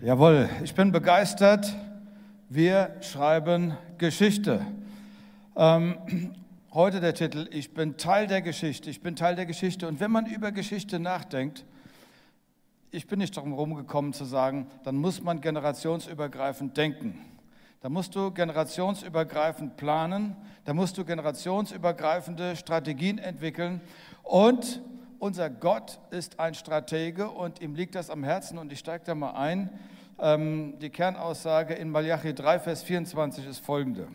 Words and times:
Jawohl, 0.00 0.48
ich 0.62 0.76
bin 0.76 0.92
begeistert. 0.92 1.74
Wir 2.48 2.94
schreiben 3.00 3.76
Geschichte. 3.98 4.64
Ähm, 5.56 6.32
heute 6.72 7.00
der 7.00 7.14
Titel, 7.14 7.48
ich 7.50 7.74
bin 7.74 7.96
Teil 7.96 8.28
der 8.28 8.40
Geschichte, 8.40 8.90
ich 8.90 9.00
bin 9.00 9.16
Teil 9.16 9.34
der 9.34 9.44
Geschichte. 9.44 9.88
Und 9.88 9.98
wenn 9.98 10.12
man 10.12 10.26
über 10.26 10.52
Geschichte 10.52 11.00
nachdenkt, 11.00 11.64
ich 12.92 13.08
bin 13.08 13.18
nicht 13.18 13.36
darum 13.36 13.50
herumgekommen 13.50 14.12
zu 14.12 14.24
sagen, 14.24 14.68
dann 14.84 14.94
muss 14.94 15.20
man 15.20 15.40
generationsübergreifend 15.40 16.76
denken. 16.76 17.18
Da 17.80 17.88
musst 17.88 18.14
du 18.14 18.30
generationsübergreifend 18.30 19.76
planen, 19.76 20.36
da 20.64 20.74
musst 20.74 20.96
du 20.96 21.04
generationsübergreifende 21.04 22.54
Strategien 22.54 23.18
entwickeln 23.18 23.80
und 24.22 24.80
unser 25.18 25.50
Gott 25.50 25.98
ist 26.10 26.38
ein 26.38 26.54
Stratege 26.54 27.30
und 27.30 27.60
ihm 27.60 27.74
liegt 27.74 27.94
das 27.94 28.10
am 28.10 28.24
Herzen 28.24 28.58
und 28.58 28.72
ich 28.72 28.78
steige 28.78 29.04
da 29.04 29.14
mal 29.14 29.32
ein. 29.32 29.70
Ähm, 30.20 30.78
die 30.80 30.90
Kernaussage 30.90 31.74
in 31.74 31.90
Malachi 31.90 32.34
3, 32.34 32.58
Vers 32.60 32.82
24 32.82 33.46
ist 33.46 33.58
folgende. 33.58 34.08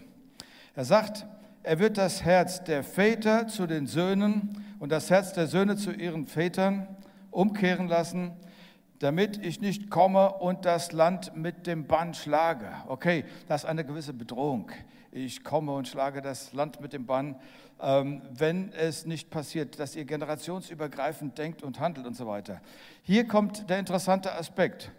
Er 0.75 0.85
sagt, 0.85 1.25
er 1.61 1.79
wird 1.79 1.97
das 1.97 2.23
Herz 2.23 2.63
der 2.63 2.83
Väter 2.83 3.47
zu 3.47 3.67
den 3.67 3.87
Söhnen 3.87 4.65
und 4.79 4.91
das 4.91 5.09
Herz 5.09 5.33
der 5.33 5.47
Söhne 5.47 5.77
zu 5.77 5.91
ihren 5.91 6.25
Vätern 6.25 6.87
umkehren 7.31 7.87
lassen, 7.87 8.31
damit 8.99 9.37
ich 9.43 9.61
nicht 9.61 9.89
komme 9.89 10.33
und 10.33 10.65
das 10.65 10.91
Land 10.91 11.35
mit 11.35 11.67
dem 11.67 11.87
Bann 11.87 12.13
schlage. 12.13 12.67
Okay, 12.87 13.25
das 13.47 13.63
ist 13.63 13.69
eine 13.69 13.85
gewisse 13.85 14.13
Bedrohung. 14.13 14.71
Ich 15.11 15.43
komme 15.43 15.73
und 15.73 15.87
schlage 15.87 16.21
das 16.21 16.53
Land 16.53 16.81
mit 16.81 16.91
dem 16.91 17.05
Bann 17.05 17.35
wenn 17.79 18.71
es 18.73 19.05
nicht 19.05 19.29
passiert, 19.29 19.79
dass 19.79 19.95
ihr 19.95 20.05
generationsübergreifend 20.05 21.37
denkt 21.37 21.63
und 21.63 21.79
handelt 21.79 22.07
und 22.07 22.15
so 22.15 22.27
weiter. 22.27 22.61
Hier 23.01 23.27
kommt 23.27 23.69
der 23.69 23.79
interessante 23.79 24.33
Aspekt. 24.33 24.91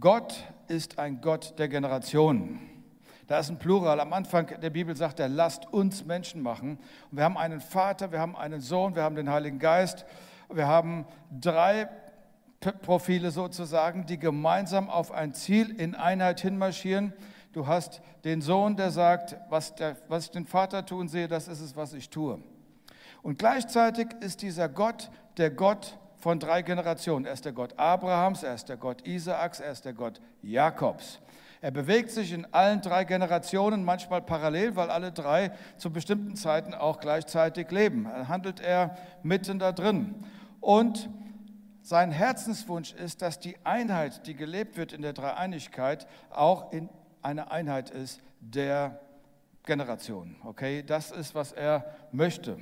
Gott 0.00 0.34
ist 0.68 0.98
ein 0.98 1.20
Gott 1.20 1.58
der 1.58 1.68
Generationen. 1.68 2.60
Da 3.26 3.38
ist 3.38 3.50
ein 3.50 3.58
Plural. 3.58 4.00
Am 4.00 4.12
Anfang 4.12 4.60
der 4.60 4.70
Bibel 4.70 4.96
sagt 4.96 5.20
er, 5.20 5.28
lasst 5.28 5.72
uns 5.72 6.04
Menschen 6.04 6.42
machen. 6.42 6.78
Und 7.10 7.16
wir 7.16 7.24
haben 7.24 7.38
einen 7.38 7.60
Vater, 7.60 8.12
wir 8.12 8.18
haben 8.18 8.36
einen 8.36 8.60
Sohn, 8.60 8.94
wir 8.94 9.02
haben 9.02 9.16
den 9.16 9.30
Heiligen 9.30 9.58
Geist. 9.58 10.04
Wir 10.52 10.66
haben 10.66 11.06
drei 11.30 11.88
Profile 12.82 13.30
sozusagen, 13.30 14.06
die 14.06 14.18
gemeinsam 14.18 14.90
auf 14.90 15.12
ein 15.12 15.34
Ziel 15.34 15.70
in 15.70 15.94
Einheit 15.94 16.40
hinmarschieren. 16.40 17.12
Du 17.52 17.66
hast 17.66 18.00
den 18.24 18.40
Sohn, 18.40 18.76
der 18.76 18.90
sagt, 18.90 19.36
was, 19.50 19.74
der, 19.74 19.96
was 20.08 20.24
ich 20.26 20.30
den 20.30 20.46
Vater 20.46 20.86
tun 20.86 21.08
sehe, 21.08 21.28
das 21.28 21.48
ist 21.48 21.60
es, 21.60 21.76
was 21.76 21.92
ich 21.92 22.08
tue. 22.08 22.42
Und 23.22 23.38
gleichzeitig 23.38 24.08
ist 24.20 24.42
dieser 24.42 24.68
Gott 24.68 25.10
der 25.36 25.50
Gott 25.50 25.98
von 26.16 26.38
drei 26.38 26.62
Generationen. 26.62 27.26
Er 27.26 27.32
ist 27.32 27.44
der 27.44 27.52
Gott 27.52 27.78
Abrahams, 27.78 28.42
er 28.42 28.54
ist 28.54 28.68
der 28.68 28.76
Gott 28.76 29.06
Isaaks, 29.06 29.60
er 29.60 29.72
ist 29.72 29.84
der 29.84 29.92
Gott 29.92 30.20
Jakobs. 30.40 31.20
Er 31.60 31.70
bewegt 31.70 32.10
sich 32.10 32.32
in 32.32 32.46
allen 32.52 32.80
drei 32.80 33.04
Generationen, 33.04 33.84
manchmal 33.84 34.22
parallel, 34.22 34.74
weil 34.74 34.90
alle 34.90 35.12
drei 35.12 35.52
zu 35.76 35.92
bestimmten 35.92 36.36
Zeiten 36.36 36.74
auch 36.74 37.00
gleichzeitig 37.00 37.70
leben. 37.70 38.04
Dann 38.04 38.28
handelt 38.28 38.60
er 38.60 38.96
mitten 39.22 39.58
da 39.58 39.72
drin. 39.72 40.24
Und 40.60 41.08
sein 41.82 42.12
Herzenswunsch 42.12 42.92
ist, 42.94 43.22
dass 43.22 43.38
die 43.38 43.56
Einheit, 43.64 44.26
die 44.26 44.34
gelebt 44.34 44.76
wird 44.76 44.92
in 44.92 45.02
der 45.02 45.12
Dreieinigkeit, 45.12 46.06
auch 46.30 46.72
in 46.72 46.88
eine 47.22 47.50
Einheit 47.50 47.90
ist 47.90 48.20
der 48.40 49.00
Generation. 49.64 50.36
Okay, 50.44 50.82
das 50.82 51.10
ist, 51.10 51.34
was 51.34 51.52
er 51.52 51.84
möchte. 52.10 52.58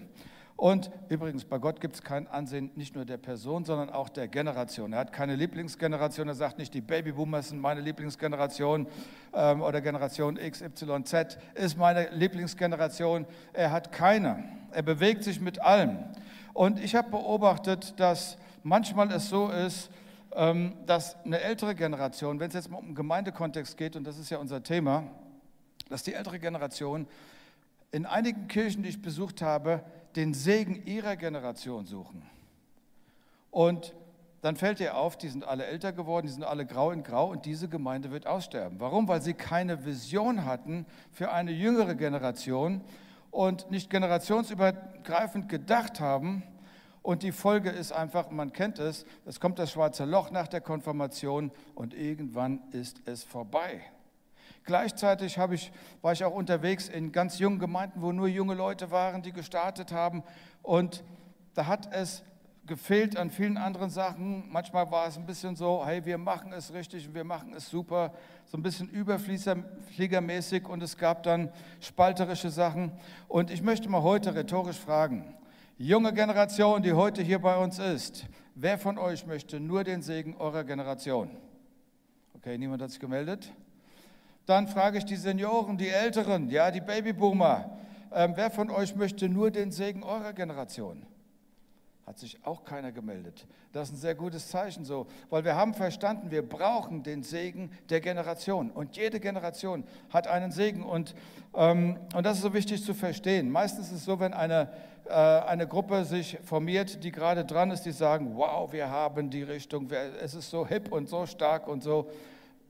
Und 0.61 0.91
übrigens, 1.09 1.47
bei 1.47 1.57
Gott 1.57 1.81
gibt 1.81 1.95
es 1.95 2.03
kein 2.03 2.29
Ansehen 2.29 2.71
nicht 2.75 2.95
nur 2.95 3.07
der 3.07 3.17
Person, 3.17 3.65
sondern 3.65 3.89
auch 3.89 4.11
der 4.11 4.29
Generation. 4.29 4.93
Er 4.93 4.99
hat 4.99 5.11
keine 5.11 5.35
Lieblingsgeneration. 5.35 6.29
Er 6.29 6.35
sagt 6.35 6.59
nicht, 6.59 6.75
die 6.75 6.83
Babyboomers 6.83 7.49
sind 7.49 7.61
meine 7.61 7.81
Lieblingsgeneration 7.81 8.87
ähm, 9.33 9.63
oder 9.63 9.81
Generation 9.81 10.37
XYZ 10.37 11.39
ist 11.55 11.79
meine 11.79 12.11
Lieblingsgeneration. 12.11 13.25
Er 13.55 13.73
hat 13.73 13.91
keine. 13.91 14.45
Er 14.71 14.83
bewegt 14.83 15.25
sich 15.25 15.41
mit 15.41 15.63
allem. 15.63 15.97
Und 16.53 16.79
ich 16.79 16.95
habe 16.95 17.09
beobachtet, 17.09 17.99
dass 17.99 18.37
manchmal 18.63 19.11
es 19.13 19.31
so 19.31 19.49
ist, 19.49 19.91
dass 20.31 21.17
eine 21.25 21.41
ältere 21.41 21.75
Generation, 21.75 22.39
wenn 22.39 22.49
es 22.49 22.55
jetzt 22.55 22.71
mal 22.71 22.79
um 22.79 22.95
Gemeindekontext 22.95 23.77
geht, 23.77 23.97
und 23.97 24.05
das 24.05 24.19
ist 24.19 24.31
ja 24.31 24.39
unser 24.39 24.63
Thema, 24.63 25.05
dass 25.89 26.03
die 26.03 26.15
ältere 26.15 26.39
Generation 26.39 27.07
in 27.91 28.07
einigen 28.07 28.47
Kirchen, 28.47 28.83
die 28.83 28.91
ich 28.91 29.03
besucht 29.03 29.43
habe, 29.43 29.83
den 30.15 30.35
Segen 30.35 30.87
ihrer 30.87 31.17
Generation 31.17 31.87
suchen. 31.87 32.23
Und 33.51 33.95
dann 34.43 34.57
fällt 34.57 34.79
dir 34.79 34.97
auf, 34.97 35.19
die 35.19 35.29
sind 35.29 35.45
alle 35.45 35.67
älter 35.67 35.93
geworden, 35.93 36.27
die 36.27 36.33
sind 36.33 36.45
alle 36.45 36.65
grau 36.65 36.93
in 36.93 37.03
grau 37.03 37.31
und 37.31 37.45
diese 37.45 37.69
Gemeinde 37.69 38.11
wird 38.11 38.27
aussterben. 38.27 38.81
Warum? 38.81 39.07
Weil 39.09 39.21
sie 39.21 39.35
keine 39.35 39.85
Vision 39.85 40.45
hatten 40.47 40.87
für 41.13 41.31
eine 41.31 41.51
jüngere 41.51 41.95
Generation 41.95 42.81
und 43.31 43.71
nicht 43.71 43.91
generationsübergreifend 43.91 45.49
gedacht 45.49 46.01
haben, 46.01 46.43
und 47.03 47.23
die 47.23 47.33
Folge 47.33 47.71
ist 47.71 47.93
einfach, 47.93 48.31
man 48.31 48.53
kennt 48.53 48.79
es, 48.79 49.07
es 49.25 49.41
kommt 49.41 49.59
das 49.59 49.73
schwarze 49.73 50.05
Loch 50.05 50.31
nach 50.31 50.49
der 50.49 50.61
Konfirmation 50.61 51.51
und 51.75 51.95
irgendwann 51.95 52.61
ist 52.73 53.01
es 53.07 53.25
vorbei. 53.25 53.81
Gleichzeitig 54.65 55.39
ich, 55.53 55.73
war 56.03 56.13
ich 56.13 56.25
auch 56.25 56.35
unterwegs 56.35 56.89
in 56.89 57.13
ganz 57.13 57.39
jungen 57.39 57.59
Gemeinden, 57.59 58.03
wo 58.03 58.13
nur 58.13 58.29
junge 58.29 58.55
Leute 58.55 58.91
waren, 58.91 59.23
die 59.23 59.33
gestartet 59.33 59.91
haben. 59.91 60.23
Und 60.63 61.03
da 61.55 61.67
hat 61.67 61.93
es 61.93 62.23
gefehlt 62.67 63.17
an 63.17 63.31
vielen 63.31 63.57
anderen 63.57 63.91
Sachen. 63.91 64.45
Manchmal 64.51 64.91
war 64.91 65.09
es 65.09 65.17
ein 65.17 65.27
bisschen 65.27 65.57
so, 65.57 65.85
hey, 65.85 66.05
wir 66.05 66.19
machen 66.19 66.53
es 66.53 66.73
richtig 66.73 67.09
und 67.09 67.15
wir 67.15 67.25
machen 67.25 67.55
es 67.55 67.71
super, 67.71 68.13
so 68.45 68.59
ein 68.59 68.63
bisschen 68.63 68.89
überfliegermäßig 68.89 70.69
und 70.69 70.83
es 70.83 70.97
gab 70.99 71.23
dann 71.23 71.51
spalterische 71.81 72.51
Sachen. 72.51 72.93
Und 73.27 73.51
ich 73.51 73.63
möchte 73.63 73.89
mal 73.89 74.03
heute 74.03 74.35
rhetorisch 74.35 74.79
fragen, 74.79 75.35
Junge 75.83 76.13
Generation, 76.13 76.83
die 76.83 76.93
heute 76.93 77.23
hier 77.23 77.39
bei 77.39 77.57
uns 77.57 77.79
ist, 77.79 78.27
wer 78.55 78.77
von 78.77 78.99
euch 78.99 79.25
möchte 79.25 79.59
nur 79.59 79.83
den 79.83 80.03
Segen 80.03 80.37
eurer 80.37 80.63
Generation? 80.63 81.31
Okay, 82.35 82.59
niemand 82.59 82.83
hat 82.83 82.91
sich 82.91 83.01
gemeldet. 83.01 83.51
Dann 84.45 84.69
frage 84.69 84.99
ich 84.99 85.07
die 85.07 85.17
Senioren, 85.17 85.79
die 85.79 85.89
Älteren, 85.89 86.51
ja, 86.51 86.71
die 86.71 86.83
Babyboomer. 86.83 87.79
Ähm, 88.13 88.35
wer 88.37 88.51
von 88.51 88.69
euch 88.69 88.95
möchte 88.95 89.31
nur 89.31 89.51
den 89.51 89.73
Segen 89.73 90.03
eurer 90.03 90.35
Generation? 90.35 91.07
Hat 92.07 92.19
sich 92.19 92.45
auch 92.45 92.63
keiner 92.65 92.93
gemeldet. 92.93 93.47
Das 93.73 93.89
ist 93.89 93.95
ein 93.95 94.01
sehr 94.01 94.15
gutes 94.15 94.49
Zeichen 94.49 94.85
so, 94.85 95.07
weil 95.31 95.45
wir 95.45 95.57
haben 95.57 95.73
verstanden, 95.73 96.31
wir 96.31 96.47
brauchen 96.47 97.05
den 97.05 97.23
Segen 97.23 97.71
der 97.89 98.03
Generation. 98.03 98.71
Und 98.71 98.99
jede 98.99 99.19
Generation 99.19 99.85
hat 100.11 100.27
einen 100.27 100.53
Segen. 100.53 100.83
Und, 100.83 101.15
ähm, 101.55 101.97
und 102.15 102.27
das 102.27 102.37
ist 102.37 102.43
so 102.43 102.53
wichtig 102.53 102.85
zu 102.85 102.93
verstehen. 102.93 103.51
Meistens 103.51 103.87
ist 103.87 103.95
es 103.95 104.05
so, 104.05 104.21
wenn 104.21 104.35
eine 104.35 104.71
eine 105.11 105.67
Gruppe 105.67 106.05
sich 106.05 106.39
formiert, 106.43 107.03
die 107.05 107.11
gerade 107.11 107.45
dran 107.45 107.71
ist, 107.71 107.83
die 107.83 107.93
sagen, 107.93 108.37
wow, 108.37 108.73
wir 108.73 108.89
haben 108.89 109.31
die 109.31 109.43
Richtung, 109.43 109.91
es 109.91 110.35
ist 110.35 110.51
so 110.51 110.67
hip 110.67 110.93
und 110.93 111.09
so 111.09 111.27
stark 111.27 111.69
und 111.69 111.83
so 111.83 112.11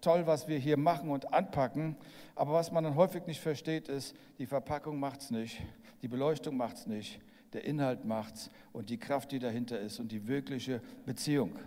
toll, 0.00 0.26
was 0.26 0.48
wir 0.48 0.58
hier 0.58 0.76
machen 0.76 1.10
und 1.10 1.32
anpacken. 1.32 1.96
Aber 2.34 2.54
was 2.54 2.72
man 2.72 2.84
dann 2.84 2.94
häufig 2.94 3.26
nicht 3.26 3.40
versteht, 3.40 3.88
ist, 3.88 4.16
die 4.38 4.46
Verpackung 4.46 4.98
macht 4.98 5.20
es 5.20 5.30
nicht, 5.30 5.60
die 6.02 6.08
Beleuchtung 6.08 6.56
macht 6.56 6.76
es 6.78 6.86
nicht, 6.86 7.20
der 7.52 7.64
Inhalt 7.64 8.04
macht 8.04 8.34
es 8.36 8.50
und 8.72 8.90
die 8.90 8.98
Kraft, 8.98 9.32
die 9.32 9.38
dahinter 9.38 9.78
ist 9.78 10.00
und 10.00 10.10
die 10.10 10.26
wirkliche 10.26 10.80
Beziehung. 11.04 11.58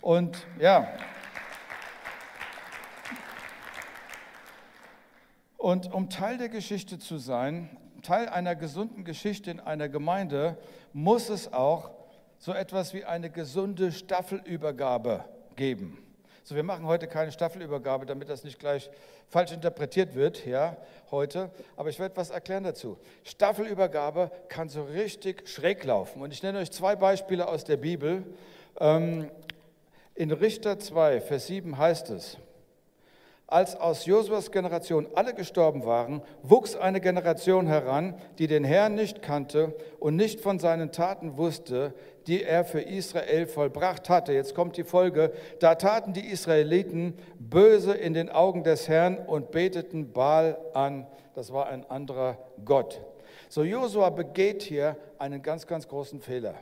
Und 0.00 0.46
ja. 0.58 0.88
Und 5.56 5.92
um 5.92 6.08
Teil 6.08 6.38
der 6.38 6.48
Geschichte 6.48 6.98
zu 6.98 7.18
sein, 7.18 7.68
Teil 8.02 8.28
einer 8.28 8.54
gesunden 8.54 9.04
Geschichte 9.04 9.50
in 9.50 9.60
einer 9.60 9.88
Gemeinde 9.88 10.56
muss 10.92 11.28
es 11.28 11.52
auch 11.52 11.90
so 12.38 12.52
etwas 12.52 12.94
wie 12.94 13.04
eine 13.04 13.30
gesunde 13.30 13.92
Staffelübergabe 13.92 15.24
geben. 15.56 15.98
So, 16.42 16.56
wir 16.56 16.62
machen 16.62 16.86
heute 16.86 17.06
keine 17.06 17.32
Staffelübergabe, 17.32 18.06
damit 18.06 18.28
das 18.28 18.44
nicht 18.44 18.58
gleich 18.58 18.90
falsch 19.28 19.52
interpretiert 19.52 20.14
wird, 20.14 20.46
ja, 20.46 20.76
heute. 21.10 21.50
Aber 21.76 21.90
ich 21.90 21.98
werde 21.98 22.12
etwas 22.12 22.30
erklären 22.30 22.64
dazu. 22.64 22.98
Staffelübergabe 23.24 24.30
kann 24.48 24.68
so 24.68 24.82
richtig 24.82 25.48
schräg 25.48 25.84
laufen. 25.84 26.22
Und 26.22 26.32
ich 26.32 26.42
nenne 26.42 26.58
euch 26.58 26.70
zwei 26.72 26.96
Beispiele 26.96 27.46
aus 27.46 27.64
der 27.64 27.76
Bibel. 27.76 28.24
Ähm, 28.80 29.30
in 30.14 30.32
Richter 30.32 30.78
2, 30.78 31.20
Vers 31.20 31.46
7 31.46 31.78
heißt 31.78 32.10
es, 32.10 32.38
als 33.50 33.76
aus 33.76 34.06
Josuas 34.06 34.50
Generation 34.52 35.08
alle 35.14 35.34
gestorben 35.34 35.84
waren, 35.84 36.22
wuchs 36.42 36.76
eine 36.76 37.00
Generation 37.00 37.66
heran, 37.66 38.14
die 38.38 38.46
den 38.46 38.64
Herrn 38.64 38.94
nicht 38.94 39.22
kannte 39.22 39.74
und 39.98 40.16
nicht 40.16 40.40
von 40.40 40.58
seinen 40.58 40.92
Taten 40.92 41.36
wusste, 41.36 41.92
die 42.26 42.44
er 42.44 42.64
für 42.64 42.80
Israel 42.80 43.46
vollbracht 43.46 44.08
hatte. 44.08 44.32
Jetzt 44.32 44.54
kommt 44.54 44.76
die 44.76 44.84
Folge. 44.84 45.32
Da 45.58 45.74
taten 45.74 46.12
die 46.12 46.28
Israeliten 46.28 47.14
böse 47.38 47.92
in 47.92 48.14
den 48.14 48.30
Augen 48.30 48.62
des 48.62 48.88
Herrn 48.88 49.18
und 49.18 49.50
beteten 49.50 50.12
Baal 50.12 50.56
an. 50.72 51.06
Das 51.34 51.52
war 51.52 51.68
ein 51.68 51.88
anderer 51.90 52.38
Gott. 52.64 53.00
So 53.48 53.64
Josua 53.64 54.10
begeht 54.10 54.62
hier 54.62 54.96
einen 55.18 55.42
ganz, 55.42 55.66
ganz 55.66 55.88
großen 55.88 56.20
Fehler. 56.20 56.54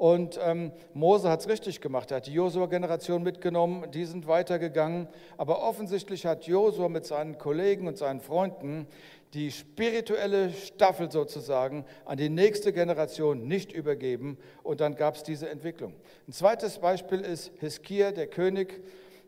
Und 0.00 0.40
ähm, 0.42 0.72
Mose 0.94 1.28
hat 1.28 1.40
es 1.40 1.48
richtig 1.48 1.82
gemacht. 1.82 2.10
Er 2.10 2.16
hat 2.16 2.26
die 2.26 2.32
Josua-Generation 2.32 3.22
mitgenommen, 3.22 3.90
die 3.90 4.06
sind 4.06 4.26
weitergegangen. 4.26 5.08
Aber 5.36 5.62
offensichtlich 5.62 6.24
hat 6.24 6.46
Josua 6.46 6.88
mit 6.88 7.04
seinen 7.04 7.36
Kollegen 7.36 7.86
und 7.86 7.98
seinen 7.98 8.22
Freunden 8.22 8.86
die 9.34 9.52
spirituelle 9.52 10.54
Staffel 10.54 11.10
sozusagen 11.10 11.84
an 12.06 12.16
die 12.16 12.30
nächste 12.30 12.72
Generation 12.72 13.46
nicht 13.46 13.72
übergeben. 13.72 14.38
Und 14.62 14.80
dann 14.80 14.94
gab 14.94 15.16
es 15.16 15.22
diese 15.22 15.50
Entwicklung. 15.50 15.92
Ein 16.26 16.32
zweites 16.32 16.78
Beispiel 16.78 17.20
ist 17.20 17.52
Hiskia, 17.60 18.10
der 18.10 18.28
König. 18.28 18.82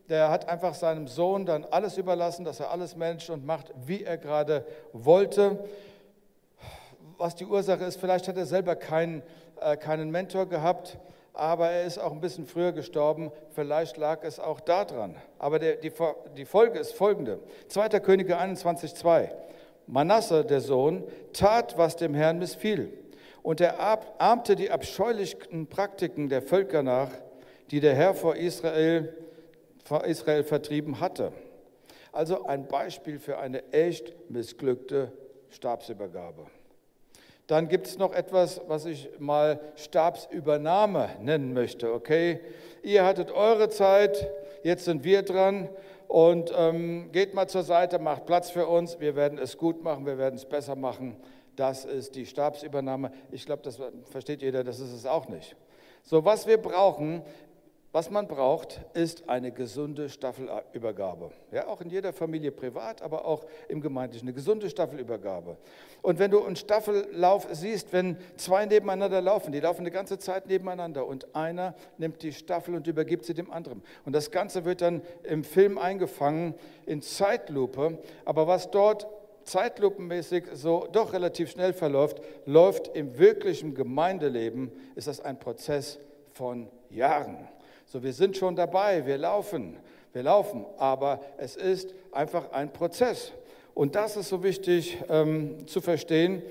Der 0.09 0.31
hat 0.31 0.49
einfach 0.49 0.73
seinem 0.73 1.07
Sohn 1.07 1.45
dann 1.45 1.65
alles 1.65 1.99
überlassen, 1.99 2.45
dass 2.45 2.59
er 2.59 2.71
alles 2.71 2.95
managt 2.95 3.29
und 3.29 3.45
macht, 3.45 3.71
wie 3.85 4.01
er 4.01 4.17
gerade 4.17 4.65
wollte. 4.91 5.63
Was 7.19 7.35
die 7.35 7.45
Ursache 7.45 7.83
ist, 7.83 7.99
vielleicht 7.99 8.27
hat 8.27 8.37
er 8.37 8.47
selber 8.47 8.75
keinen 8.75 9.21
äh, 9.61 9.77
keinen 9.77 10.11
Mentor 10.11 10.47
gehabt, 10.47 10.97
aber 11.33 11.69
er 11.69 11.85
ist 11.85 11.97
auch 11.97 12.11
ein 12.11 12.21
bisschen 12.21 12.45
früher 12.45 12.71
gestorben. 12.71 13.31
Vielleicht 13.51 13.97
lag 13.97 14.23
es 14.23 14.39
auch 14.39 14.59
daran. 14.59 15.15
Aber 15.39 15.59
der, 15.59 15.77
die, 15.77 15.91
die 16.37 16.45
Folge 16.45 16.79
ist 16.79 16.93
folgende. 16.93 17.39
2. 17.69 17.89
Könige 17.99 18.37
21,2. 18.37 19.29
Manasse, 19.87 20.45
der 20.45 20.61
Sohn, 20.61 21.03
tat, 21.33 21.77
was 21.77 21.95
dem 21.95 22.13
Herrn 22.13 22.39
missfiel. 22.39 22.93
Und 23.41 23.59
er 23.59 23.79
ahmte 24.19 24.55
die 24.55 24.71
abscheulichen 24.71 25.67
Praktiken 25.67 26.29
der 26.29 26.41
Völker 26.41 26.83
nach, 26.83 27.09
die 27.71 27.79
der 27.79 27.93
Herr 27.93 28.13
vor 28.13 28.35
Israel, 28.35 29.13
vor 29.83 30.05
Israel 30.05 30.43
vertrieben 30.43 30.99
hatte. 31.01 31.33
Also 32.13 32.45
ein 32.45 32.67
Beispiel 32.67 33.19
für 33.19 33.39
eine 33.39 33.71
echt 33.73 34.13
missglückte 34.29 35.11
Stabsübergabe. 35.49 36.45
Dann 37.47 37.67
gibt 37.67 37.87
es 37.87 37.97
noch 37.97 38.13
etwas, 38.13 38.61
was 38.67 38.85
ich 38.85 39.09
mal 39.19 39.59
Stabsübernahme 39.75 41.09
nennen 41.21 41.53
möchte. 41.53 41.93
Okay, 41.93 42.39
ihr 42.83 43.05
hattet 43.05 43.31
eure 43.31 43.69
Zeit, 43.69 44.29
jetzt 44.63 44.85
sind 44.85 45.03
wir 45.03 45.23
dran 45.23 45.67
und 46.07 46.53
ähm, 46.55 47.11
geht 47.11 47.33
mal 47.33 47.47
zur 47.47 47.63
Seite, 47.63 47.99
macht 47.99 48.25
Platz 48.25 48.49
für 48.49 48.67
uns. 48.67 48.99
Wir 48.99 49.15
werden 49.15 49.37
es 49.37 49.57
gut 49.57 49.83
machen, 49.83 50.05
wir 50.05 50.17
werden 50.17 50.35
es 50.35 50.45
besser 50.45 50.75
machen. 50.75 51.17
Das 51.55 51.85
ist 51.85 52.15
die 52.15 52.25
Stabsübernahme. 52.25 53.11
Ich 53.31 53.45
glaube, 53.45 53.61
das 53.61 53.79
versteht 54.05 54.41
jeder, 54.41 54.63
das 54.63 54.79
ist 54.79 54.93
es 54.93 55.05
auch 55.05 55.27
nicht. 55.27 55.55
So, 56.03 56.25
was 56.25 56.47
wir 56.47 56.57
brauchen, 56.57 57.21
was 57.93 58.09
man 58.09 58.27
braucht, 58.27 58.81
ist 58.95 59.29
eine 59.29 59.51
gesunde 59.51 60.09
Staffelübergabe. 60.09 61.29
Ja, 61.51 61.67
auch 61.67 61.79
in 61.79 61.91
jeder 61.91 62.11
Familie 62.11 62.51
privat, 62.51 63.03
aber 63.03 63.23
auch 63.23 63.45
im 63.69 63.81
Gemeindlichen. 63.81 64.27
Eine 64.27 64.33
gesunde 64.33 64.67
Staffelübergabe. 64.67 65.57
Und 66.01 66.17
wenn 66.17 66.31
du 66.31 66.43
einen 66.43 66.55
Staffellauf 66.55 67.47
siehst, 67.51 67.93
wenn 67.93 68.17
zwei 68.35 68.65
nebeneinander 68.65 69.21
laufen, 69.21 69.51
die 69.51 69.59
laufen 69.59 69.81
eine 69.81 69.91
ganze 69.91 70.17
Zeit 70.17 70.47
nebeneinander 70.47 71.05
und 71.05 71.35
einer 71.35 71.75
nimmt 71.99 72.23
die 72.23 72.33
Staffel 72.33 72.73
und 72.73 72.87
übergibt 72.87 73.25
sie 73.25 73.35
dem 73.35 73.51
anderen. 73.51 73.83
Und 74.05 74.13
das 74.13 74.31
Ganze 74.31 74.65
wird 74.65 74.81
dann 74.81 75.03
im 75.21 75.43
Film 75.43 75.77
eingefangen 75.77 76.55
in 76.87 77.03
Zeitlupe. 77.03 77.99
Aber 78.25 78.47
was 78.47 78.71
dort 78.71 79.05
zeitlupenmäßig 79.43 80.45
so 80.55 80.87
doch 80.91 81.13
relativ 81.13 81.51
schnell 81.51 81.73
verläuft, 81.73 82.21
läuft 82.47 82.87
im 82.95 83.19
wirklichen 83.19 83.75
Gemeindeleben, 83.75 84.71
ist 84.95 85.07
das 85.07 85.21
ein 85.21 85.37
Prozess 85.37 85.99
von 86.33 86.67
Jahren. 86.89 87.47
So, 87.93 88.01
wir 88.01 88.13
sind 88.13 88.35
schon 88.35 88.55
dabei, 88.55 89.05
wir 89.05 89.19
laufen, 89.19 89.77
wir 90.13 90.23
laufen, 90.23 90.65
aber 90.79 91.19
es 91.37 91.55
ist 91.55 91.93
einfach 92.11 92.51
ein 92.51 92.73
Prozess. 92.73 93.33
Und 93.75 93.93
das 93.93 94.17
ist 94.17 94.29
so 94.29 94.41
wichtig 94.41 94.97
ähm, 95.09 95.67
zu 95.67 95.79
verstehen, 95.79 96.41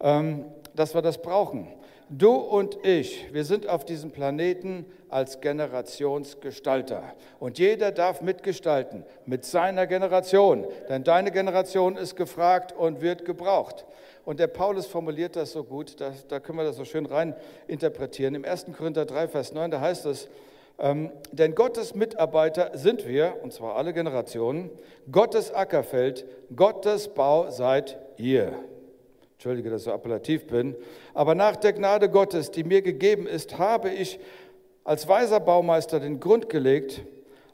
ähm, 0.00 0.46
dass 0.74 0.94
wir 0.94 1.02
das 1.02 1.22
brauchen. 1.22 1.68
Du 2.08 2.32
und 2.32 2.84
ich, 2.84 3.32
wir 3.32 3.44
sind 3.44 3.68
auf 3.68 3.84
diesem 3.84 4.10
Planeten 4.10 4.86
als 5.08 5.40
Generationsgestalter. 5.40 7.14
Und 7.38 7.60
jeder 7.60 7.92
darf 7.92 8.20
mitgestalten 8.20 9.04
mit 9.24 9.44
seiner 9.44 9.86
Generation. 9.86 10.66
Denn 10.88 11.04
deine 11.04 11.30
Generation 11.30 11.96
ist 11.96 12.16
gefragt 12.16 12.72
und 12.72 13.02
wird 13.02 13.24
gebraucht. 13.24 13.86
Und 14.24 14.40
der 14.40 14.48
Paulus 14.48 14.86
formuliert 14.86 15.36
das 15.36 15.52
so 15.52 15.62
gut, 15.62 16.00
da, 16.00 16.12
da 16.26 16.40
können 16.40 16.58
wir 16.58 16.64
das 16.64 16.74
so 16.74 16.84
schön 16.84 17.06
rein 17.06 17.36
interpretieren. 17.68 18.34
Im 18.34 18.44
1. 18.44 18.66
Korinther 18.76 19.06
3, 19.06 19.28
Vers 19.28 19.52
9, 19.52 19.70
da 19.70 19.80
heißt 19.80 20.04
es, 20.06 20.28
ähm, 20.78 21.10
denn 21.32 21.54
Gottes 21.54 21.94
Mitarbeiter 21.94 22.70
sind 22.74 23.06
wir, 23.06 23.36
und 23.42 23.52
zwar 23.52 23.76
alle 23.76 23.92
Generationen, 23.92 24.70
Gottes 25.10 25.52
Ackerfeld, 25.52 26.26
Gottes 26.54 27.08
Bau 27.08 27.50
seid 27.50 27.98
ihr. 28.16 28.52
Entschuldige, 29.32 29.70
dass 29.70 29.82
ich 29.82 29.84
so 29.86 29.92
appellativ 29.92 30.46
bin. 30.46 30.76
Aber 31.14 31.34
nach 31.34 31.56
der 31.56 31.72
Gnade 31.72 32.08
Gottes, 32.08 32.50
die 32.50 32.64
mir 32.64 32.82
gegeben 32.82 33.26
ist, 33.26 33.58
habe 33.58 33.90
ich 33.90 34.18
als 34.84 35.06
weiser 35.06 35.40
Baumeister 35.40 36.00
den 36.00 36.18
Grund 36.18 36.48
gelegt, 36.48 37.02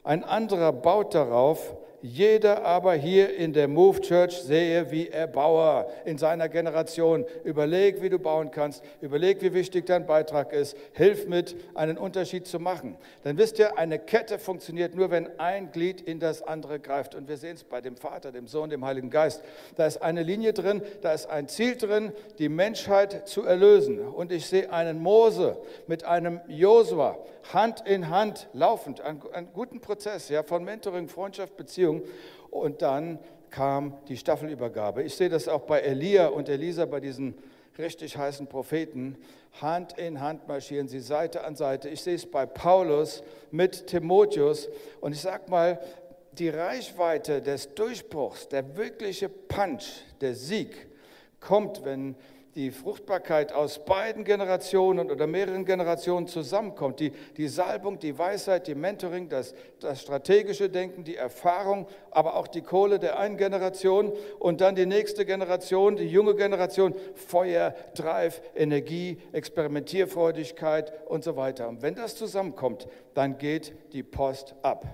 ein 0.03 0.23
anderer 0.23 0.71
baut 0.71 1.13
darauf, 1.13 1.75
jeder 2.05 2.63
aber 2.63 2.93
hier 2.93 3.35
in 3.35 3.51
der 3.51 3.67
Move 3.67 3.99
Church 3.99 4.41
sehe 4.43 4.91
wie 4.91 5.09
Erbauer 5.09 5.89
in 6.05 6.17
seiner 6.17 6.49
Generation. 6.49 7.25
Überleg, 7.43 8.01
wie 8.01 8.09
du 8.09 8.19
bauen 8.19 8.51
kannst. 8.51 8.83
Überleg, 9.01 9.41
wie 9.41 9.53
wichtig 9.53 9.87
dein 9.87 10.05
Beitrag 10.05 10.53
ist. 10.53 10.77
Hilf 10.93 11.27
mit, 11.27 11.55
einen 11.73 11.97
Unterschied 11.97 12.45
zu 12.45 12.59
machen. 12.59 12.95
Dann 13.23 13.37
wisst 13.37 13.57
ihr, 13.57 13.77
eine 13.77 13.97
Kette 13.97 14.37
funktioniert 14.37 14.95
nur, 14.95 15.09
wenn 15.09 15.39
ein 15.39 15.71
Glied 15.71 16.01
in 16.01 16.19
das 16.19 16.43
andere 16.43 16.79
greift. 16.79 17.15
Und 17.15 17.27
wir 17.27 17.37
sehen 17.37 17.55
es 17.55 17.63
bei 17.63 17.81
dem 17.81 17.97
Vater, 17.97 18.31
dem 18.31 18.47
Sohn, 18.47 18.69
dem 18.69 18.85
Heiligen 18.85 19.09
Geist. 19.09 19.41
Da 19.75 19.87
ist 19.87 20.01
eine 20.01 20.21
Linie 20.21 20.53
drin, 20.53 20.81
da 21.01 21.13
ist 21.13 21.27
ein 21.27 21.47
Ziel 21.47 21.75
drin, 21.75 22.11
die 22.37 22.49
Menschheit 22.49 23.27
zu 23.27 23.43
erlösen. 23.43 23.99
Und 23.99 24.31
ich 24.31 24.45
sehe 24.45 24.71
einen 24.71 24.99
Mose 24.99 25.57
mit 25.87 26.03
einem 26.03 26.39
Josua 26.47 27.17
Hand 27.53 27.85
in 27.87 28.09
Hand 28.09 28.47
laufend, 28.53 29.01
einen, 29.01 29.21
einen 29.33 29.53
guten 29.53 29.81
Prozess 29.81 30.29
ja, 30.29 30.43
von 30.43 30.63
Mentoring, 30.63 31.07
Freundschaft, 31.07 31.57
Beziehung. 31.57 32.01
Und 32.49 32.81
dann 32.81 33.19
kam 33.49 33.97
die 34.07 34.17
Staffelübergabe. 34.17 35.03
Ich 35.03 35.15
sehe 35.15 35.29
das 35.29 35.47
auch 35.47 35.61
bei 35.61 35.79
Elia 35.79 36.27
und 36.27 36.49
Elisa, 36.49 36.85
bei 36.85 36.99
diesen 36.99 37.35
richtig 37.77 38.17
heißen 38.17 38.47
Propheten. 38.47 39.17
Hand 39.61 39.97
in 39.97 40.19
Hand 40.19 40.47
marschieren 40.47 40.87
sie 40.87 40.99
Seite 40.99 41.43
an 41.43 41.55
Seite. 41.55 41.89
Ich 41.89 42.01
sehe 42.01 42.15
es 42.15 42.29
bei 42.29 42.45
Paulus 42.45 43.23
mit 43.51 43.87
Timotheus. 43.87 44.67
Und 44.99 45.13
ich 45.13 45.21
sage 45.21 45.49
mal, 45.49 45.79
die 46.33 46.49
Reichweite 46.49 47.41
des 47.41 47.73
Durchbruchs, 47.75 48.49
der 48.49 48.75
wirkliche 48.75 49.29
Punch, 49.29 49.85
der 50.19 50.35
Sieg, 50.35 50.87
kommt, 51.39 51.85
wenn 51.85 52.15
die 52.55 52.71
Fruchtbarkeit 52.71 53.51
aus 53.51 53.83
beiden 53.83 54.23
Generationen 54.23 55.11
oder 55.11 55.27
mehreren 55.27 55.65
Generationen 55.65 56.25
zusammenkommt, 56.25 57.01
die, 57.01 57.11
die 57.35 57.49
Salbung, 57.49 57.99
die 57.99 58.17
Weisheit, 58.17 58.67
die 58.67 58.75
Mentoring, 58.75 59.27
das, 59.27 59.53
das 59.81 60.01
strategische 60.01 60.69
Denken, 60.69 61.03
die 61.03 61.17
Erfahrung, 61.17 61.85
aber 62.11 62.37
auch 62.37 62.47
die 62.47 62.61
Kohle 62.61 62.97
der 62.97 63.19
einen 63.19 63.35
Generation 63.35 64.13
und 64.39 64.61
dann 64.61 64.75
die 64.75 64.85
nächste 64.85 65.25
Generation, 65.25 65.97
die 65.97 66.07
junge 66.07 66.33
Generation, 66.33 66.95
Feuer, 67.13 67.75
Drive, 67.93 68.41
Energie, 68.55 69.17
Experimentierfreudigkeit 69.33 70.93
und 71.09 71.25
so 71.25 71.35
weiter. 71.35 71.67
Und 71.67 71.81
wenn 71.81 71.95
das 71.95 72.15
zusammenkommt, 72.15 72.87
dann 73.13 73.37
geht 73.37 73.73
die 73.91 74.03
Post 74.03 74.55
ab. 74.61 74.85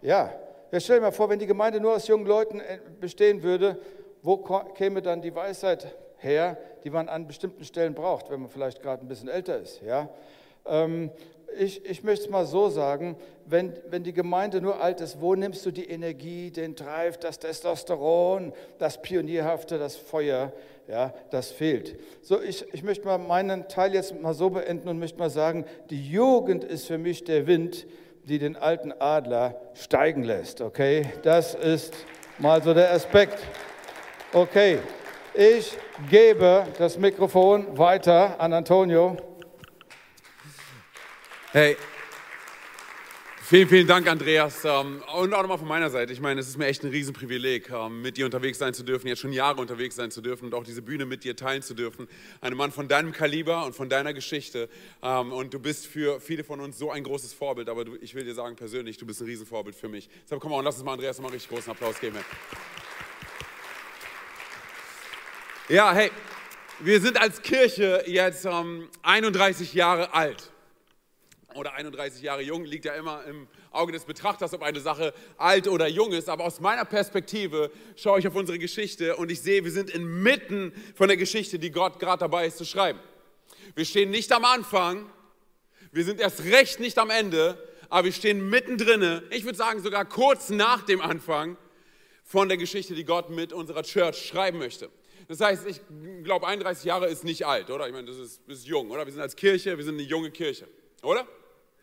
Ja, 0.00 0.32
ja 0.72 0.80
stell 0.80 0.96
dir 0.96 1.02
mal 1.02 1.12
vor, 1.12 1.28
wenn 1.28 1.38
die 1.38 1.46
Gemeinde 1.46 1.80
nur 1.80 1.94
aus 1.94 2.08
jungen 2.08 2.26
Leuten 2.26 2.60
äh, 2.60 2.78
bestehen 2.98 3.42
würde, 3.42 3.78
wo 4.22 4.38
käme 4.38 5.02
dann 5.02 5.20
die 5.20 5.34
Weisheit 5.34 5.94
her, 6.18 6.58
die 6.84 6.90
man 6.90 7.08
an 7.08 7.26
bestimmten 7.26 7.64
Stellen 7.64 7.94
braucht, 7.94 8.30
wenn 8.30 8.40
man 8.40 8.50
vielleicht 8.50 8.82
gerade 8.82 9.04
ein 9.04 9.08
bisschen 9.08 9.28
älter 9.28 9.58
ist. 9.58 9.82
Ja? 9.82 10.08
Ähm, 10.66 11.10
ich, 11.56 11.84
ich 11.86 12.04
möchte 12.04 12.26
es 12.26 12.30
mal 12.30 12.44
so 12.44 12.68
sagen, 12.68 13.16
wenn, 13.46 13.72
wenn 13.88 14.02
die 14.02 14.12
Gemeinde 14.12 14.60
nur 14.60 14.82
alt 14.82 15.00
ist, 15.00 15.20
wo 15.20 15.34
nimmst 15.34 15.64
du 15.64 15.70
die 15.70 15.88
Energie, 15.88 16.50
den 16.50 16.74
Drive, 16.74 17.18
das 17.18 17.38
Testosteron, 17.38 18.52
das 18.78 19.00
Pionierhafte, 19.00 19.78
das 19.78 19.96
Feuer? 19.96 20.52
Ja, 20.86 21.12
das 21.30 21.50
fehlt. 21.50 21.98
So, 22.22 22.40
ich, 22.40 22.64
ich 22.72 22.82
möchte 22.82 23.06
mal 23.06 23.18
meinen 23.18 23.68
Teil 23.68 23.94
jetzt 23.94 24.18
mal 24.20 24.34
so 24.34 24.50
beenden 24.50 24.88
und 24.88 24.98
möchte 24.98 25.18
mal 25.18 25.30
sagen, 25.30 25.64
die 25.90 26.10
Jugend 26.10 26.64
ist 26.64 26.86
für 26.86 26.98
mich 26.98 27.24
der 27.24 27.46
Wind, 27.46 27.86
die 28.24 28.38
den 28.38 28.56
alten 28.56 28.92
Adler 28.98 29.60
steigen 29.74 30.22
lässt. 30.22 30.60
Okay, 30.60 31.06
das 31.22 31.54
ist 31.54 31.94
mal 32.38 32.62
so 32.62 32.72
der 32.74 32.92
Aspekt. 32.92 33.38
Okay. 34.32 34.78
Ich 35.40 35.78
gebe 36.10 36.66
das 36.78 36.98
Mikrofon 36.98 37.78
weiter 37.78 38.40
an 38.40 38.52
Antonio. 38.52 39.16
Hey, 41.52 41.76
vielen, 43.44 43.68
vielen 43.68 43.86
Dank, 43.86 44.08
Andreas. 44.08 44.64
Ähm, 44.64 45.00
und 45.16 45.32
auch 45.32 45.42
nochmal 45.42 45.58
von 45.58 45.68
meiner 45.68 45.90
Seite. 45.90 46.12
Ich 46.12 46.20
meine, 46.20 46.40
es 46.40 46.48
ist 46.48 46.58
mir 46.58 46.66
echt 46.66 46.82
ein 46.82 46.90
Riesenprivileg, 46.90 47.70
ähm, 47.70 48.02
mit 48.02 48.16
dir 48.16 48.24
unterwegs 48.24 48.58
sein 48.58 48.74
zu 48.74 48.82
dürfen, 48.82 49.06
jetzt 49.06 49.20
schon 49.20 49.32
Jahre 49.32 49.60
unterwegs 49.60 49.94
sein 49.94 50.10
zu 50.10 50.22
dürfen 50.22 50.46
und 50.46 50.54
auch 50.54 50.64
diese 50.64 50.82
Bühne 50.82 51.06
mit 51.06 51.22
dir 51.22 51.36
teilen 51.36 51.62
zu 51.62 51.74
dürfen. 51.74 52.08
Ein 52.40 52.54
Mann 52.54 52.72
von 52.72 52.88
deinem 52.88 53.12
Kaliber 53.12 53.64
und 53.64 53.76
von 53.76 53.88
deiner 53.88 54.12
Geschichte. 54.14 54.68
Ähm, 55.04 55.32
und 55.32 55.54
du 55.54 55.60
bist 55.60 55.86
für 55.86 56.20
viele 56.20 56.42
von 56.42 56.58
uns 56.58 56.78
so 56.78 56.90
ein 56.90 57.04
großes 57.04 57.32
Vorbild. 57.32 57.68
Aber 57.68 57.84
ich 58.00 58.16
will 58.16 58.24
dir 58.24 58.34
sagen, 58.34 58.56
persönlich, 58.56 58.98
du 58.98 59.06
bist 59.06 59.20
ein 59.20 59.28
Riesenvorbild 59.28 59.76
für 59.76 59.88
mich. 59.88 60.10
Deshalb 60.24 60.40
komm 60.40 60.50
mal 60.50 60.58
und 60.58 60.64
lass 60.64 60.74
uns 60.74 60.84
mal 60.84 60.94
Andreas 60.94 61.20
mal 61.20 61.28
einen 61.28 61.34
richtig 61.34 61.50
großen 61.50 61.70
Applaus 61.70 62.00
geben. 62.00 62.16
Ja, 65.70 65.92
hey, 65.92 66.10
Wir 66.78 66.98
sind 66.98 67.20
als 67.20 67.42
Kirche 67.42 68.02
jetzt 68.06 68.46
ähm, 68.46 68.88
31 69.02 69.74
Jahre 69.74 70.14
alt. 70.14 70.50
Oder 71.54 71.74
31 71.74 72.22
Jahre 72.22 72.40
jung, 72.40 72.64
liegt 72.64 72.86
ja 72.86 72.94
immer 72.94 73.22
im 73.26 73.46
Auge 73.70 73.92
des 73.92 74.06
Betrachters, 74.06 74.54
ob 74.54 74.62
eine 74.62 74.80
Sache 74.80 75.12
alt 75.36 75.68
oder 75.68 75.86
jung 75.86 76.12
ist. 76.12 76.30
Aber 76.30 76.44
aus 76.44 76.60
meiner 76.60 76.86
Perspektive 76.86 77.70
schaue 77.96 78.18
ich 78.18 78.26
auf 78.26 78.34
unsere 78.34 78.58
Geschichte 78.58 79.16
und 79.16 79.30
ich 79.30 79.42
sehe, 79.42 79.62
wir 79.62 79.70
sind 79.70 79.90
inmitten 79.90 80.72
von 80.94 81.08
der 81.08 81.18
Geschichte, 81.18 81.58
die 81.58 81.70
Gott 81.70 81.98
gerade 81.98 82.20
dabei 82.20 82.46
ist 82.46 82.56
zu 82.56 82.64
schreiben. 82.64 83.00
Wir 83.74 83.84
stehen 83.84 84.08
nicht 84.08 84.32
am 84.32 84.46
Anfang, 84.46 85.04
wir 85.92 86.04
sind 86.04 86.18
erst 86.18 86.44
recht 86.44 86.80
nicht 86.80 86.96
am 86.96 87.10
Ende, 87.10 87.62
aber 87.90 88.06
wir 88.06 88.12
stehen 88.12 88.48
mittendrin, 88.48 89.20
ich 89.28 89.44
würde 89.44 89.58
sagen 89.58 89.82
sogar 89.82 90.06
kurz 90.06 90.48
nach 90.48 90.86
dem 90.86 91.02
Anfang 91.02 91.58
von 92.24 92.48
der 92.48 92.56
Geschichte, 92.56 92.94
die 92.94 93.04
Gott 93.04 93.28
mit 93.28 93.52
unserer 93.52 93.82
Church 93.82 94.26
schreiben 94.26 94.56
möchte. 94.56 94.88
Das 95.28 95.40
heißt, 95.40 95.66
ich 95.66 95.82
glaube, 96.24 96.46
31 96.46 96.86
Jahre 96.86 97.06
ist 97.06 97.22
nicht 97.22 97.46
alt, 97.46 97.70
oder? 97.70 97.86
Ich 97.86 97.92
meine, 97.92 98.06
das 98.06 98.16
ist, 98.16 98.40
ist 98.48 98.66
jung, 98.66 98.90
oder? 98.90 99.04
Wir 99.04 99.12
sind 99.12 99.20
als 99.20 99.36
Kirche, 99.36 99.76
wir 99.76 99.84
sind 99.84 99.94
eine 99.94 100.02
junge 100.02 100.30
Kirche, 100.30 100.66
oder? 101.02 101.26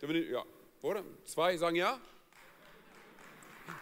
Ja, 0.02 0.44
oder? 0.82 1.04
Zwei 1.26 1.56
sagen 1.56 1.76
ja? 1.76 2.00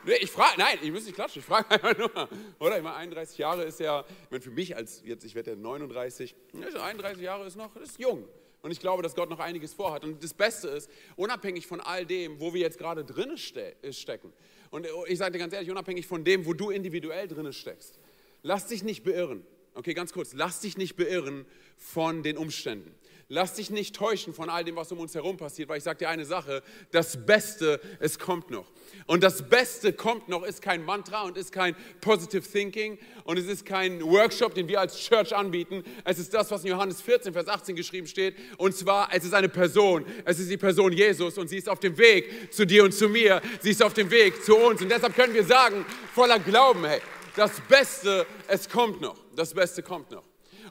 Nee, 0.06 0.16
ich 0.20 0.32
frage, 0.32 0.56
nein, 0.58 0.78
ich 0.82 0.92
muss 0.92 1.06
nicht 1.06 1.16
klatschen, 1.16 1.40
ich 1.40 1.46
frage 1.46 1.72
einfach 1.72 1.98
nur, 1.98 2.30
oder? 2.60 2.78
Ich 2.78 2.84
meine, 2.84 2.96
31 2.98 3.38
Jahre 3.38 3.64
ist 3.64 3.80
ja, 3.80 4.02
ich 4.02 4.32
meine, 4.32 4.42
für 4.42 4.52
mich 4.52 4.76
als, 4.76 5.02
jetzt, 5.06 5.24
ich 5.24 5.34
werde 5.34 5.52
ja 5.52 5.58
39, 5.58 6.36
31 6.54 7.24
Jahre 7.24 7.48
ist 7.48 7.56
noch, 7.56 7.74
ist 7.78 7.98
jung. 8.00 8.28
Und 8.62 8.72
ich 8.72 8.80
glaube, 8.80 9.04
dass 9.04 9.16
Gott 9.16 9.30
noch 9.30 9.40
einiges 9.40 9.74
vorhat. 9.74 10.06
Und 10.06 10.24
das 10.24 10.34
Beste 10.34 10.70
ist, 10.70 10.90
unabhängig 11.18 11.68
von 11.68 11.82
all 11.82 12.06
dem, 12.06 12.40
wo 12.40 12.54
wir 12.54 12.62
jetzt 12.62 12.78
gerade 12.78 13.04
drin 13.04 13.38
stecken, 13.38 14.34
und 14.72 14.88
ich 15.08 15.20
sage 15.20 15.34
dir 15.34 15.40
ganz 15.40 15.54
ehrlich, 15.54 15.70
unabhängig 15.70 16.08
von 16.08 16.24
dem, 16.24 16.46
wo 16.46 16.54
du 16.54 16.70
individuell 16.70 17.28
drin 17.28 17.52
steckst, 17.54 18.00
lass 18.42 18.68
dich 18.68 18.84
nicht 18.84 19.04
beirren. 19.04 19.46
Okay, 19.76 19.94
ganz 19.94 20.14
kurz, 20.14 20.34
lass 20.34 20.60
dich 20.60 20.78
nicht 20.78 20.96
beirren 20.96 21.46
von 21.78 22.22
den 22.24 22.38
Umständen. 22.38 22.94
Lass 23.30 23.56
dich 23.56 23.72
nicht 23.72 23.96
täuschen 23.96 24.34
von 24.34 24.50
all 24.50 24.64
dem, 24.64 24.76
was 24.76 24.92
um 24.92 25.00
uns 25.00 25.16
herum 25.16 25.38
passiert, 25.38 25.70
weil 25.70 25.80
ich 25.80 25.84
sage 25.84 26.00
dir 26.00 26.10
eine 26.10 26.26
Sache, 26.26 26.62
das 26.92 27.26
Beste, 27.26 27.80
es 28.00 28.20
kommt 28.20 28.52
noch. 28.52 28.70
Und 29.08 29.24
das 29.24 29.50
Beste 29.50 29.94
kommt 29.94 30.30
noch 30.30 30.44
ist 30.44 30.62
kein 30.62 30.84
Mantra 30.84 31.24
und 31.24 31.38
ist 31.38 31.52
kein 31.52 31.76
Positive 32.02 32.44
Thinking 32.44 33.00
und 33.24 33.40
es 33.40 33.48
ist 33.48 33.66
kein 33.66 34.04
Workshop, 34.04 34.54
den 34.54 34.68
wir 34.68 34.80
als 34.80 35.00
Church 35.00 35.34
anbieten. 35.36 35.84
Es 36.04 36.20
ist 36.20 36.34
das, 36.34 36.52
was 36.52 36.64
in 36.64 36.70
Johannes 36.72 37.02
14, 37.02 37.34
Vers 37.34 37.48
18 37.48 37.76
geschrieben 37.76 38.06
steht. 38.06 38.36
Und 38.58 38.76
zwar, 38.76 39.10
es 39.12 39.24
ist 39.24 39.34
eine 39.34 39.50
Person. 39.50 40.06
Es 40.26 40.38
ist 40.38 40.52
die 40.52 40.58
Person 40.58 40.92
Jesus 40.92 41.38
und 41.38 41.48
sie 41.48 41.58
ist 41.58 41.70
auf 41.70 41.80
dem 41.80 41.98
Weg 41.98 42.54
zu 42.54 42.68
dir 42.68 42.84
und 42.84 42.94
zu 42.94 43.10
mir. 43.10 43.42
Sie 43.62 43.72
ist 43.72 43.82
auf 43.82 43.94
dem 43.94 44.12
Weg 44.12 44.44
zu 44.44 44.56
uns. 44.56 44.82
Und 44.82 44.90
deshalb 44.90 45.16
können 45.16 45.34
wir 45.34 45.46
sagen, 45.46 45.86
voller 46.14 46.38
Glauben, 46.40 46.86
hey, 46.86 47.00
das 47.36 47.60
Beste, 47.62 48.28
es 48.48 48.70
kommt 48.70 49.02
noch. 49.02 49.23
Das 49.36 49.54
Beste 49.54 49.84
kommt 49.84 50.12
noch. 50.12 50.24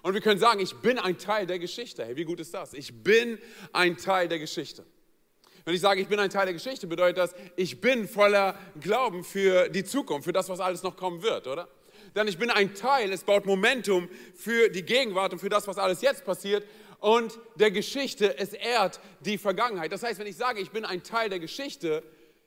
Und 0.02 0.14
wir 0.14 0.21
können 0.21 0.40
sagen, 0.40 0.61
ich 0.61 0.75
bin 0.76 0.99
ein 0.99 1.19
Teil 1.19 1.47
der 1.47 1.59
Geschichte. 1.59 2.04
Hey, 2.04 2.16
wie 2.16 2.25
gut 2.25 2.40
ist 2.40 2.54
das? 2.54 2.73
Ich 2.75 3.02
bin 3.02 3.38
ein 3.73 3.97
Teil 3.97 4.28
der 4.28 4.38
Geschichte. 4.38 4.85
Wenn 5.64 5.75
ich 5.75 5.81
sage, 5.81 6.00
ich 6.00 6.09
bin 6.09 6.19
ein 6.19 6.31
Teil 6.31 6.47
der 6.47 6.54
Geschichte, 6.54 6.87
bedeutet 6.87 7.19
das, 7.19 7.35
ich 7.57 7.81
bin 7.81 8.09
voller 8.09 8.59
Glauben 8.81 9.23
für 9.23 9.69
die 9.69 9.85
Zukunft, 9.85 10.25
für 10.25 10.33
das, 10.33 10.49
was 10.49 10.61
alles 10.61 10.83
noch 10.83 10.97
kommen 10.97 11.23
wird, 11.23 11.47
oder? 11.47 11.69
Denn 12.16 12.26
ich 12.26 12.38
bin 12.38 12.50
ein 12.50 12.75
Teil, 12.75 13.12
es 13.12 13.23
baut 13.23 13.47
Momentum 13.47 14.09
für 14.35 14.69
die 14.69 14.83
Gegenwart 14.83 15.33
und 15.33 15.38
für 15.38 15.49
das, 15.49 15.66
was 15.69 15.78
alles 15.78 16.02
jetzt 16.02 16.25
passiert. 16.25 16.66
Und 16.99 17.38
der 17.57 17.71
Geschichte, 17.71 18.38
es 18.38 18.52
ehrt 18.52 19.00
die 19.21 19.38
Vergangenheit. 19.38 19.92
Das 19.92 20.02
heißt, 20.02 20.19
wenn 20.19 20.26
ich 20.26 20.37
sage, 20.37 20.61
ich 20.61 20.71
bin 20.71 20.85
ein 20.85 21.02
Teil 21.02 21.31
der 21.31 21.38
Geschichte, 21.38 22.02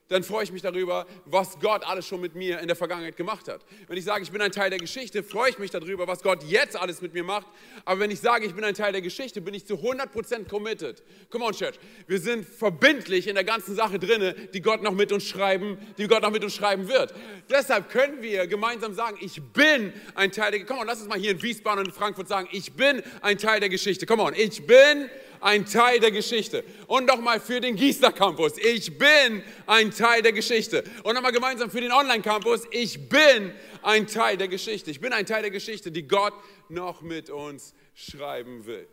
dann 0.08 0.24
freue 0.24 0.44
ich 0.44 0.52
mich 0.52 0.62
darüber, 0.62 1.08
was 1.26 1.60
Gott 1.60 1.84
alles 1.84 2.08
schon 2.08 2.22
mit 2.22 2.36
mir 2.36 2.60
in 2.60 2.68
der 2.68 2.76
Vergangenheit 2.76 3.18
gemacht 3.18 3.48
hat. 3.48 3.66
Wenn 3.88 3.98
ich 3.98 4.04
sage, 4.04 4.24
ich 4.24 4.32
bin 4.32 4.42
ein 4.42 4.52
Teil 4.52 4.70
der 4.70 4.78
Geschichte, 4.78 5.24
freue 5.24 5.50
ich 5.50 5.58
mich 5.58 5.72
darüber, 5.72 6.08
was 6.08 6.22
Gott 6.22 6.44
jetzt 6.44 6.76
alles 6.76 7.02
mit 7.02 7.14
mir 7.14 7.24
macht. 7.24 7.48
Aber 7.86 8.00
wenn 8.00 8.12
ich 8.12 8.20
sage, 8.20 8.46
ich 8.46 8.54
bin 8.54 8.64
ein 8.64 8.76
Teil 8.76 8.92
der 8.92 9.02
Geschichte, 9.02 9.42
bin 9.42 9.56
ich 9.56 9.66
zu 9.66 9.76
100% 9.76 10.48
committed. 10.48 11.02
Come 11.32 11.46
on, 11.46 11.54
Church. 11.54 11.76
Wir 12.06 12.20
sind 12.20 12.46
verbindlich 12.46 13.28
in 13.28 13.34
der 13.34 13.44
ganzen 13.44 13.76
Sache 13.76 13.98
drin, 13.98 14.36
die 14.54 14.62
Gott 14.62 14.84
noch 14.84 14.94
mit 14.94 15.12
uns 15.12 15.24
schreiben, 15.24 15.78
die 15.98 16.08
Gott 16.08 16.22
noch 16.22 16.32
mit 16.32 16.44
uns 16.44 16.54
schreiben 16.54 16.88
wird. 16.88 17.14
Deshalb 17.50 17.90
können 17.90 18.22
wir 18.22 18.46
gemeinsam 18.46 18.94
sagen, 18.94 19.18
ich 19.22 19.42
bin 19.42 19.92
ein 20.14 20.32
Teil 20.32 20.52
der 20.52 20.60
Geschichte. 20.60 20.66
Come 20.66 20.82
on, 20.82 20.88
lass 20.88 21.00
uns 21.00 21.10
mal 21.10 21.18
hier 21.18 21.32
in 21.32 21.42
Wiesbaden 21.42 21.80
und 21.80 21.88
in 21.88 21.94
Frankfurt 21.94 22.28
sagen, 22.28 22.48
ich 22.52 22.74
bin 22.74 23.02
ein 23.22 23.38
Teil 23.38 23.60
der 23.60 23.70
Geschichte. 23.70 24.06
Come 24.06 24.22
on, 24.22 24.34
ich 24.36 24.66
bin 24.68 25.10
ein 25.42 25.66
Teil 25.66 26.00
der 26.00 26.12
Geschichte. 26.12 26.64
Und 26.88 27.06
nochmal 27.06 27.40
für 27.40 27.60
den 27.60 27.76
Gießler 27.76 28.12
Campus, 28.12 28.58
ich 28.58 28.98
bin 28.98 29.44
ein 29.66 29.92
Teil 29.92 30.22
der 30.22 30.34
Geschichte. 30.34 30.84
Und 31.04 31.16
nochmal 31.16 31.32
gemeinsam 31.32 31.70
für 31.70 31.82
den 31.82 31.92
Online 31.92 32.22
Campus, 32.22 32.62
ich 32.72 33.10
bin 33.10 33.54
ein 33.82 34.08
Teil 34.08 34.38
der 34.38 34.48
Geschichte. 34.48 34.92
Ich 34.92 35.00
bin 35.00 35.14
ein 35.14 35.26
Teil 35.26 35.42
der 35.42 35.52
Geschichte, 35.52 35.92
die 35.92 36.08
Gott 36.08 36.34
noch 36.70 37.02
mit 37.02 37.30
uns 37.30 37.74
schreiben 37.94 38.66
will. 38.66 38.88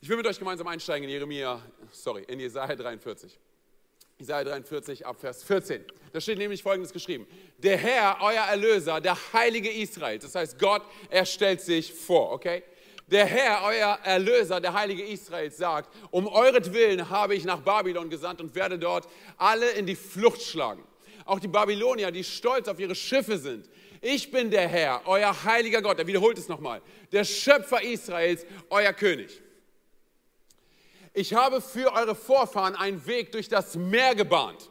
Ich 0.00 0.08
will 0.08 0.16
mit 0.16 0.26
euch 0.26 0.38
gemeinsam 0.38 0.66
einsteigen 0.68 1.04
in 1.04 1.10
Jeremia, 1.10 1.60
sorry, 1.90 2.24
in 2.28 2.38
Jesaja 2.38 2.76
43. 2.76 3.38
Jesaja 4.18 4.44
43 4.44 5.06
ab 5.06 5.20
Vers 5.20 5.44
14. 5.44 5.84
Da 6.12 6.20
steht 6.20 6.38
nämlich 6.38 6.62
folgendes 6.62 6.92
geschrieben: 6.92 7.26
Der 7.58 7.76
Herr, 7.76 8.18
euer 8.20 8.42
Erlöser, 8.42 9.00
der 9.00 9.16
Heilige 9.32 9.70
Israels, 9.70 10.24
das 10.24 10.34
heißt 10.34 10.58
Gott, 10.58 10.82
er 11.10 11.24
stellt 11.24 11.60
sich 11.60 11.92
vor, 11.92 12.32
okay? 12.32 12.62
Der 13.10 13.24
Herr, 13.24 13.62
euer 13.64 13.98
Erlöser, 14.04 14.60
der 14.60 14.74
Heilige 14.74 15.02
Israels, 15.02 15.56
sagt, 15.56 15.88
um 16.10 16.26
euretwillen 16.26 17.08
habe 17.08 17.34
ich 17.34 17.44
nach 17.44 17.60
Babylon 17.60 18.10
gesandt 18.10 18.40
und 18.40 18.54
werde 18.54 18.78
dort 18.78 19.08
alle 19.38 19.70
in 19.70 19.86
die 19.86 19.96
Flucht 19.96 20.42
schlagen. 20.42 20.84
Auch 21.24 21.38
die 21.38 21.48
Babylonier, 21.48 22.10
die 22.10 22.22
stolz 22.22 22.68
auf 22.68 22.78
ihre 22.78 22.94
Schiffe 22.94 23.38
sind. 23.38 23.68
Ich 24.02 24.30
bin 24.30 24.50
der 24.50 24.68
Herr, 24.68 25.02
euer 25.06 25.44
heiliger 25.44 25.80
Gott, 25.80 25.98
er 25.98 26.06
wiederholt 26.06 26.38
es 26.38 26.48
nochmal, 26.48 26.82
der 27.10 27.24
Schöpfer 27.24 27.82
Israels, 27.82 28.44
euer 28.68 28.92
König. 28.92 29.42
Ich 31.14 31.34
habe 31.34 31.60
für 31.60 31.92
eure 31.94 32.14
Vorfahren 32.14 32.76
einen 32.76 33.04
Weg 33.06 33.32
durch 33.32 33.48
das 33.48 33.74
Meer 33.74 34.14
gebahnt. 34.14 34.70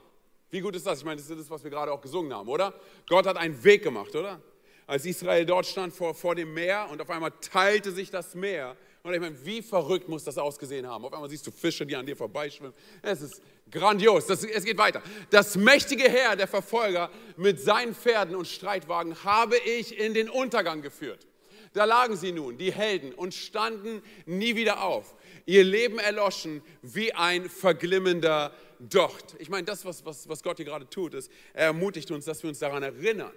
Wie 0.49 0.61
gut 0.61 0.75
ist 0.75 0.85
das? 0.85 0.99
Ich 0.99 1.05
meine, 1.05 1.17
das 1.17 1.29
ist 1.29 1.39
das, 1.39 1.49
was 1.49 1.63
wir 1.63 1.71
gerade 1.71 1.91
auch 1.91 1.99
gesungen 1.99 2.33
haben, 2.33 2.47
oder? 2.47 2.73
Gott 3.09 3.25
hat 3.25 3.35
einen 3.35 3.61
Weg 3.63 3.83
gemacht, 3.83 4.15
oder? 4.15 4.39
Als 4.87 5.05
Israel 5.05 5.45
dort 5.45 5.65
stand 5.65 5.93
vor, 5.93 6.15
vor 6.15 6.33
dem 6.33 6.53
Meer 6.53 6.87
und 6.89 7.01
auf 7.01 7.09
einmal 7.09 7.33
teilte 7.41 7.91
sich 7.91 8.09
das 8.09 8.33
Meer. 8.33 8.75
Und 9.03 9.13
ich 9.13 9.19
meine, 9.19 9.45
wie 9.45 9.61
verrückt 9.61 10.09
muss 10.09 10.23
das 10.23 10.37
ausgesehen 10.37 10.87
haben? 10.87 11.05
Auf 11.05 11.13
einmal 11.13 11.29
siehst 11.29 11.45
du 11.45 11.51
Fische, 11.51 11.85
die 11.85 11.95
an 11.95 12.05
dir 12.05 12.15
vorbeischwimmen. 12.15 12.73
Es 13.01 13.21
ist 13.21 13.41
grandios. 13.69 14.25
Das, 14.25 14.43
es 14.43 14.63
geht 14.63 14.77
weiter. 14.77 15.01
Das 15.29 15.55
mächtige 15.55 16.09
Heer 16.09 16.35
der 16.35 16.47
Verfolger 16.47 17.09
mit 17.35 17.59
seinen 17.59 17.93
Pferden 17.93 18.35
und 18.35 18.47
Streitwagen 18.47 19.23
habe 19.23 19.57
ich 19.57 19.97
in 19.97 20.13
den 20.13 20.29
Untergang 20.29 20.81
geführt. 20.81 21.27
Da 21.73 21.85
lagen 21.85 22.15
sie 22.15 22.31
nun, 22.31 22.57
die 22.57 22.71
Helden, 22.71 23.13
und 23.13 23.33
standen 23.33 24.01
nie 24.25 24.55
wieder 24.55 24.83
auf. 24.83 25.15
Ihr 25.45 25.63
Leben 25.63 25.99
erloschen 25.99 26.61
wie 26.81 27.13
ein 27.13 27.49
verglimmender 27.49 28.53
Docht. 28.79 29.35
Ich 29.39 29.49
meine, 29.49 29.65
das, 29.65 29.85
was, 29.85 30.05
was, 30.05 30.27
was 30.27 30.43
Gott 30.43 30.57
hier 30.57 30.65
gerade 30.65 30.89
tut, 30.89 31.13
ist, 31.13 31.31
er 31.53 31.65
ermutigt 31.67 32.09
uns, 32.11 32.25
dass 32.25 32.41
wir 32.43 32.49
uns 32.49 32.59
daran 32.59 32.83
erinnern, 32.83 33.31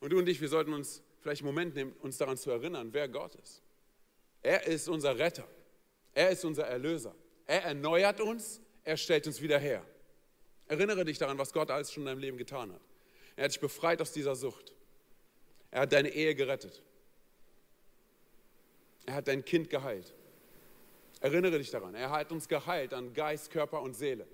und 0.00 0.10
du 0.10 0.18
und 0.18 0.28
ich, 0.28 0.40
wir 0.40 0.48
sollten 0.48 0.72
uns 0.72 1.02
vielleicht 1.20 1.42
einen 1.42 1.46
Moment 1.46 1.74
nehmen, 1.74 1.92
uns 2.00 2.16
daran 2.16 2.36
zu 2.36 2.50
erinnern, 2.50 2.88
wer 2.92 3.08
Gott 3.08 3.34
ist. 3.36 3.62
Er 4.42 4.66
ist 4.66 4.88
unser 4.88 5.18
Retter. 5.18 5.46
Er 6.14 6.30
ist 6.30 6.44
unser 6.44 6.66
Erlöser. 6.66 7.14
Er 7.46 7.64
erneuert 7.64 8.20
uns, 8.20 8.60
er 8.84 8.96
stellt 8.96 9.26
uns 9.26 9.40
wieder 9.40 9.58
her. 9.58 9.84
Erinnere 10.66 11.04
dich 11.04 11.18
daran, 11.18 11.36
was 11.38 11.52
Gott 11.52 11.70
alles 11.70 11.92
schon 11.92 12.04
in 12.04 12.06
deinem 12.06 12.20
Leben 12.20 12.38
getan 12.38 12.72
hat. 12.72 12.80
Er 13.36 13.44
hat 13.44 13.52
dich 13.52 13.60
befreit 13.60 14.00
aus 14.00 14.12
dieser 14.12 14.34
Sucht. 14.34 14.72
Er 15.70 15.82
hat 15.82 15.92
deine 15.92 16.10
Ehe 16.10 16.34
gerettet. 16.34 16.82
Er 19.06 19.14
hat 19.14 19.28
dein 19.28 19.44
Kind 19.44 19.68
geheilt. 19.70 20.14
Erinnere 21.20 21.58
dich 21.58 21.70
daran, 21.70 21.94
er 21.94 22.10
hat 22.10 22.32
uns 22.32 22.48
geheilt 22.48 22.94
an 22.94 23.12
Geist, 23.12 23.50
Körper 23.50 23.82
und 23.82 23.94
Seele. 23.94 24.26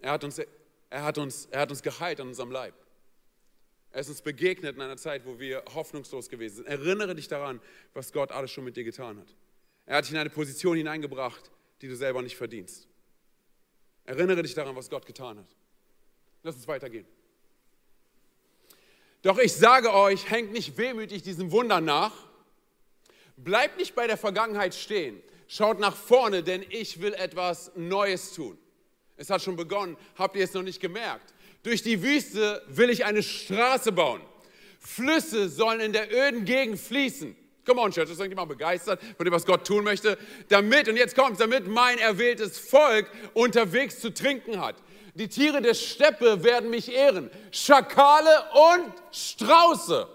Er 0.00 0.12
hat 0.12 0.24
uns, 0.24 0.38
er 0.38 1.02
hat 1.02 1.18
uns, 1.18 1.46
er 1.50 1.60
hat 1.60 1.70
uns 1.70 1.82
geheilt 1.82 2.20
an 2.20 2.28
unserem 2.28 2.50
Leib. 2.50 2.74
Er 3.92 4.00
ist 4.00 4.08
uns 4.08 4.22
begegnet 4.22 4.76
in 4.76 4.82
einer 4.82 4.96
Zeit, 4.96 5.26
wo 5.26 5.38
wir 5.38 5.64
hoffnungslos 5.74 6.28
gewesen 6.28 6.56
sind. 6.56 6.68
Erinnere 6.68 7.14
dich 7.14 7.28
daran, 7.28 7.60
was 7.92 8.12
Gott 8.12 8.30
alles 8.30 8.50
schon 8.50 8.64
mit 8.64 8.76
dir 8.76 8.84
getan 8.84 9.18
hat. 9.18 9.34
Er 9.86 9.96
hat 9.96 10.04
dich 10.04 10.12
in 10.12 10.18
eine 10.18 10.30
Position 10.30 10.76
hineingebracht, 10.76 11.50
die 11.80 11.88
du 11.88 11.96
selber 11.96 12.22
nicht 12.22 12.36
verdienst. 12.36 12.86
Erinnere 14.04 14.42
dich 14.42 14.54
daran, 14.54 14.76
was 14.76 14.90
Gott 14.90 15.06
getan 15.06 15.38
hat. 15.38 15.56
Lass 16.42 16.54
uns 16.54 16.68
weitergehen. 16.68 17.06
Doch 19.22 19.38
ich 19.38 19.52
sage 19.52 19.92
euch, 19.92 20.30
hängt 20.30 20.52
nicht 20.52 20.78
wehmütig 20.78 21.22
diesem 21.22 21.50
Wunder 21.50 21.80
nach. 21.80 22.12
Bleibt 23.36 23.78
nicht 23.78 23.94
bei 23.94 24.06
der 24.06 24.16
Vergangenheit 24.16 24.74
stehen. 24.74 25.20
Schaut 25.48 25.80
nach 25.80 25.96
vorne, 25.96 26.42
denn 26.42 26.64
ich 26.70 27.00
will 27.00 27.12
etwas 27.14 27.72
Neues 27.74 28.34
tun. 28.34 28.56
Es 29.16 29.28
hat 29.28 29.42
schon 29.42 29.56
begonnen. 29.56 29.96
Habt 30.14 30.36
ihr 30.36 30.44
es 30.44 30.54
noch 30.54 30.62
nicht 30.62 30.80
gemerkt? 30.80 31.34
Durch 31.62 31.82
die 31.82 32.02
Wüste 32.02 32.62
will 32.68 32.90
ich 32.90 33.04
eine 33.04 33.22
Straße 33.22 33.92
bauen. 33.92 34.20
Flüsse 34.78 35.48
sollen 35.48 35.80
in 35.80 35.92
der 35.92 36.10
öden 36.12 36.44
Gegend 36.44 36.80
fließen. 36.80 37.36
Come 37.66 37.80
on, 37.82 37.92
Church, 37.92 38.10
ist 38.10 38.18
irgendjemand 38.18 38.48
begeistert 38.48 39.00
von 39.16 39.24
dem, 39.24 39.32
was 39.32 39.44
Gott 39.44 39.66
tun 39.66 39.84
möchte? 39.84 40.16
Damit, 40.48 40.88
und 40.88 40.96
jetzt 40.96 41.14
kommt 41.14 41.38
damit 41.38 41.68
mein 41.68 41.98
erwähltes 41.98 42.58
Volk 42.58 43.10
unterwegs 43.34 44.00
zu 44.00 44.12
trinken 44.12 44.60
hat. 44.60 44.76
Die 45.14 45.28
Tiere 45.28 45.60
der 45.60 45.74
Steppe 45.74 46.42
werden 46.42 46.70
mich 46.70 46.90
ehren. 46.90 47.30
Schakale 47.50 48.30
und 48.74 48.92
Strauße. 49.12 50.08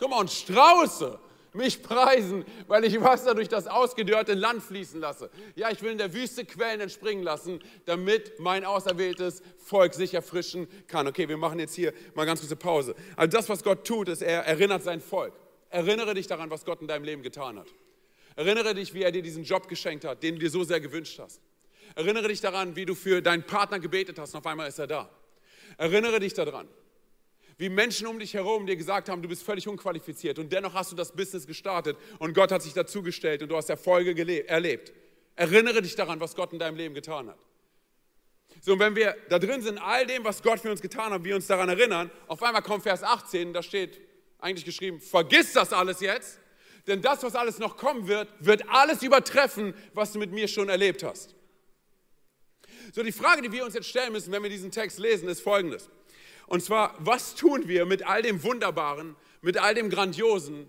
Mal, 0.00 0.20
und 0.20 0.30
Strauße 0.30 1.18
mich 1.54 1.82
preisen, 1.82 2.44
weil 2.66 2.84
ich 2.84 3.00
Wasser 3.00 3.34
durch 3.34 3.48
das 3.48 3.66
ausgedörrte 3.66 4.34
Land 4.34 4.62
fließen 4.62 5.00
lasse. 5.00 5.30
Ja, 5.54 5.70
ich 5.70 5.82
will 5.82 5.92
in 5.92 5.98
der 5.98 6.12
Wüste 6.12 6.44
Quellen 6.44 6.80
entspringen 6.80 7.22
lassen, 7.22 7.60
damit 7.84 8.38
mein 8.40 8.64
auserwähltes 8.64 9.42
Volk 9.58 9.94
sich 9.94 10.14
erfrischen 10.14 10.66
kann. 10.86 11.06
Okay, 11.06 11.28
wir 11.28 11.36
machen 11.36 11.58
jetzt 11.58 11.74
hier 11.74 11.92
mal 12.14 12.26
ganz 12.26 12.40
kurze 12.40 12.56
Pause. 12.56 12.94
Also 13.16 13.36
das, 13.36 13.48
was 13.48 13.62
Gott 13.62 13.86
tut, 13.86 14.08
ist, 14.08 14.22
er 14.22 14.44
erinnert 14.46 14.82
sein 14.82 15.00
Volk. 15.00 15.32
Erinnere 15.70 16.14
dich 16.14 16.26
daran, 16.26 16.50
was 16.50 16.64
Gott 16.64 16.80
in 16.80 16.88
deinem 16.88 17.04
Leben 17.04 17.22
getan 17.22 17.58
hat. 17.58 17.68
Erinnere 18.36 18.74
dich, 18.74 18.94
wie 18.94 19.02
er 19.02 19.12
dir 19.12 19.22
diesen 19.22 19.44
Job 19.44 19.68
geschenkt 19.68 20.04
hat, 20.04 20.22
den 20.22 20.34
du 20.34 20.40
dir 20.40 20.50
so 20.50 20.64
sehr 20.64 20.80
gewünscht 20.80 21.18
hast. 21.18 21.40
Erinnere 21.94 22.28
dich 22.28 22.40
daran, 22.40 22.74
wie 22.74 22.84
du 22.84 22.94
für 22.94 23.22
deinen 23.22 23.44
Partner 23.44 23.78
gebetet 23.78 24.18
hast 24.18 24.34
und 24.34 24.40
auf 24.40 24.46
einmal 24.46 24.68
ist 24.68 24.78
er 24.78 24.86
da. 24.86 25.08
Erinnere 25.76 26.18
dich 26.18 26.34
daran, 26.34 26.68
wie 27.56 27.68
Menschen 27.68 28.06
um 28.06 28.18
dich 28.18 28.34
herum 28.34 28.66
dir 28.66 28.76
gesagt 28.76 29.08
haben, 29.08 29.22
du 29.22 29.28
bist 29.28 29.42
völlig 29.42 29.68
unqualifiziert 29.68 30.38
und 30.38 30.52
dennoch 30.52 30.74
hast 30.74 30.92
du 30.92 30.96
das 30.96 31.12
Business 31.12 31.46
gestartet 31.46 31.96
und 32.18 32.34
Gott 32.34 32.50
hat 32.50 32.62
sich 32.62 32.72
dazugestellt 32.72 33.42
und 33.42 33.48
du 33.48 33.56
hast 33.56 33.70
Erfolge 33.70 34.46
erlebt. 34.48 34.92
Erinnere 35.36 35.82
dich 35.82 35.94
daran, 35.94 36.20
was 36.20 36.34
Gott 36.34 36.52
in 36.52 36.58
deinem 36.58 36.76
Leben 36.76 36.94
getan 36.94 37.28
hat. 37.28 37.38
So, 38.60 38.74
und 38.74 38.78
wenn 38.78 38.96
wir 38.96 39.16
da 39.28 39.38
drin 39.38 39.62
sind, 39.62 39.78
all 39.78 40.06
dem, 40.06 40.24
was 40.24 40.42
Gott 40.42 40.60
für 40.60 40.70
uns 40.70 40.80
getan 40.80 41.12
hat, 41.12 41.24
wir 41.24 41.34
uns 41.34 41.46
daran 41.46 41.68
erinnern, 41.68 42.10
auf 42.28 42.42
einmal 42.42 42.62
kommt 42.62 42.82
Vers 42.82 43.02
18, 43.02 43.52
da 43.52 43.62
steht 43.62 44.00
eigentlich 44.38 44.64
geschrieben, 44.64 45.00
vergiss 45.00 45.52
das 45.52 45.72
alles 45.72 46.00
jetzt, 46.00 46.38
denn 46.86 47.02
das, 47.02 47.22
was 47.22 47.34
alles 47.34 47.58
noch 47.58 47.76
kommen 47.76 48.08
wird, 48.08 48.28
wird 48.40 48.68
alles 48.68 49.02
übertreffen, 49.02 49.74
was 49.94 50.12
du 50.12 50.18
mit 50.18 50.32
mir 50.32 50.48
schon 50.48 50.68
erlebt 50.68 51.02
hast. 51.02 51.34
So, 52.92 53.02
die 53.02 53.12
Frage, 53.12 53.42
die 53.42 53.50
wir 53.50 53.64
uns 53.64 53.74
jetzt 53.74 53.88
stellen 53.88 54.12
müssen, 54.12 54.30
wenn 54.32 54.42
wir 54.42 54.50
diesen 54.50 54.70
Text 54.70 54.98
lesen, 54.98 55.28
ist 55.28 55.40
folgendes. 55.40 55.88
Und 56.46 56.62
zwar, 56.62 56.94
was 56.98 57.34
tun 57.34 57.68
wir 57.68 57.86
mit 57.86 58.06
all 58.06 58.22
dem 58.22 58.42
Wunderbaren, 58.42 59.16
mit 59.40 59.58
all 59.58 59.74
dem 59.74 59.90
Grandiosen, 59.90 60.68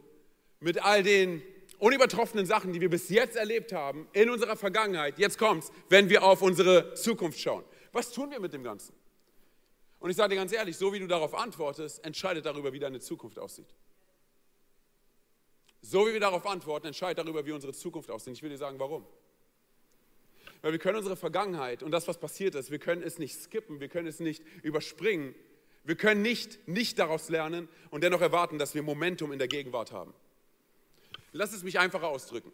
mit 0.60 0.84
all 0.84 1.03
den 1.03 1.41
unübertroffenen 1.79 2.46
Sachen, 2.46 2.74
die 2.74 2.82
wir 2.82 2.89
bis 2.89 3.10
jetzt 3.10 3.36
erlebt 3.36 3.74
haben 3.74 4.08
in 4.13 4.29
unserer 4.29 4.55
Vergangenheit, 4.55 5.20
jetzt 5.20 5.38
kommt's, 5.38 5.72
wenn 5.89 6.10
wir 6.10 6.24
auf 6.24 6.41
unsere 6.41 6.94
Zukunft 6.94 7.39
schauen. 7.39 7.63
Was 7.91 8.12
tun 8.12 8.32
wir 8.32 8.39
mit 8.39 8.53
dem 8.53 8.63
Ganzen? 8.63 8.94
Und 10.00 10.10
ich 10.10 10.17
sage 10.17 10.29
dir 10.29 10.36
ganz 10.36 10.51
ehrlich, 10.51 10.77
so 10.77 10.94
wie 10.94 11.00
du 11.00 11.08
darauf 11.08 11.34
antwortest, 11.34 12.03
entscheidet 12.05 12.46
darüber, 12.46 12.72
wie 12.74 12.79
deine 12.79 13.00
Zukunft 13.00 13.39
aussieht. 13.39 13.74
So 15.82 16.08
wie 16.08 16.13
wir 16.13 16.20
darauf 16.20 16.46
antworten, 16.46 16.88
entscheidet 16.88 17.20
darüber, 17.20 17.46
wie 17.46 17.51
unsere 17.51 17.74
Zukunft 17.74 18.10
aussieht. 18.10 18.34
Ich 18.34 18.44
will 18.44 18.50
dir 18.50 18.58
sagen, 18.58 18.79
warum. 18.79 19.05
Weil 20.62 20.72
wir 20.72 20.79
können 20.79 20.98
unsere 20.98 21.15
Vergangenheit 21.15 21.84
und 21.84 21.91
das, 21.91 22.08
was 22.08 22.20
passiert 22.20 22.55
ist, 22.55 22.72
wir 22.72 22.79
können 22.79 23.03
es 23.03 23.20
nicht 23.20 23.39
skippen, 23.39 23.79
wir 23.79 23.88
können 23.88 24.08
es 24.08 24.20
nicht 24.20 24.44
überspringen, 24.63 25.36
wir 25.86 25.96
können 25.96 26.22
nicht 26.22 26.68
nicht 26.68 27.00
daraus 27.00 27.30
lernen 27.30 27.70
und 27.92 28.04
dennoch 28.04 28.22
erwarten, 28.22 28.58
dass 28.58 28.75
wir 28.75 28.84
Momentum 28.84 29.32
in 29.32 29.39
der 29.39 29.48
Gegenwart 29.48 29.92
haben. 29.92 30.13
Lass 31.32 31.54
es 31.54 31.63
mich 31.63 31.80
einfacher 31.80 32.08
ausdrücken. 32.08 32.51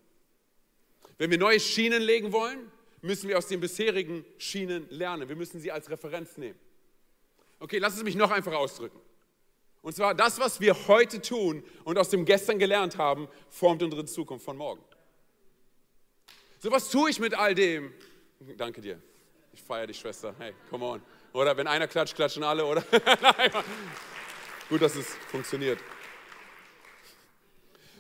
Wenn 1.18 1.32
wir 1.32 1.38
neue 1.38 1.60
Schienen 1.60 2.02
legen 2.02 2.32
wollen, 2.32 2.72
müssen 3.02 3.30
wir 3.30 3.38
aus 3.38 3.48
den 3.48 3.60
bisherigen 3.60 4.26
Schienen 4.38 4.88
lernen. 4.90 5.30
Wir 5.30 5.36
müssen 5.36 5.60
sie 5.60 5.72
als 5.72 5.90
Referenz 5.90 6.38
nehmen. 6.38 6.60
Okay, 7.60 7.78
lass 7.78 7.96
es 7.96 8.04
mich 8.04 8.16
noch 8.16 8.32
einfacher 8.32 8.58
ausdrücken. 8.58 9.00
Und 9.82 9.96
zwar 9.96 10.14
das, 10.14 10.40
was 10.40 10.60
wir 10.62 10.88
heute 10.88 11.22
tun 11.22 11.64
und 11.84 11.98
aus 11.98 12.10
dem 12.10 12.26
Gestern 12.26 12.60
gelernt 12.60 12.98
haben, 12.98 13.28
formt 13.50 13.82
unsere 13.82 14.06
Zukunft 14.06 14.46
von 14.46 14.58
morgen. 14.58 14.84
So 16.60 16.72
was 16.72 16.90
tue 16.90 17.10
ich 17.10 17.20
mit 17.20 17.34
all 17.34 17.56
dem. 17.56 17.94
Danke 18.58 18.82
dir. 18.82 19.02
Ich 19.54 19.62
feiere 19.62 19.88
dich, 19.88 20.00
Schwester. 20.00 20.36
Hey, 20.38 20.54
come 20.70 20.86
on. 20.86 21.02
Oder 21.34 21.56
wenn 21.56 21.68
einer 21.68 21.88
klatscht, 21.88 22.16
klatschen 22.16 22.44
alle, 22.44 22.66
oder? 22.66 22.82
Gut, 24.70 24.82
dass 24.82 24.96
es 24.96 25.08
funktioniert. 25.30 25.80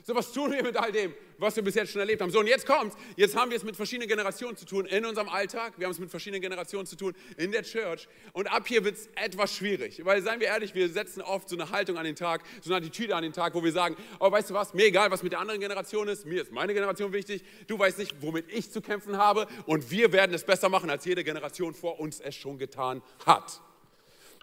So, 0.03 0.15
was 0.15 0.31
tun 0.31 0.51
wir 0.51 0.63
mit 0.63 0.75
all 0.75 0.91
dem, 0.91 1.13
was 1.41 1.55
wir 1.55 1.63
bis 1.63 1.75
jetzt 1.75 1.91
schon 1.91 1.99
erlebt 1.99 2.21
haben? 2.21 2.29
So, 2.29 2.39
und 2.39 2.47
jetzt 2.47 2.65
kommt's. 2.65 2.95
Jetzt 3.15 3.35
haben 3.35 3.49
wir 3.49 3.57
es 3.57 3.63
mit 3.63 3.75
verschiedenen 3.75 4.07
Generationen 4.07 4.55
zu 4.55 4.65
tun 4.65 4.85
in 4.85 5.05
unserem 5.05 5.27
Alltag. 5.27 5.73
Wir 5.77 5.85
haben 5.85 5.91
es 5.91 5.99
mit 5.99 6.11
verschiedenen 6.11 6.41
Generationen 6.41 6.85
zu 6.85 6.95
tun 6.95 7.15
in 7.37 7.51
der 7.51 7.63
Church. 7.63 8.07
Und 8.33 8.47
ab 8.51 8.67
hier 8.67 8.83
wird 8.83 8.95
es 8.95 9.09
etwas 9.15 9.53
schwierig. 9.53 10.05
Weil, 10.05 10.21
seien 10.21 10.39
wir 10.39 10.47
ehrlich, 10.47 10.75
wir 10.75 10.87
setzen 10.89 11.21
oft 11.21 11.49
so 11.49 11.55
eine 11.55 11.71
Haltung 11.71 11.97
an 11.97 12.05
den 12.05 12.15
Tag, 12.15 12.43
so 12.61 12.71
eine 12.71 12.85
Attitüde 12.85 13.15
an 13.15 13.23
den 13.23 13.33
Tag, 13.33 13.55
wo 13.55 13.63
wir 13.63 13.71
sagen: 13.71 13.95
Oh, 14.19 14.31
weißt 14.31 14.51
du 14.51 14.53
was? 14.53 14.73
Mir 14.73 14.85
egal, 14.85 15.09
was 15.09 15.23
mit 15.23 15.31
der 15.31 15.39
anderen 15.39 15.59
Generation 15.59 16.07
ist. 16.07 16.25
Mir 16.25 16.43
ist 16.43 16.51
meine 16.51 16.73
Generation 16.73 17.11
wichtig. 17.11 17.43
Du 17.67 17.79
weißt 17.79 17.97
nicht, 17.97 18.15
womit 18.21 18.45
ich 18.49 18.71
zu 18.71 18.81
kämpfen 18.81 19.17
habe. 19.17 19.47
Und 19.65 19.89
wir 19.89 20.13
werden 20.13 20.33
es 20.33 20.43
besser 20.43 20.69
machen, 20.69 20.89
als 20.89 21.05
jede 21.05 21.23
Generation 21.23 21.73
vor 21.73 21.99
uns 21.99 22.19
es 22.19 22.35
schon 22.35 22.59
getan 22.59 23.01
hat. 23.25 23.61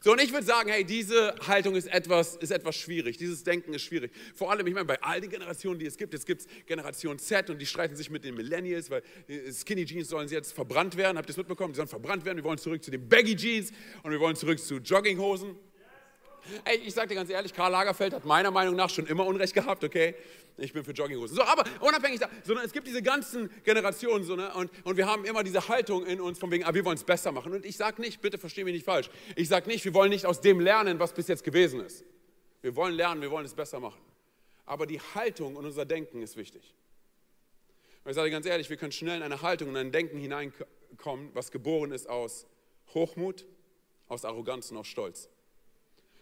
So, 0.01 0.13
und 0.13 0.21
ich 0.21 0.33
würde 0.33 0.47
sagen, 0.47 0.71
hey, 0.71 0.85
diese 0.85 1.35
Haltung 1.47 1.75
ist 1.75 1.89
etwas, 1.89 2.37
ist 2.37 2.53
etwas 2.53 2.77
schwierig, 2.77 3.17
dieses 3.17 3.43
Denken 3.43 3.75
ist 3.75 3.83
schwierig. 3.83 4.13
Vor 4.35 4.51
allem, 4.51 4.65
ich 4.67 4.75
meine, 4.75 4.87
bei 4.87 5.01
all 5.03 5.21
den 5.21 5.29
Generationen, 5.29 5.81
die 5.81 5.87
es 5.87 5.97
gibt, 5.97 6.13
jetzt 6.13 6.25
gibt 6.25 6.43
es 6.43 6.47
Generation 6.67 7.19
Z 7.19 7.51
und 7.51 7.59
die 7.59 7.67
streiten 7.67 7.97
sich 7.97 8.09
mit 8.09 8.23
den 8.23 8.37
Millennials, 8.37 8.91
weil 8.91 9.03
Skinny 9.53 9.85
Jeans 9.85 10.09
sollen 10.09 10.29
jetzt 10.29 10.53
verbrannt 10.53 10.97
werden, 10.97 11.19
habt 11.19 11.29
ihr 11.29 11.33
es 11.33 11.37
mitbekommen? 11.37 11.73
Die 11.73 11.79
sollen 11.79 11.89
verbrannt 11.89 12.25
werden, 12.25 12.37
wir 12.37 12.45
wollen 12.45 12.59
zurück 12.59 12.83
zu 12.83 12.93
den 12.93 13.09
Baggy 13.09 13.35
Jeans 13.35 13.73
und 14.05 14.13
wir 14.13 14.21
wollen 14.21 14.37
zurück 14.37 14.61
zu 14.61 14.77
Jogginghosen. 14.77 15.57
Ey, 16.65 16.77
ich 16.79 16.95
sage 16.95 17.09
dir 17.09 17.15
ganz 17.15 17.31
ehrlich, 17.31 17.53
Karl 17.53 17.73
Lagerfeld 17.73 18.13
hat 18.15 18.25
meiner 18.25 18.51
Meinung 18.51 18.77
nach 18.77 18.91
schon 18.91 19.07
immer 19.07 19.27
Unrecht 19.27 19.55
gehabt, 19.55 19.85
okay? 19.85 20.15
Ich 20.57 20.73
bin 20.73 20.83
für 20.85 20.93
Jogginghosen. 20.93 21.37
So, 21.37 21.43
aber 21.43 21.65
unabhängig 21.81 22.21
da, 22.21 22.29
sondern 22.43 22.65
es 22.65 22.73
gibt 22.73 22.87
diese 22.87 23.03
ganzen 23.03 23.49
Generationen 23.65 24.25
so, 24.25 24.35
ne? 24.35 24.53
und, 24.55 24.71
und 24.85 24.97
wir 24.97 25.07
haben 25.07 25.25
immer 25.25 25.45
diese 25.45 25.69
Haltung 25.69 26.05
in 26.05 26.21
uns 26.21 26.39
von 26.39 26.51
wegen, 26.51 26.65
ah, 26.65 26.75
wir 26.75 26.85
wollen 26.85 26.97
es 26.97 27.05
besser 27.05 27.31
machen. 27.31 27.53
Und 27.53 27.65
ich 27.65 27.77
sage 27.77 28.01
nicht, 28.01 28.21
bitte 28.21 28.39
verstehe 28.39 28.65
mich 28.65 28.75
nicht 28.75 28.85
falsch, 28.85 29.09
ich 29.37 29.49
sage 29.49 29.69
nicht, 29.69 29.85
wir 29.85 29.95
wollen 29.95 30.11
nicht 30.11 30.27
aus 30.27 30.41
dem 30.41 30.59
lernen, 30.59 30.99
was 30.99 31.13
bis 31.13 31.29
jetzt 31.29 31.45
gewesen 31.45 31.81
ist. 31.81 32.05
Wir 32.61 32.75
wollen 32.75 32.95
lernen, 32.95 33.23
wir 33.23 33.31
wollen 33.31 33.47
es 33.47 33.55
besser 33.55 33.79
machen. 33.79 34.01
Aber 34.67 34.87
die 34.87 35.01
Haltung 35.15 35.57
und 35.57 35.65
unser 35.65 35.85
Denken 35.85 36.23
ist 36.23 36.37
wichtig. 36.37 36.75
Ich 38.07 38.15
sage 38.15 38.31
ganz 38.31 38.47
ehrlich, 38.47 38.71
wir 38.71 38.77
können 38.77 38.93
schnell 38.93 39.19
in 39.19 39.23
eine 39.23 39.43
Haltung 39.43 39.69
und 39.69 39.77
ein 39.77 39.93
Denken 39.93 40.19
hineinkommen, 40.19 41.31
was 41.35 41.51
geboren 41.51 41.93
ist 41.93 42.09
aus 42.09 42.47
Hochmut, 42.95 43.47
aus 44.09 44.25
Arroganz 44.25 44.71
und 44.71 44.79
aus 44.79 44.87
Stolz. 44.87 45.29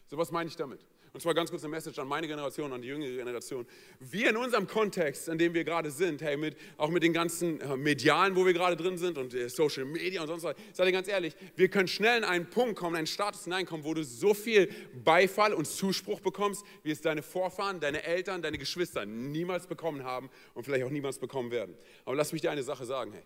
So 0.06 0.16
was 0.16 0.30
meine 0.30 0.48
ich 0.48 0.56
damit. 0.56 0.80
Und 1.16 1.20
zwar 1.20 1.32
ganz 1.32 1.48
kurz 1.48 1.64
eine 1.64 1.70
Message 1.70 1.98
an 1.98 2.08
meine 2.08 2.28
Generation, 2.28 2.74
an 2.74 2.82
die 2.82 2.88
jüngere 2.88 3.08
Generation. 3.08 3.66
Wir 4.00 4.28
in 4.28 4.36
unserem 4.36 4.66
Kontext, 4.66 5.28
in 5.28 5.38
dem 5.38 5.54
wir 5.54 5.64
gerade 5.64 5.90
sind, 5.90 6.20
hey, 6.20 6.36
mit, 6.36 6.58
auch 6.76 6.90
mit 6.90 7.02
den 7.02 7.14
ganzen 7.14 7.58
äh, 7.62 7.74
Medialen, 7.74 8.36
wo 8.36 8.44
wir 8.44 8.52
gerade 8.52 8.76
drin 8.76 8.98
sind 8.98 9.16
und 9.16 9.32
äh, 9.32 9.48
Social 9.48 9.86
Media 9.86 10.20
und 10.20 10.26
sonst 10.26 10.42
was, 10.42 10.54
sag 10.74 10.84
dir 10.84 10.92
ganz 10.92 11.08
ehrlich, 11.08 11.34
wir 11.54 11.68
können 11.68 11.88
schnell 11.88 12.18
in 12.18 12.24
einen 12.24 12.50
Punkt 12.50 12.76
kommen, 12.76 12.96
einen 12.96 13.06
Status 13.06 13.44
hineinkommen, 13.44 13.86
wo 13.86 13.94
du 13.94 14.04
so 14.04 14.34
viel 14.34 14.68
Beifall 15.04 15.54
und 15.54 15.66
Zuspruch 15.66 16.20
bekommst, 16.20 16.66
wie 16.82 16.90
es 16.90 17.00
deine 17.00 17.22
Vorfahren, 17.22 17.80
deine 17.80 18.02
Eltern, 18.02 18.42
deine 18.42 18.58
Geschwister 18.58 19.06
niemals 19.06 19.66
bekommen 19.66 20.04
haben 20.04 20.28
und 20.52 20.64
vielleicht 20.64 20.84
auch 20.84 20.90
niemals 20.90 21.18
bekommen 21.18 21.50
werden. 21.50 21.74
Aber 22.04 22.14
lass 22.14 22.32
mich 22.34 22.42
dir 22.42 22.50
eine 22.50 22.62
Sache 22.62 22.84
sagen, 22.84 23.12
hey. 23.12 23.22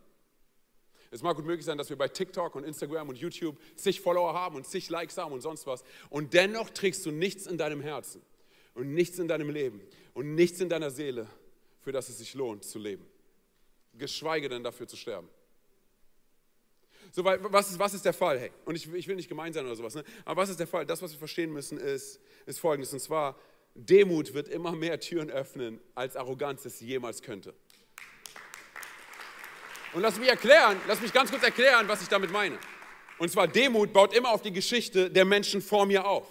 Es 1.11 1.23
mag 1.23 1.37
gut 1.37 1.45
möglich 1.45 1.67
sein, 1.67 1.77
dass 1.77 1.91
wir 1.91 1.99
bei 1.99 2.09
TikTok 2.09 2.55
und 2.55 2.65
Instagram 2.65 3.09
und 3.09 3.19
YouTube 3.19 3.59
zig 3.75 4.01
Follower 4.01 4.33
haben 4.33 4.55
und 4.55 4.67
zig 4.67 4.89
Likes 4.91 5.17
haben 5.17 5.33
und 5.33 5.41
sonst 5.41 5.67
was. 5.67 5.83
Und 6.09 6.35
dennoch 6.35 6.71
trägst 6.71 7.05
du 7.05 7.11
nichts 7.11 7.47
in 7.47 7.59
deinem 7.59 7.81
Herzen 7.81 8.23
und 8.75 8.95
nichts 8.95 9.19
in 9.19 9.27
deinem 9.27 9.51
Leben 9.51 9.81
und 10.15 10.35
nichts 10.37 10.61
in 10.61 10.69
deiner 10.69 10.91
Seele, 10.91 11.27
für 11.81 11.91
das 11.91 12.09
es 12.09 12.19
sich 12.19 12.35
lohnt 12.35 12.65
zu 12.65 12.79
leben. 12.79 13.05
Geschweige 13.95 14.49
denn 14.49 14.63
dafür 14.63 14.87
zu 14.87 14.97
sterben. 14.97 15.29
So, 17.11 17.25
weil, 17.25 17.41
was, 17.53 17.73
ist, 17.73 17.79
was 17.81 17.93
ist 17.93 18.05
der 18.05 18.13
Fall? 18.13 18.39
Hey, 18.39 18.53
und 18.65 18.77
ich, 18.77 18.93
ich 18.93 19.09
will 19.09 19.17
nicht 19.17 19.29
gemein 19.29 19.53
sein 19.53 19.67
oder 19.67 19.75
sowas, 19.75 19.97
ne? 19.97 20.05
aber 20.25 20.43
was 20.43 20.51
ist 20.51 20.61
der 20.61 20.69
Fall? 20.69 20.87
Das, 20.87 21.03
was 21.03 21.11
wir 21.11 21.19
verstehen 21.19 21.53
müssen, 21.53 21.77
ist, 21.77 22.21
ist 22.47 22.61
folgendes: 22.61 22.93
Und 22.93 23.01
zwar, 23.01 23.37
Demut 23.75 24.33
wird 24.33 24.47
immer 24.47 24.73
mehr 24.73 25.01
Türen 25.01 25.29
öffnen, 25.29 25.81
als 25.97 26.15
Arroganz 26.15 26.65
es 26.67 26.79
jemals 26.79 27.23
könnte. 27.23 27.55
Und 29.93 30.03
lass 30.03 30.19
mich 30.19 30.29
erklären, 30.29 30.81
lass 30.87 31.01
mich 31.01 31.13
ganz 31.13 31.31
kurz 31.31 31.43
erklären, 31.43 31.89
was 31.89 32.03
ich 32.03 32.09
damit 32.09 32.31
meine. 32.31 32.59
Und 33.19 33.31
zwar 33.31 33.49
Demut 33.49 33.93
baut 33.93 34.15
immer 34.15 34.31
auf 34.31 34.43
die 34.43 34.53
Geschichte 34.53 35.11
der 35.11 35.25
Menschen 35.25 35.61
vor 35.61 35.85
mir 35.85 36.07
auf. 36.07 36.27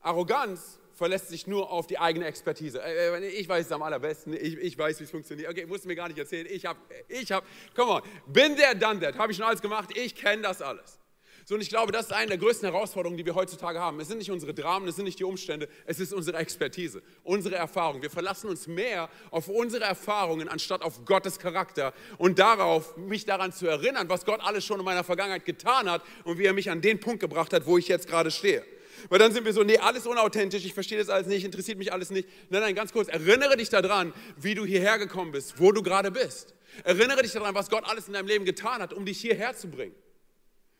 Arroganz 0.00 0.78
verlässt 0.94 1.28
sich 1.28 1.46
nur 1.46 1.70
auf 1.70 1.86
die 1.86 1.98
eigene 1.98 2.26
Expertise. 2.26 2.82
Äh, 2.82 3.16
äh, 3.16 3.28
ich 3.28 3.48
weiß 3.48 3.66
es 3.66 3.72
am 3.72 3.82
allerbesten, 3.82 4.32
ich, 4.32 4.56
ich 4.56 4.76
weiß, 4.76 4.98
wie 4.98 5.04
es 5.04 5.10
funktioniert. 5.10 5.48
Okay, 5.50 5.66
musst 5.66 5.84
du 5.84 5.88
mir 5.88 5.94
gar 5.94 6.08
nicht 6.08 6.18
erzählen. 6.18 6.46
Ich 6.50 6.66
habe, 6.66 6.80
ich 7.06 7.30
habe, 7.30 7.46
komm 7.74 7.88
mal, 7.88 8.02
bin 8.26 8.56
der, 8.56 8.74
done 8.74 8.98
that. 9.00 9.16
Habe 9.16 9.30
ich 9.30 9.38
schon 9.38 9.46
alles 9.46 9.62
gemacht, 9.62 9.96
ich 9.96 10.16
kenne 10.16 10.42
das 10.42 10.60
alles. 10.60 10.98
So, 11.48 11.54
und 11.54 11.62
ich 11.62 11.70
glaube, 11.70 11.92
das 11.92 12.08
ist 12.08 12.12
eine 12.12 12.28
der 12.28 12.36
größten 12.36 12.70
Herausforderungen, 12.70 13.16
die 13.16 13.24
wir 13.24 13.34
heutzutage 13.34 13.80
haben. 13.80 13.98
Es 14.00 14.08
sind 14.08 14.18
nicht 14.18 14.30
unsere 14.30 14.52
Dramen, 14.52 14.86
es 14.86 14.96
sind 14.96 15.06
nicht 15.06 15.18
die 15.18 15.24
Umstände, 15.24 15.66
es 15.86 15.98
ist 15.98 16.12
unsere 16.12 16.36
Expertise, 16.36 17.00
unsere 17.22 17.54
Erfahrung. 17.54 18.02
Wir 18.02 18.10
verlassen 18.10 18.50
uns 18.50 18.66
mehr 18.66 19.08
auf 19.30 19.48
unsere 19.48 19.84
Erfahrungen 19.84 20.46
anstatt 20.46 20.82
auf 20.82 21.06
Gottes 21.06 21.38
Charakter 21.38 21.94
und 22.18 22.38
darauf, 22.38 22.98
mich 22.98 23.24
daran 23.24 23.50
zu 23.50 23.66
erinnern, 23.66 24.10
was 24.10 24.26
Gott 24.26 24.42
alles 24.42 24.66
schon 24.66 24.78
in 24.78 24.84
meiner 24.84 25.04
Vergangenheit 25.04 25.46
getan 25.46 25.90
hat 25.90 26.02
und 26.24 26.36
wie 26.36 26.44
er 26.44 26.52
mich 26.52 26.70
an 26.70 26.82
den 26.82 27.00
Punkt 27.00 27.20
gebracht 27.20 27.54
hat, 27.54 27.64
wo 27.64 27.78
ich 27.78 27.88
jetzt 27.88 28.08
gerade 28.08 28.30
stehe. 28.30 28.62
Weil 29.08 29.18
dann 29.18 29.32
sind 29.32 29.46
wir 29.46 29.54
so, 29.54 29.62
nee, 29.62 29.78
alles 29.78 30.06
unauthentisch, 30.06 30.66
ich 30.66 30.74
verstehe 30.74 30.98
das 30.98 31.08
alles 31.08 31.28
nicht, 31.28 31.46
interessiert 31.46 31.78
mich 31.78 31.94
alles 31.94 32.10
nicht. 32.10 32.28
Nein, 32.50 32.60
nein, 32.60 32.74
ganz 32.74 32.92
kurz, 32.92 33.08
erinnere 33.08 33.56
dich 33.56 33.70
daran, 33.70 34.12
wie 34.36 34.54
du 34.54 34.66
hierher 34.66 34.98
gekommen 34.98 35.32
bist, 35.32 35.58
wo 35.58 35.72
du 35.72 35.82
gerade 35.82 36.10
bist. 36.10 36.52
Erinnere 36.84 37.22
dich 37.22 37.32
daran, 37.32 37.54
was 37.54 37.70
Gott 37.70 37.84
alles 37.86 38.06
in 38.06 38.12
deinem 38.12 38.26
Leben 38.26 38.44
getan 38.44 38.82
hat, 38.82 38.92
um 38.92 39.06
dich 39.06 39.18
hierher 39.18 39.56
zu 39.56 39.68
bringen. 39.68 39.94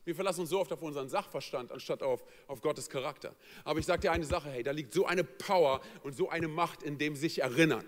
Wir 0.09 0.15
verlassen 0.15 0.41
uns 0.41 0.49
so 0.49 0.59
oft 0.59 0.73
auf 0.73 0.81
unseren 0.81 1.07
Sachverstand, 1.07 1.71
anstatt 1.71 2.01
auf, 2.01 2.23
auf 2.47 2.63
Gottes 2.63 2.89
Charakter. 2.89 3.35
Aber 3.63 3.77
ich 3.77 3.85
sage 3.85 4.01
dir 4.01 4.11
eine 4.11 4.25
Sache, 4.25 4.49
hey, 4.49 4.63
da 4.63 4.71
liegt 4.71 4.91
so 4.91 5.05
eine 5.05 5.23
Power 5.23 5.81
und 6.01 6.15
so 6.15 6.29
eine 6.29 6.47
Macht 6.47 6.81
in 6.81 6.97
dem 6.97 7.15
sich 7.15 7.43
erinnern. 7.43 7.85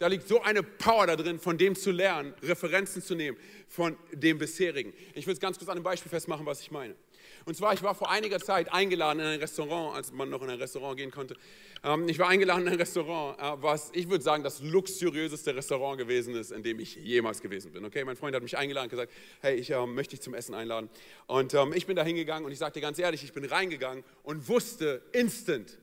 Da 0.00 0.08
liegt 0.08 0.26
so 0.26 0.42
eine 0.42 0.64
Power 0.64 1.06
da 1.06 1.14
drin, 1.14 1.38
von 1.38 1.56
dem 1.56 1.76
zu 1.76 1.92
lernen, 1.92 2.34
Referenzen 2.42 3.02
zu 3.02 3.14
nehmen 3.14 3.38
von 3.68 3.96
dem 4.12 4.38
bisherigen. 4.38 4.92
Ich 5.14 5.24
will 5.28 5.34
es 5.34 5.38
ganz 5.38 5.58
kurz 5.58 5.68
an 5.68 5.76
einem 5.76 5.84
Beispiel 5.84 6.10
festmachen, 6.10 6.44
was 6.44 6.60
ich 6.60 6.72
meine. 6.72 6.96
Und 7.44 7.56
zwar, 7.56 7.74
ich 7.74 7.82
war 7.82 7.94
vor 7.94 8.10
einiger 8.10 8.38
Zeit 8.38 8.72
eingeladen 8.72 9.20
in 9.20 9.26
ein 9.26 9.40
Restaurant, 9.40 9.96
als 9.96 10.12
man 10.12 10.30
noch 10.30 10.42
in 10.42 10.50
ein 10.50 10.58
Restaurant 10.58 10.96
gehen 10.96 11.10
konnte. 11.10 11.36
Ähm, 11.84 12.08
ich 12.08 12.18
war 12.18 12.28
eingeladen 12.28 12.66
in 12.66 12.72
ein 12.72 12.78
Restaurant, 12.78 13.38
äh, 13.38 13.62
was 13.62 13.90
ich 13.92 14.08
würde 14.08 14.22
sagen, 14.22 14.42
das 14.42 14.60
luxuriöseste 14.60 15.54
Restaurant 15.54 15.98
gewesen 15.98 16.34
ist, 16.34 16.52
in 16.52 16.62
dem 16.62 16.78
ich 16.78 16.96
jemals 16.96 17.40
gewesen 17.40 17.72
bin. 17.72 17.84
Okay, 17.84 18.04
mein 18.04 18.16
Freund 18.16 18.34
hat 18.34 18.42
mich 18.42 18.56
eingeladen 18.56 18.86
und 18.86 18.90
gesagt, 18.90 19.12
hey, 19.40 19.56
ich 19.56 19.70
ähm, 19.70 19.94
möchte 19.94 20.16
dich 20.16 20.22
zum 20.22 20.34
Essen 20.34 20.54
einladen. 20.54 20.88
Und 21.26 21.54
ähm, 21.54 21.72
ich 21.74 21.86
bin 21.86 21.96
da 21.96 22.04
hingegangen 22.04 22.44
und 22.44 22.52
ich 22.52 22.58
sagte 22.58 22.80
ganz 22.80 22.98
ehrlich, 22.98 23.24
ich 23.24 23.32
bin 23.32 23.44
reingegangen 23.44 24.04
und 24.22 24.48
wusste 24.48 25.02
instant, 25.12 25.78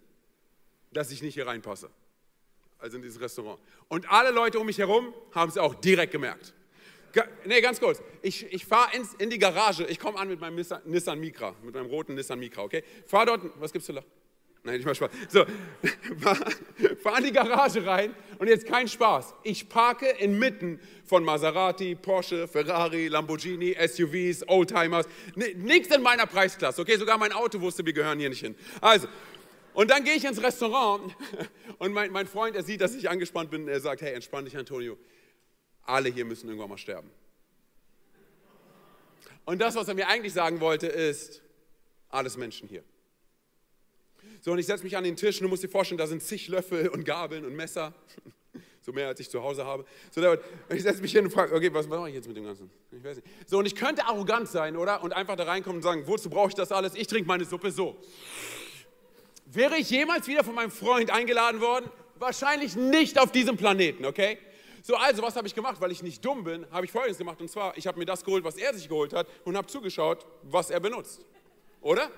dass 0.91 1.11
ich 1.11 1.21
nicht 1.21 1.35
hier 1.35 1.47
reinpasse 1.47 1.89
also 2.79 2.95
in 2.97 3.03
dieses 3.03 3.19
Restaurant. 3.21 3.59
Und 3.87 4.09
alle 4.11 4.31
Leute 4.31 4.59
um 4.59 4.65
mich 4.65 4.77
herum 4.77 5.13
haben 5.33 5.49
es 5.49 5.57
auch 5.57 5.75
direkt 5.75 6.11
gemerkt. 6.11 6.53
Ne, 7.45 7.61
ganz 7.61 7.79
kurz. 7.79 8.01
Ich, 8.21 8.51
ich 8.51 8.65
fahre 8.65 8.89
in 9.17 9.29
die 9.29 9.39
Garage. 9.39 9.85
Ich 9.85 9.99
komme 9.99 10.17
an 10.17 10.27
mit 10.27 10.39
meinem 10.39 10.55
Nissan, 10.55 10.81
Nissan 10.85 11.19
Micra, 11.19 11.55
mit 11.63 11.73
meinem 11.73 11.87
roten 11.87 12.15
Nissan 12.15 12.39
Micra, 12.39 12.63
okay? 12.63 12.83
Fahr 13.05 13.25
dort, 13.25 13.41
was 13.59 13.71
gibt's 13.71 13.87
zu 13.87 13.93
lachen? 13.93 14.07
Nein, 14.63 14.75
nicht 14.75 14.85
mal 14.85 14.93
Spaß. 14.93 15.09
So, 15.29 15.45
fahr, 16.19 16.37
fahr 17.01 17.17
in 17.19 17.23
die 17.23 17.31
Garage 17.31 17.85
rein 17.85 18.13
und 18.39 18.47
jetzt 18.47 18.67
kein 18.67 18.87
Spaß. 18.87 19.33
Ich 19.43 19.69
parke 19.69 20.07
inmitten 20.19 20.79
von 21.05 21.23
Maserati, 21.23 21.95
Porsche, 21.95 22.47
Ferrari, 22.47 23.07
Lamborghini, 23.07 23.75
SUVs, 23.87 24.47
Oldtimers. 24.47 25.07
Nichts 25.35 25.95
in 25.95 26.01
meiner 26.01 26.25
Preisklasse, 26.25 26.81
okay? 26.81 26.97
Sogar 26.97 27.17
mein 27.17 27.31
Auto 27.31 27.61
wusste, 27.61 27.85
wir 27.85 27.93
gehören 27.93 28.19
hier 28.19 28.29
nicht 28.29 28.41
hin. 28.41 28.55
Also, 28.81 29.07
und 29.73 29.89
dann 29.91 30.03
gehe 30.03 30.15
ich 30.15 30.25
ins 30.25 30.43
Restaurant 30.43 31.15
und 31.77 31.93
mein, 31.93 32.11
mein 32.11 32.27
Freund, 32.27 32.55
er 32.57 32.63
sieht, 32.63 32.81
dass 32.81 32.93
ich 32.95 33.09
angespannt 33.09 33.49
bin, 33.49 33.67
er 33.67 33.79
sagt, 33.79 34.01
hey, 34.01 34.13
entspann 34.13 34.43
dich, 34.43 34.57
Antonio. 34.57 34.97
Alle 35.89 36.09
hier 36.09 36.25
müssen 36.25 36.47
irgendwann 36.47 36.69
mal 36.69 36.77
sterben. 36.77 37.09
Und 39.45 39.59
das, 39.59 39.75
was 39.75 39.87
er 39.87 39.95
mir 39.95 40.07
eigentlich 40.07 40.33
sagen 40.33 40.59
wollte, 40.59 40.87
ist, 40.87 41.41
alles 42.09 42.37
Menschen 42.37 42.69
hier. 42.69 42.83
So, 44.41 44.51
und 44.51 44.59
ich 44.59 44.67
setze 44.67 44.83
mich 44.83 44.95
an 44.95 45.03
den 45.03 45.15
Tisch 45.15 45.37
und 45.37 45.43
du 45.43 45.49
musst 45.49 45.63
dir 45.63 45.69
vorstellen, 45.69 45.97
da 45.97 46.07
sind 46.07 46.21
zig 46.21 46.47
Löffel 46.47 46.89
und 46.89 47.03
Gabeln 47.03 47.45
und 47.45 47.55
Messer. 47.55 47.93
So 48.81 48.93
mehr, 48.93 49.07
als 49.07 49.19
ich 49.19 49.29
zu 49.29 49.43
Hause 49.43 49.65
habe. 49.65 49.85
So, 50.09 50.21
ich 50.69 50.81
setze 50.81 51.01
mich 51.01 51.11
hin 51.11 51.25
und 51.25 51.31
frage, 51.31 51.53
okay, 51.53 51.71
was 51.71 51.85
mache 51.85 52.07
ich 52.09 52.15
jetzt 52.15 52.27
mit 52.27 52.37
dem 52.37 52.45
Ganzen? 52.45 52.71
Ich 52.91 53.03
weiß 53.03 53.17
nicht. 53.17 53.27
So, 53.45 53.59
und 53.59 53.65
ich 53.65 53.75
könnte 53.75 54.05
arrogant 54.05 54.47
sein, 54.47 54.77
oder? 54.77 55.03
Und 55.03 55.11
einfach 55.11 55.35
da 55.35 55.43
reinkommen 55.43 55.77
und 55.77 55.83
sagen, 55.83 56.07
wozu 56.07 56.29
brauche 56.29 56.47
ich 56.47 56.55
das 56.55 56.71
alles? 56.71 56.95
Ich 56.95 57.05
trinke 57.05 57.27
meine 57.27 57.43
Suppe 57.43 57.71
so. 57.71 57.97
Wäre 59.45 59.75
ich 59.77 59.89
jemals 59.89 60.27
wieder 60.27 60.45
von 60.45 60.55
meinem 60.55 60.71
Freund 60.71 61.11
eingeladen 61.11 61.59
worden? 61.59 61.91
Wahrscheinlich 62.15 62.77
nicht 62.77 63.19
auf 63.19 63.31
diesem 63.31 63.57
Planeten, 63.57 64.05
okay? 64.05 64.39
So, 64.81 64.95
also, 64.95 65.21
was 65.21 65.35
habe 65.35 65.47
ich 65.47 65.55
gemacht? 65.55 65.79
Weil 65.81 65.91
ich 65.91 66.03
nicht 66.03 66.23
dumm 66.23 66.43
bin, 66.43 66.69
habe 66.71 66.85
ich 66.85 66.91
Folgendes 66.91 67.17
gemacht. 67.17 67.41
Und 67.41 67.49
zwar, 67.49 67.77
ich 67.77 67.87
habe 67.87 67.99
mir 67.99 68.05
das 68.05 68.23
geholt, 68.23 68.43
was 68.43 68.57
er 68.57 68.73
sich 68.73 68.87
geholt 68.87 69.13
hat 69.13 69.27
und 69.45 69.57
habe 69.57 69.67
zugeschaut, 69.67 70.25
was 70.43 70.69
er 70.69 70.79
benutzt. 70.79 71.25
Oder? 71.81 72.11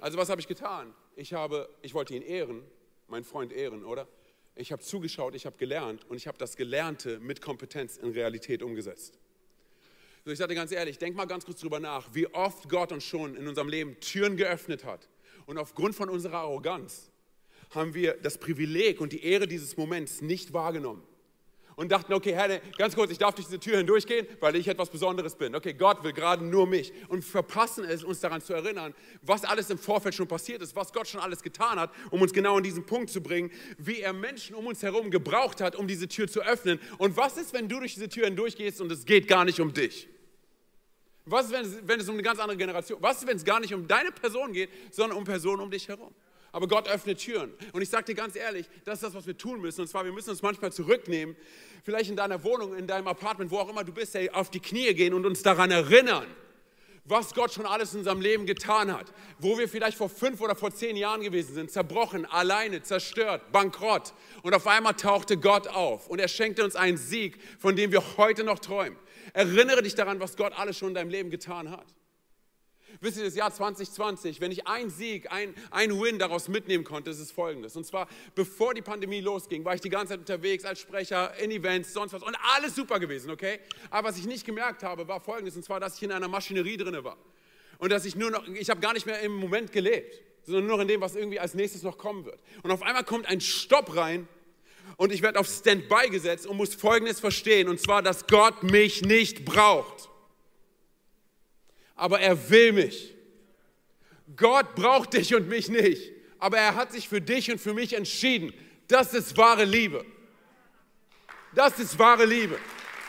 Also, 0.00 0.18
was 0.18 0.28
habe 0.28 0.40
ich 0.40 0.48
getan? 0.48 0.94
Ich, 1.16 1.32
habe, 1.32 1.68
ich 1.82 1.94
wollte 1.94 2.14
ihn 2.14 2.22
ehren, 2.22 2.62
meinen 3.08 3.24
Freund 3.24 3.52
ehren, 3.52 3.84
oder? 3.84 4.08
Ich 4.54 4.72
habe 4.72 4.82
zugeschaut, 4.82 5.34
ich 5.34 5.46
habe 5.46 5.56
gelernt 5.56 6.04
und 6.08 6.16
ich 6.16 6.26
habe 6.26 6.38
das 6.38 6.56
Gelernte 6.56 7.18
mit 7.20 7.40
Kompetenz 7.40 7.96
in 7.96 8.10
Realität 8.10 8.62
umgesetzt. 8.62 9.18
So, 10.24 10.30
ich 10.30 10.38
sage 10.38 10.50
dir 10.50 10.60
ganz 10.60 10.72
ehrlich, 10.72 10.98
denk 10.98 11.16
mal 11.16 11.24
ganz 11.26 11.44
kurz 11.44 11.60
drüber 11.60 11.80
nach, 11.80 12.08
wie 12.12 12.32
oft 12.32 12.68
Gott 12.68 12.92
uns 12.92 13.04
schon 13.04 13.34
in 13.34 13.48
unserem 13.48 13.68
Leben 13.68 13.98
Türen 14.00 14.36
geöffnet 14.36 14.84
hat, 14.84 15.08
und 15.46 15.58
aufgrund 15.58 15.94
von 15.94 16.08
unserer 16.08 16.38
Arroganz 16.38 17.10
haben 17.70 17.94
wir 17.94 18.14
das 18.14 18.38
Privileg 18.38 19.00
und 19.00 19.12
die 19.12 19.24
Ehre 19.24 19.46
dieses 19.46 19.76
Moments 19.76 20.20
nicht 20.20 20.52
wahrgenommen. 20.52 21.02
Und 21.82 21.90
dachten, 21.90 22.12
okay, 22.12 22.32
Herr, 22.32 22.60
ganz 22.78 22.94
kurz, 22.94 23.10
ich 23.10 23.18
darf 23.18 23.34
durch 23.34 23.48
diese 23.48 23.58
Tür 23.58 23.78
hindurchgehen, 23.78 24.24
weil 24.38 24.54
ich 24.54 24.68
etwas 24.68 24.88
Besonderes 24.88 25.34
bin. 25.34 25.52
Okay, 25.56 25.74
Gott 25.74 26.04
will 26.04 26.12
gerade 26.12 26.44
nur 26.44 26.64
mich. 26.64 26.92
Und 27.08 27.24
verpassen 27.24 27.82
es, 27.84 28.04
uns 28.04 28.20
daran 28.20 28.40
zu 28.40 28.52
erinnern, 28.52 28.94
was 29.20 29.44
alles 29.44 29.68
im 29.68 29.78
Vorfeld 29.78 30.14
schon 30.14 30.28
passiert 30.28 30.62
ist, 30.62 30.76
was 30.76 30.92
Gott 30.92 31.08
schon 31.08 31.20
alles 31.20 31.42
getan 31.42 31.80
hat, 31.80 31.90
um 32.10 32.22
uns 32.22 32.32
genau 32.32 32.58
an 32.58 32.62
diesen 32.62 32.86
Punkt 32.86 33.10
zu 33.10 33.20
bringen, 33.20 33.50
wie 33.78 33.98
er 33.98 34.12
Menschen 34.12 34.54
um 34.54 34.68
uns 34.68 34.80
herum 34.84 35.10
gebraucht 35.10 35.60
hat, 35.60 35.74
um 35.74 35.88
diese 35.88 36.06
Tür 36.06 36.28
zu 36.28 36.40
öffnen. 36.42 36.78
Und 36.98 37.16
was 37.16 37.36
ist, 37.36 37.52
wenn 37.52 37.68
du 37.68 37.80
durch 37.80 37.94
diese 37.94 38.08
Tür 38.08 38.26
hindurchgehst 38.26 38.80
und 38.80 38.92
es 38.92 39.04
geht 39.04 39.26
gar 39.26 39.44
nicht 39.44 39.58
um 39.58 39.74
dich? 39.74 40.06
Was 41.24 41.46
ist, 41.46 41.52
wenn 41.52 41.64
es, 41.64 41.78
wenn 41.82 41.98
es 41.98 42.08
um 42.08 42.14
eine 42.14 42.22
ganz 42.22 42.38
andere 42.38 42.56
Generation 42.56 43.02
Was 43.02 43.18
ist, 43.18 43.26
wenn 43.26 43.38
es 43.38 43.44
gar 43.44 43.58
nicht 43.58 43.74
um 43.74 43.88
deine 43.88 44.12
Person 44.12 44.52
geht, 44.52 44.70
sondern 44.92 45.18
um 45.18 45.24
Personen 45.24 45.60
um 45.60 45.70
dich 45.72 45.88
herum? 45.88 46.14
Aber 46.52 46.68
Gott 46.68 46.86
öffnet 46.88 47.18
Türen. 47.18 47.52
Und 47.72 47.80
ich 47.80 47.88
sage 47.88 48.04
dir 48.04 48.14
ganz 48.14 48.36
ehrlich, 48.36 48.68
das 48.84 48.96
ist 48.96 49.04
das, 49.04 49.14
was 49.14 49.26
wir 49.26 49.36
tun 49.36 49.60
müssen. 49.60 49.80
Und 49.80 49.88
zwar, 49.88 50.04
wir 50.04 50.12
müssen 50.12 50.30
uns 50.30 50.42
manchmal 50.42 50.70
zurücknehmen, 50.70 51.34
vielleicht 51.82 52.10
in 52.10 52.16
deiner 52.16 52.44
Wohnung, 52.44 52.76
in 52.76 52.86
deinem 52.86 53.08
Apartment, 53.08 53.50
wo 53.50 53.58
auch 53.58 53.70
immer 53.70 53.84
du 53.84 53.92
bist, 53.92 54.14
hey, 54.14 54.28
auf 54.30 54.50
die 54.50 54.60
Knie 54.60 54.92
gehen 54.92 55.14
und 55.14 55.24
uns 55.24 55.42
daran 55.42 55.70
erinnern, 55.70 56.26
was 57.04 57.34
Gott 57.34 57.52
schon 57.52 57.66
alles 57.66 57.94
in 57.94 58.00
unserem 58.00 58.20
Leben 58.20 58.46
getan 58.46 58.92
hat. 58.92 59.12
Wo 59.38 59.58
wir 59.58 59.68
vielleicht 59.68 59.96
vor 59.96 60.08
fünf 60.08 60.40
oder 60.40 60.54
vor 60.54 60.72
zehn 60.72 60.96
Jahren 60.96 61.22
gewesen 61.22 61.54
sind, 61.54 61.70
zerbrochen, 61.70 62.26
alleine, 62.26 62.82
zerstört, 62.82 63.50
bankrott. 63.50 64.12
Und 64.42 64.54
auf 64.54 64.66
einmal 64.66 64.94
tauchte 64.94 65.38
Gott 65.38 65.68
auf 65.68 66.06
und 66.08 66.20
er 66.20 66.28
schenkte 66.28 66.62
uns 66.64 66.76
einen 66.76 66.98
Sieg, 66.98 67.40
von 67.58 67.74
dem 67.76 67.92
wir 67.92 68.02
heute 68.18 68.44
noch 68.44 68.58
träumen. 68.58 68.98
Erinnere 69.32 69.82
dich 69.82 69.94
daran, 69.94 70.20
was 70.20 70.36
Gott 70.36 70.52
alles 70.52 70.78
schon 70.78 70.88
in 70.88 70.94
deinem 70.94 71.10
Leben 71.10 71.30
getan 71.30 71.70
hat. 71.70 71.86
Wisst 73.02 73.18
ihr, 73.18 73.24
das 73.24 73.34
Jahr 73.34 73.52
2020, 73.52 74.40
wenn 74.40 74.52
ich 74.52 74.68
einen 74.68 74.88
Sieg, 74.88 75.32
ein, 75.32 75.56
ein 75.72 76.00
Win 76.00 76.20
daraus 76.20 76.46
mitnehmen 76.46 76.84
konnte, 76.84 77.10
ist 77.10 77.18
es 77.18 77.32
folgendes. 77.32 77.74
Und 77.74 77.84
zwar, 77.84 78.06
bevor 78.36 78.74
die 78.74 78.80
Pandemie 78.80 79.20
losging, 79.20 79.64
war 79.64 79.74
ich 79.74 79.80
die 79.80 79.88
ganze 79.88 80.12
Zeit 80.12 80.20
unterwegs 80.20 80.64
als 80.64 80.78
Sprecher, 80.78 81.34
in 81.40 81.50
Events, 81.50 81.92
sonst 81.92 82.12
was 82.12 82.22
und 82.22 82.36
alles 82.54 82.76
super 82.76 83.00
gewesen, 83.00 83.32
okay? 83.32 83.58
Aber 83.90 84.08
was 84.08 84.18
ich 84.18 84.26
nicht 84.26 84.46
gemerkt 84.46 84.84
habe, 84.84 85.08
war 85.08 85.20
folgendes. 85.20 85.56
Und 85.56 85.64
zwar, 85.64 85.80
dass 85.80 85.96
ich 85.96 86.02
in 86.04 86.12
einer 86.12 86.28
Maschinerie 86.28 86.76
drin 86.76 87.02
war. 87.02 87.16
Und 87.78 87.90
dass 87.90 88.04
ich 88.04 88.14
nur 88.14 88.30
noch, 88.30 88.46
ich 88.46 88.70
habe 88.70 88.80
gar 88.80 88.92
nicht 88.92 89.06
mehr 89.06 89.20
im 89.20 89.34
Moment 89.34 89.72
gelebt, 89.72 90.22
sondern 90.44 90.66
nur 90.66 90.76
noch 90.76 90.82
in 90.82 90.88
dem, 90.88 91.00
was 91.00 91.16
irgendwie 91.16 91.40
als 91.40 91.54
nächstes 91.54 91.82
noch 91.82 91.98
kommen 91.98 92.24
wird. 92.24 92.38
Und 92.62 92.70
auf 92.70 92.82
einmal 92.82 93.02
kommt 93.02 93.26
ein 93.26 93.40
Stopp 93.40 93.96
rein 93.96 94.28
und 94.96 95.12
ich 95.12 95.22
werde 95.22 95.40
auf 95.40 95.48
Standby 95.48 96.08
gesetzt 96.08 96.46
und 96.46 96.56
muss 96.56 96.76
Folgendes 96.76 97.18
verstehen, 97.18 97.68
und 97.68 97.80
zwar, 97.80 98.00
dass 98.00 98.28
Gott 98.28 98.62
mich 98.62 99.02
nicht 99.02 99.44
braucht. 99.44 100.08
Aber 101.94 102.20
er 102.20 102.50
will 102.50 102.72
mich. 102.72 103.14
Gott 104.36 104.74
braucht 104.74 105.14
dich 105.14 105.34
und 105.34 105.48
mich 105.48 105.68
nicht, 105.68 106.12
aber 106.38 106.58
er 106.58 106.74
hat 106.74 106.92
sich 106.92 107.08
für 107.08 107.20
dich 107.20 107.50
und 107.50 107.60
für 107.60 107.74
mich 107.74 107.94
entschieden. 107.94 108.52
Das 108.88 109.14
ist 109.14 109.36
wahre 109.36 109.64
Liebe. 109.64 110.04
Das 111.54 111.78
ist 111.78 111.98
wahre 111.98 112.24
Liebe. 112.24 112.58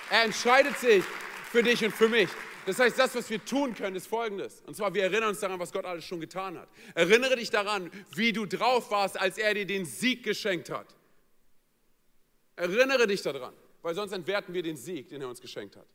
Er 0.10 0.24
entscheidet 0.24 0.78
sich 0.78 1.04
für 1.52 1.64
dich 1.64 1.84
und 1.84 1.94
für 1.94 2.10
mich. 2.10 2.30
Das 2.66 2.80
heißt, 2.80 2.98
das, 2.98 3.16
was 3.16 3.30
wir 3.30 3.44
tun 3.44 3.74
können, 3.74 3.96
ist 3.96 4.08
Folgendes. 4.08 4.62
Und 4.66 4.76
zwar, 4.76 4.94
wir 4.94 5.04
erinnern 5.04 5.30
uns 5.30 5.40
daran, 5.40 5.60
was 5.60 5.72
Gott 5.72 5.86
alles 5.86 6.06
schon 6.06 6.20
getan 6.20 6.58
hat. 6.58 6.70
Erinnere 6.96 7.36
dich 7.36 7.50
daran, 7.50 7.92
wie 8.16 8.32
du 8.32 8.46
drauf 8.46 8.90
warst, 8.92 9.20
als 9.20 9.38
er 9.38 9.54
dir 9.54 9.66
den 9.66 9.86
Sieg 9.86 10.24
geschenkt 10.24 10.70
hat. 10.70 10.96
Erinnere 12.56 13.08
dich 13.08 13.22
daran, 13.22 13.54
weil 13.82 13.96
sonst 13.96 14.14
entwerten 14.14 14.54
wir 14.54 14.64
den 14.64 14.78
Sieg, 14.78 15.10
den 15.10 15.22
er 15.22 15.30
uns 15.30 15.42
geschenkt 15.42 15.76
hat. 15.76 15.88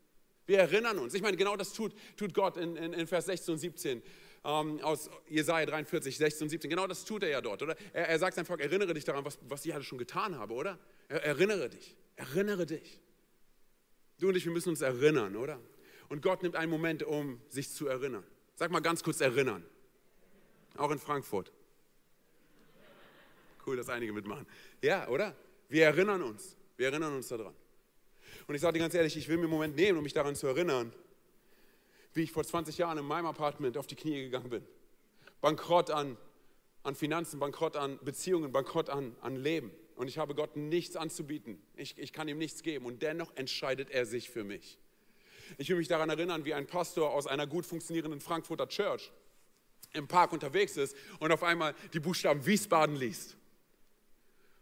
Wir 0.48 0.60
erinnern 0.60 0.98
uns. 0.98 1.12
Ich 1.12 1.20
meine, 1.20 1.36
genau 1.36 1.56
das 1.56 1.74
tut, 1.74 1.94
tut 2.16 2.32
Gott 2.32 2.56
in, 2.56 2.74
in, 2.74 2.94
in 2.94 3.06
Vers 3.06 3.26
16 3.26 3.52
und 3.52 3.58
17 3.58 4.02
ähm, 4.44 4.80
aus 4.80 5.10
Jesaja 5.28 5.66
43, 5.66 6.16
16 6.16 6.46
und 6.46 6.48
17. 6.48 6.70
Genau 6.70 6.86
das 6.86 7.04
tut 7.04 7.22
er 7.22 7.28
ja 7.28 7.42
dort, 7.42 7.62
oder? 7.62 7.76
Er, 7.92 8.08
er 8.08 8.18
sagt 8.18 8.34
seinem 8.34 8.46
Volk, 8.46 8.62
erinnere 8.62 8.94
dich 8.94 9.04
daran, 9.04 9.26
was, 9.26 9.38
was 9.46 9.66
ich 9.66 9.74
alle 9.74 9.84
schon 9.84 9.98
getan 9.98 10.38
habe, 10.38 10.54
oder? 10.54 10.78
Er, 11.08 11.22
erinnere 11.22 11.68
dich, 11.68 11.94
erinnere 12.16 12.64
dich. 12.64 12.98
Du 14.20 14.28
und 14.28 14.36
ich, 14.36 14.46
wir 14.46 14.52
müssen 14.52 14.70
uns 14.70 14.80
erinnern, 14.80 15.36
oder? 15.36 15.60
Und 16.08 16.22
Gott 16.22 16.42
nimmt 16.42 16.56
einen 16.56 16.70
Moment, 16.70 17.02
um 17.02 17.42
sich 17.50 17.70
zu 17.70 17.86
erinnern. 17.86 18.24
Sag 18.56 18.70
mal 18.70 18.80
ganz 18.80 19.02
kurz 19.02 19.20
erinnern. 19.20 19.62
Auch 20.78 20.90
in 20.90 20.98
Frankfurt. 20.98 21.52
Cool, 23.66 23.76
dass 23.76 23.90
einige 23.90 24.14
mitmachen. 24.14 24.46
Ja, 24.80 25.08
oder? 25.08 25.36
Wir 25.68 25.84
erinnern 25.84 26.22
uns. 26.22 26.56
Wir 26.78 26.86
erinnern 26.86 27.14
uns 27.14 27.28
daran. 27.28 27.54
Und 28.48 28.54
ich 28.54 28.62
sage 28.62 28.72
dir 28.72 28.80
ganz 28.80 28.94
ehrlich, 28.94 29.14
ich 29.14 29.28
will 29.28 29.36
mir 29.36 29.42
einen 29.42 29.52
Moment 29.52 29.76
nehmen, 29.76 29.98
um 29.98 30.02
mich 30.02 30.14
daran 30.14 30.34
zu 30.34 30.46
erinnern, 30.46 30.90
wie 32.14 32.22
ich 32.22 32.32
vor 32.32 32.42
20 32.42 32.78
Jahren 32.78 32.96
in 32.96 33.04
meinem 33.04 33.26
Apartment 33.26 33.76
auf 33.76 33.86
die 33.86 33.94
Knie 33.94 34.22
gegangen 34.22 34.48
bin. 34.48 34.64
Bankrott 35.42 35.90
an, 35.90 36.16
an 36.82 36.94
Finanzen, 36.94 37.38
Bankrott 37.38 37.76
an 37.76 37.98
Beziehungen, 38.02 38.50
Bankrott 38.50 38.88
an, 38.88 39.14
an 39.20 39.36
Leben. 39.36 39.70
Und 39.96 40.08
ich 40.08 40.16
habe 40.16 40.34
Gott 40.34 40.56
nichts 40.56 40.96
anzubieten. 40.96 41.60
Ich, 41.76 41.98
ich 41.98 42.14
kann 42.14 42.26
ihm 42.26 42.38
nichts 42.38 42.62
geben. 42.62 42.86
Und 42.86 43.02
dennoch 43.02 43.36
entscheidet 43.36 43.90
er 43.90 44.06
sich 44.06 44.30
für 44.30 44.44
mich. 44.44 44.78
Ich 45.58 45.68
will 45.68 45.76
mich 45.76 45.88
daran 45.88 46.08
erinnern, 46.08 46.46
wie 46.46 46.54
ein 46.54 46.66
Pastor 46.66 47.10
aus 47.10 47.26
einer 47.26 47.46
gut 47.46 47.66
funktionierenden 47.66 48.22
Frankfurter 48.22 48.66
Church 48.66 49.12
im 49.92 50.08
Park 50.08 50.32
unterwegs 50.32 50.78
ist 50.78 50.96
und 51.20 51.32
auf 51.32 51.42
einmal 51.42 51.74
die 51.92 52.00
Buchstaben 52.00 52.46
Wiesbaden 52.46 52.96
liest 52.96 53.36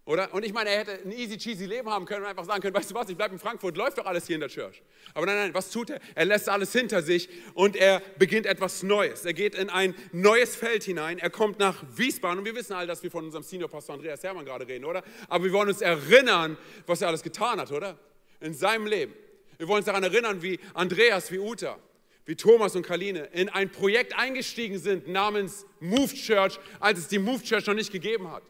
Oder? 0.06 0.32
Und 0.32 0.44
ich 0.44 0.52
meine, 0.52 0.70
er 0.70 0.78
hätte 0.78 1.00
ein 1.04 1.10
easy 1.10 1.36
cheesy 1.36 1.66
Leben 1.66 1.90
haben 1.90 2.06
können 2.06 2.22
und 2.22 2.28
einfach 2.28 2.44
sagen 2.44 2.62
können, 2.62 2.76
weißt 2.76 2.92
du 2.92 2.94
was, 2.94 3.08
ich 3.08 3.16
bleibe 3.16 3.34
in 3.34 3.40
Frankfurt, 3.40 3.76
läuft 3.76 3.98
doch 3.98 4.06
alles 4.06 4.24
hier 4.28 4.36
in 4.36 4.40
der 4.40 4.48
Church. 4.48 4.80
Aber 5.14 5.26
nein, 5.26 5.34
nein, 5.34 5.54
was 5.54 5.68
tut 5.68 5.90
er? 5.90 6.00
Er 6.14 6.26
lässt 6.26 6.48
alles 6.48 6.72
hinter 6.72 7.02
sich 7.02 7.28
und 7.54 7.74
er 7.74 8.00
beginnt 8.16 8.46
etwas 8.46 8.84
Neues. 8.84 9.24
Er 9.24 9.32
geht 9.32 9.56
in 9.56 9.68
ein 9.68 9.96
neues 10.12 10.54
Feld 10.54 10.84
hinein. 10.84 11.18
Er 11.18 11.28
kommt 11.28 11.58
nach 11.58 11.82
Wiesbaden 11.96 12.38
und 12.38 12.44
wir 12.44 12.54
wissen 12.54 12.74
all, 12.74 12.86
dass 12.86 13.02
wir 13.02 13.10
von 13.10 13.24
unserem 13.24 13.42
Senior 13.42 13.68
Pastor 13.68 13.96
Andreas 13.96 14.22
Hermann 14.22 14.44
gerade 14.44 14.68
reden, 14.68 14.84
oder? 14.84 15.02
Aber 15.28 15.42
wir 15.42 15.52
wollen 15.52 15.70
uns 15.70 15.80
erinnern, 15.80 16.56
was 16.86 17.02
er 17.02 17.08
alles 17.08 17.24
getan 17.24 17.58
hat, 17.60 17.72
oder? 17.72 17.98
In 18.40 18.54
seinem 18.54 18.86
Leben. 18.86 19.12
Wir 19.58 19.66
wollen 19.66 19.78
uns 19.78 19.86
daran 19.86 20.04
erinnern, 20.04 20.40
wie 20.40 20.60
Andreas, 20.72 21.32
wie 21.32 21.40
Uta, 21.40 21.80
wie 22.26 22.36
Thomas 22.36 22.76
und 22.76 22.86
Kaline 22.86 23.28
in 23.32 23.48
ein 23.48 23.70
Projekt 23.70 24.16
eingestiegen 24.16 24.78
sind 24.78 25.08
namens 25.08 25.66
Move 25.80 26.14
Church, 26.14 26.60
als 26.78 27.00
es 27.00 27.08
die 27.08 27.18
Move 27.18 27.42
Church 27.42 27.66
noch 27.66 27.74
nicht 27.74 27.90
gegeben 27.90 28.30
hat. 28.30 28.44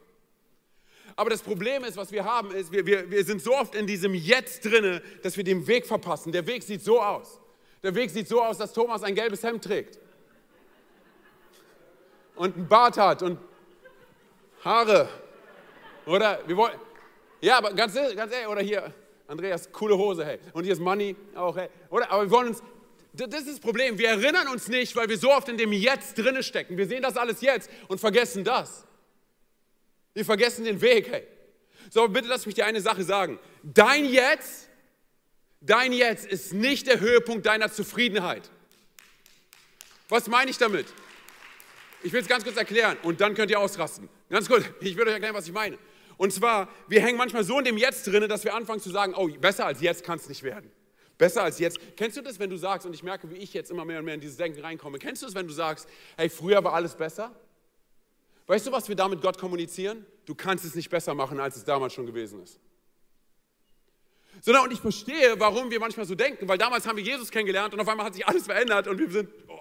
Aber 1.17 1.31
das 1.31 1.41
Problem 1.41 1.83
ist, 1.83 1.97
was 1.97 2.11
wir 2.11 2.23
haben, 2.23 2.51
ist, 2.51 2.71
wir, 2.71 2.85
wir, 2.85 3.09
wir 3.09 3.25
sind 3.25 3.41
so 3.41 3.55
oft 3.55 3.73
in 3.73 3.87
diesem 3.87 4.13
Jetzt 4.13 4.63
drinne, 4.63 5.01
dass 5.23 5.35
wir 5.35 5.43
den 5.43 5.65
Weg 5.65 5.87
verpassen. 5.87 6.31
Der 6.31 6.45
Weg 6.45 6.61
sieht 6.61 6.83
so 6.83 7.01
aus. 7.01 7.41
Der 7.81 7.95
Weg 7.95 8.11
sieht 8.11 8.27
so 8.27 8.41
aus, 8.41 8.59
dass 8.59 8.71
Thomas 8.71 9.01
ein 9.01 9.15
gelbes 9.15 9.41
Hemd 9.41 9.63
trägt. 9.63 9.97
Und 12.35 12.55
einen 12.55 12.67
Bart 12.67 12.97
hat 12.97 13.23
und 13.23 13.39
Haare. 14.63 15.09
Oder 16.05 16.39
wir 16.45 16.55
wollen. 16.55 16.79
Ja, 17.41 17.57
aber 17.57 17.73
ganz, 17.73 17.95
ganz 17.95 18.31
ehrlich, 18.31 18.47
oder 18.47 18.61
hier, 18.61 18.93
Andreas, 19.27 19.71
coole 19.71 19.97
Hose, 19.97 20.23
hey. 20.23 20.37
Und 20.53 20.65
hier 20.65 20.73
ist 20.73 20.79
Money 20.79 21.15
auch, 21.33 21.57
hey. 21.57 21.69
Oder, 21.89 22.11
aber 22.11 22.23
wir 22.25 22.31
wollen 22.31 22.49
uns, 22.49 22.61
das 23.13 23.41
ist 23.41 23.49
das 23.49 23.59
Problem. 23.59 23.97
Wir 23.97 24.09
erinnern 24.09 24.47
uns 24.49 24.67
nicht, 24.67 24.95
weil 24.95 25.09
wir 25.09 25.17
so 25.17 25.31
oft 25.31 25.49
in 25.49 25.57
dem 25.57 25.73
Jetzt 25.73 26.15
drinne 26.15 26.43
stecken. 26.43 26.77
Wir 26.77 26.85
sehen 26.85 27.01
das 27.01 27.17
alles 27.17 27.41
jetzt 27.41 27.71
und 27.87 27.99
vergessen 27.99 28.43
das. 28.43 28.86
Wir 30.17 30.25
vergessen 30.25 30.65
den 30.65 30.81
Weg, 30.81 31.11
hey. 31.11 31.27
So, 31.91 32.07
bitte 32.07 32.27
lass 32.27 32.47
mich 32.47 32.55
dir 32.55 32.65
eine 32.65 32.81
Sache 32.81 33.03
sagen. 33.03 33.37
Dein 33.61 34.03
Jetzt, 34.03 34.67
dein 35.61 35.93
Jetzt 35.93 36.25
ist 36.25 36.53
nicht 36.53 36.87
der 36.87 36.99
Höhepunkt 36.99 37.45
deiner 37.45 37.71
Zufriedenheit. 37.71 38.49
Was 40.09 40.25
meine 40.25 40.49
ich 40.49 40.57
damit? 40.57 40.87
Ich 42.01 42.11
will 42.13 42.21
es 42.21 42.27
ganz 42.27 42.43
kurz 42.43 42.57
erklären 42.57 42.97
und 43.03 43.21
dann 43.21 43.35
könnt 43.35 43.51
ihr 43.51 43.59
ausrasten. 43.59 44.09
Ganz 44.31 44.47
kurz, 44.47 44.65
ich 44.81 44.97
will 44.97 45.05
euch 45.05 45.13
erklären, 45.13 45.35
was 45.35 45.45
ich 45.45 45.53
meine. 45.53 45.77
Und 46.17 46.33
zwar, 46.33 46.67
wir 46.87 46.99
hängen 46.99 47.19
manchmal 47.19 47.43
so 47.43 47.59
in 47.59 47.65
dem 47.65 47.77
Jetzt 47.77 48.07
drin, 48.07 48.27
dass 48.27 48.43
wir 48.43 48.55
anfangen 48.55 48.79
zu 48.79 48.89
sagen, 48.89 49.13
oh, 49.15 49.27
besser 49.27 49.67
als 49.67 49.81
jetzt 49.81 50.03
kann 50.03 50.17
es 50.17 50.27
nicht 50.27 50.41
werden. 50.41 50.71
Besser 51.19 51.43
als 51.43 51.59
jetzt. 51.59 51.77
Kennst 51.95 52.17
du 52.17 52.23
das, 52.23 52.39
wenn 52.39 52.49
du 52.49 52.57
sagst, 52.57 52.87
und 52.87 52.93
ich 52.95 53.03
merke, 53.03 53.29
wie 53.29 53.35
ich 53.37 53.53
jetzt 53.53 53.69
immer 53.69 53.85
mehr 53.85 53.99
und 53.99 54.05
mehr 54.05 54.15
in 54.15 54.21
dieses 54.21 54.37
Denken 54.37 54.61
reinkomme, 54.61 54.97
kennst 54.97 55.21
du 55.21 55.27
das, 55.27 55.35
wenn 55.35 55.47
du 55.47 55.53
sagst, 55.53 55.87
hey, 56.15 56.27
früher 56.27 56.63
war 56.63 56.73
alles 56.73 56.95
besser? 56.95 57.39
Weißt 58.47 58.65
du, 58.65 58.71
was 58.71 58.87
wir 58.87 58.95
damit 58.95 59.21
Gott 59.21 59.37
kommunizieren? 59.37 60.05
Du 60.25 60.33
kannst 60.33 60.63
es 60.63 60.73
nicht 60.73 60.89
besser 60.89 61.13
machen, 61.13 61.39
als 61.39 61.57
es 61.57 61.65
damals 61.65 61.93
schon 61.93 62.05
gewesen 62.05 62.41
ist. 62.41 62.59
Sondern, 64.41 64.63
und 64.63 64.71
ich 64.71 64.79
verstehe, 64.79 65.37
warum 65.37 65.69
wir 65.69 65.79
manchmal 65.79 66.05
so 66.05 66.15
denken, 66.15 66.47
weil 66.47 66.57
damals 66.57 66.87
haben 66.87 66.97
wir 66.97 67.03
Jesus 67.03 67.29
kennengelernt 67.29 67.73
und 67.73 67.79
auf 67.79 67.87
einmal 67.87 68.05
hat 68.05 68.13
sich 68.13 68.25
alles 68.25 68.45
verändert 68.45 68.87
und 68.87 68.99
wir 68.99 69.09
sind, 69.09 69.29
oh, 69.47 69.59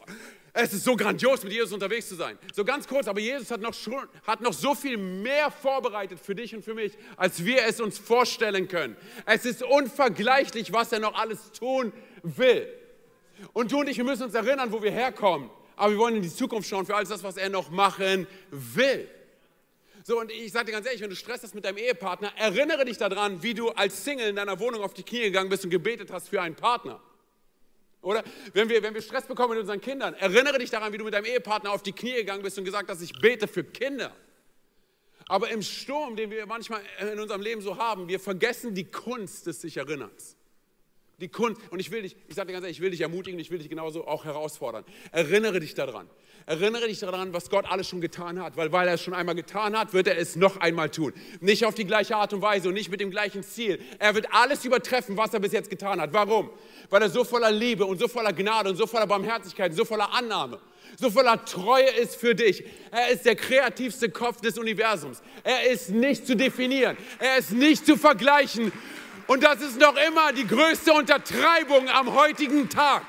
es 0.53 0.72
ist 0.72 0.85
so 0.85 0.96
grandios, 0.96 1.42
mit 1.42 1.53
Jesus 1.53 1.72
unterwegs 1.72 2.09
zu 2.09 2.14
sein. 2.14 2.38
So 2.55 2.64
ganz 2.64 2.87
kurz, 2.87 3.09
aber 3.09 3.20
Jesus 3.20 3.51
hat 3.51 3.61
noch, 3.61 3.75
schon, 3.75 4.07
hat 4.27 4.40
noch 4.40 4.53
so 4.53 4.75
viel 4.75 4.96
mehr 4.96 5.51
vorbereitet 5.51 6.20
für 6.20 6.35
dich 6.35 6.55
und 6.55 6.64
für 6.64 6.75
mich, 6.75 6.92
als 7.16 7.44
wir 7.44 7.64
es 7.64 7.81
uns 7.81 7.99
vorstellen 7.99 8.68
können. 8.68 8.96
Es 9.25 9.44
ist 9.44 9.62
unvergleichlich, 9.62 10.72
was 10.72 10.92
er 10.92 11.01
noch 11.01 11.14
alles 11.14 11.53
tun 11.53 11.92
will. 12.22 12.68
Und 13.53 13.72
du 13.72 13.81
und 13.81 13.88
ich, 13.88 13.96
wir 13.96 14.05
müssen 14.05 14.25
uns 14.25 14.35
erinnern, 14.35 14.72
wo 14.72 14.83
wir 14.83 14.90
herkommen 14.90 15.51
aber 15.77 15.93
wir 15.93 15.99
wollen 15.99 16.17
in 16.17 16.23
die 16.23 16.35
Zukunft 16.35 16.69
schauen 16.69 16.87
für 16.87 16.97
alles 16.97 17.11
das, 17.11 17.23
was 17.23 17.37
er 17.37 17.51
noch 17.51 17.71
machen 17.71 18.27
will. 18.51 19.09
So, 20.03 20.21
und 20.21 20.31
ich 20.31 20.53
sage 20.53 20.67
dir 20.67 20.73
ganz 20.73 20.87
ehrlich, 20.87 21.03
wenn 21.03 21.11
du 21.11 21.17
Stress 21.17 21.43
hast 21.43 21.55
mit 21.55 21.65
deinem 21.65 21.79
Ehepartner, 21.79 22.33
erinnere 22.37 22.85
dich 22.85 22.97
daran, 22.97 23.43
wie 23.43 23.55
du 23.55 23.71
als 23.71 24.05
Single 24.05 24.29
in 24.29 24.37
deiner 24.37 24.59
Wohnung 24.61 24.83
auf 24.83 24.95
die 24.95 25.03
Knie 25.03 25.23
gegangen 25.23 25.51
bist 25.51 25.65
und 25.65 25.71
gebetet 25.71 26.11
hast 26.11 26.29
für 26.29 26.41
einen 26.41 26.55
Partner. 26.55 27.01
Oder 28.03 28.23
wenn 28.53 28.69
wir, 28.69 28.83
wenn 28.85 28.95
wir 28.95 29.03
Stress 29.03 29.27
bekommen 29.27 29.51
mit 29.51 29.59
unseren 29.59 29.81
Kindern, 29.81 30.15
erinnere 30.15 30.59
dich 30.59 30.71
daran, 30.71 30.93
wie 30.93 30.99
du 30.99 31.05
mit 31.05 31.12
deinem 31.12 31.25
Ehepartner 31.25 31.73
auf 31.73 31.83
die 31.83 31.93
Knie 31.93 32.15
gegangen 32.15 32.43
bist 32.43 32.57
und 32.57 32.65
gesagt 32.65 32.89
hast, 32.89 33.03
ich 33.03 33.12
bete 33.21 33.49
für 33.49 33.65
Kinder. 33.65 34.15
Aber 35.27 35.51
im 35.51 35.61
Sturm, 35.61 36.15
den 36.15 36.31
wir 36.31 36.47
manchmal 36.47 36.83
in 37.01 37.19
unserem 37.19 37.41
Leben 37.41 37.61
so 37.61 37.77
haben, 37.77 38.07
wir 38.07 38.21
vergessen 38.21 38.77
die 38.77 38.85
Kunst 38.85 39.47
des 39.49 39.61
sich 39.61 39.77
Erinnerns. 39.77 40.36
Die 41.19 41.29
Kunst, 41.29 41.63
und 41.71 41.81
ich 41.81 41.91
will 41.91 42.03
dich, 42.03 42.15
ich 42.29 42.35
sage 42.35 42.49
dir 42.49 42.53
ganz 42.53 42.65
ehrlich, 42.65 42.77
ich 42.77 42.83
will 42.83 42.91
dich 42.91 43.01
ermutigen, 43.01 43.41
ich 43.41 43.51
will 43.51 43.59
dich 43.59 43.71
genauso 43.71 44.07
auch 44.07 44.27
herausfordern. 44.27 44.85
Erinnere 45.13 45.61
dich 45.61 45.73
daran. 45.75 46.11
Erinnere 46.45 46.89
dich 46.89 46.99
daran, 46.99 47.33
was 47.33 47.49
Gott 47.49 47.65
alles 47.65 47.89
schon 47.89 48.03
getan 48.03 48.39
hat, 48.39 48.59
weil 48.59 48.71
weil 48.71 48.87
er 48.87 48.95
es 48.95 49.03
schon 49.03 49.15
einmal 49.15 49.35
getan 49.35 49.79
hat, 49.79 49.95
wird 49.95 50.09
er 50.09 50.19
es 50.19 50.37
noch 50.37 50.59
einmal 50.59 50.91
tun. 50.91 51.15
Nicht 51.41 51.65
auf 51.65 51.75
die 51.75 51.87
gleiche 51.87 52.17
Art 52.17 52.35
und 52.35 52.43
Weise 52.43 52.69
und 52.69 52.75
nicht 52.75 52.91
mit 52.91 53.01
dem 53.01 53.11
gleichen 53.11 53.43
Ziel. 53.43 53.81
Er 53.99 54.15
wird 54.15 54.27
alles 54.31 54.67
übertreffen, 54.67 55.17
was 55.17 55.33
er 55.33 55.41
bis 55.41 55.53
jetzt 55.53 55.71
getan 55.71 56.03
hat. 56.03 56.13
Warum? 56.13 56.51
Weil 56.91 57.01
er 57.01 57.09
so 57.09 57.25
voller 57.25 57.51
Liebe 57.51 57.87
und 57.87 57.99
so 57.99 58.09
voller 58.09 58.35
Gnade 58.35 58.69
und 58.69 58.77
so 58.77 58.87
voller 58.87 59.07
Barmherzigkeit 59.07 59.71
und 59.71 59.77
so 59.77 59.87
voller 59.87 60.13
Annahme, 60.13 60.61
so 61.01 61.11
voller 61.11 61.43
Treue 61.47 61.89
ist 61.93 62.17
für 62.17 62.35
dich. 62.35 62.63
Er 62.91 63.09
ist 63.09 63.25
der 63.25 63.37
kreativste 63.37 64.11
Kopf 64.11 64.43
des 64.43 64.59
Universums. 64.59 65.23
Er 65.43 65.71
ist 65.71 65.89
nicht 65.89 66.27
zu 66.27 66.37
definieren. 66.37 66.99
Er 67.19 67.39
ist 67.39 67.53
nicht 67.53 67.87
zu 67.87 67.97
vergleichen 67.97 68.71
und 69.27 69.43
das 69.43 69.61
ist 69.61 69.79
noch 69.79 69.97
immer 69.97 70.33
die 70.33 70.47
größte 70.47 70.93
Untertreibung 70.93 71.89
am 71.89 72.15
heutigen 72.15 72.69
Tag. 72.69 73.05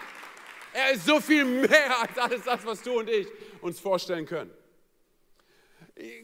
Er 0.73 0.91
ist 0.91 1.06
so 1.06 1.19
viel 1.19 1.45
mehr 1.45 2.01
als 2.01 2.17
alles 2.17 2.43
das, 2.43 2.65
was 2.65 2.82
du 2.82 2.99
und 2.99 3.10
ich 3.10 3.27
uns 3.62 3.80
vorstellen 3.80 4.25
können. 4.25 4.51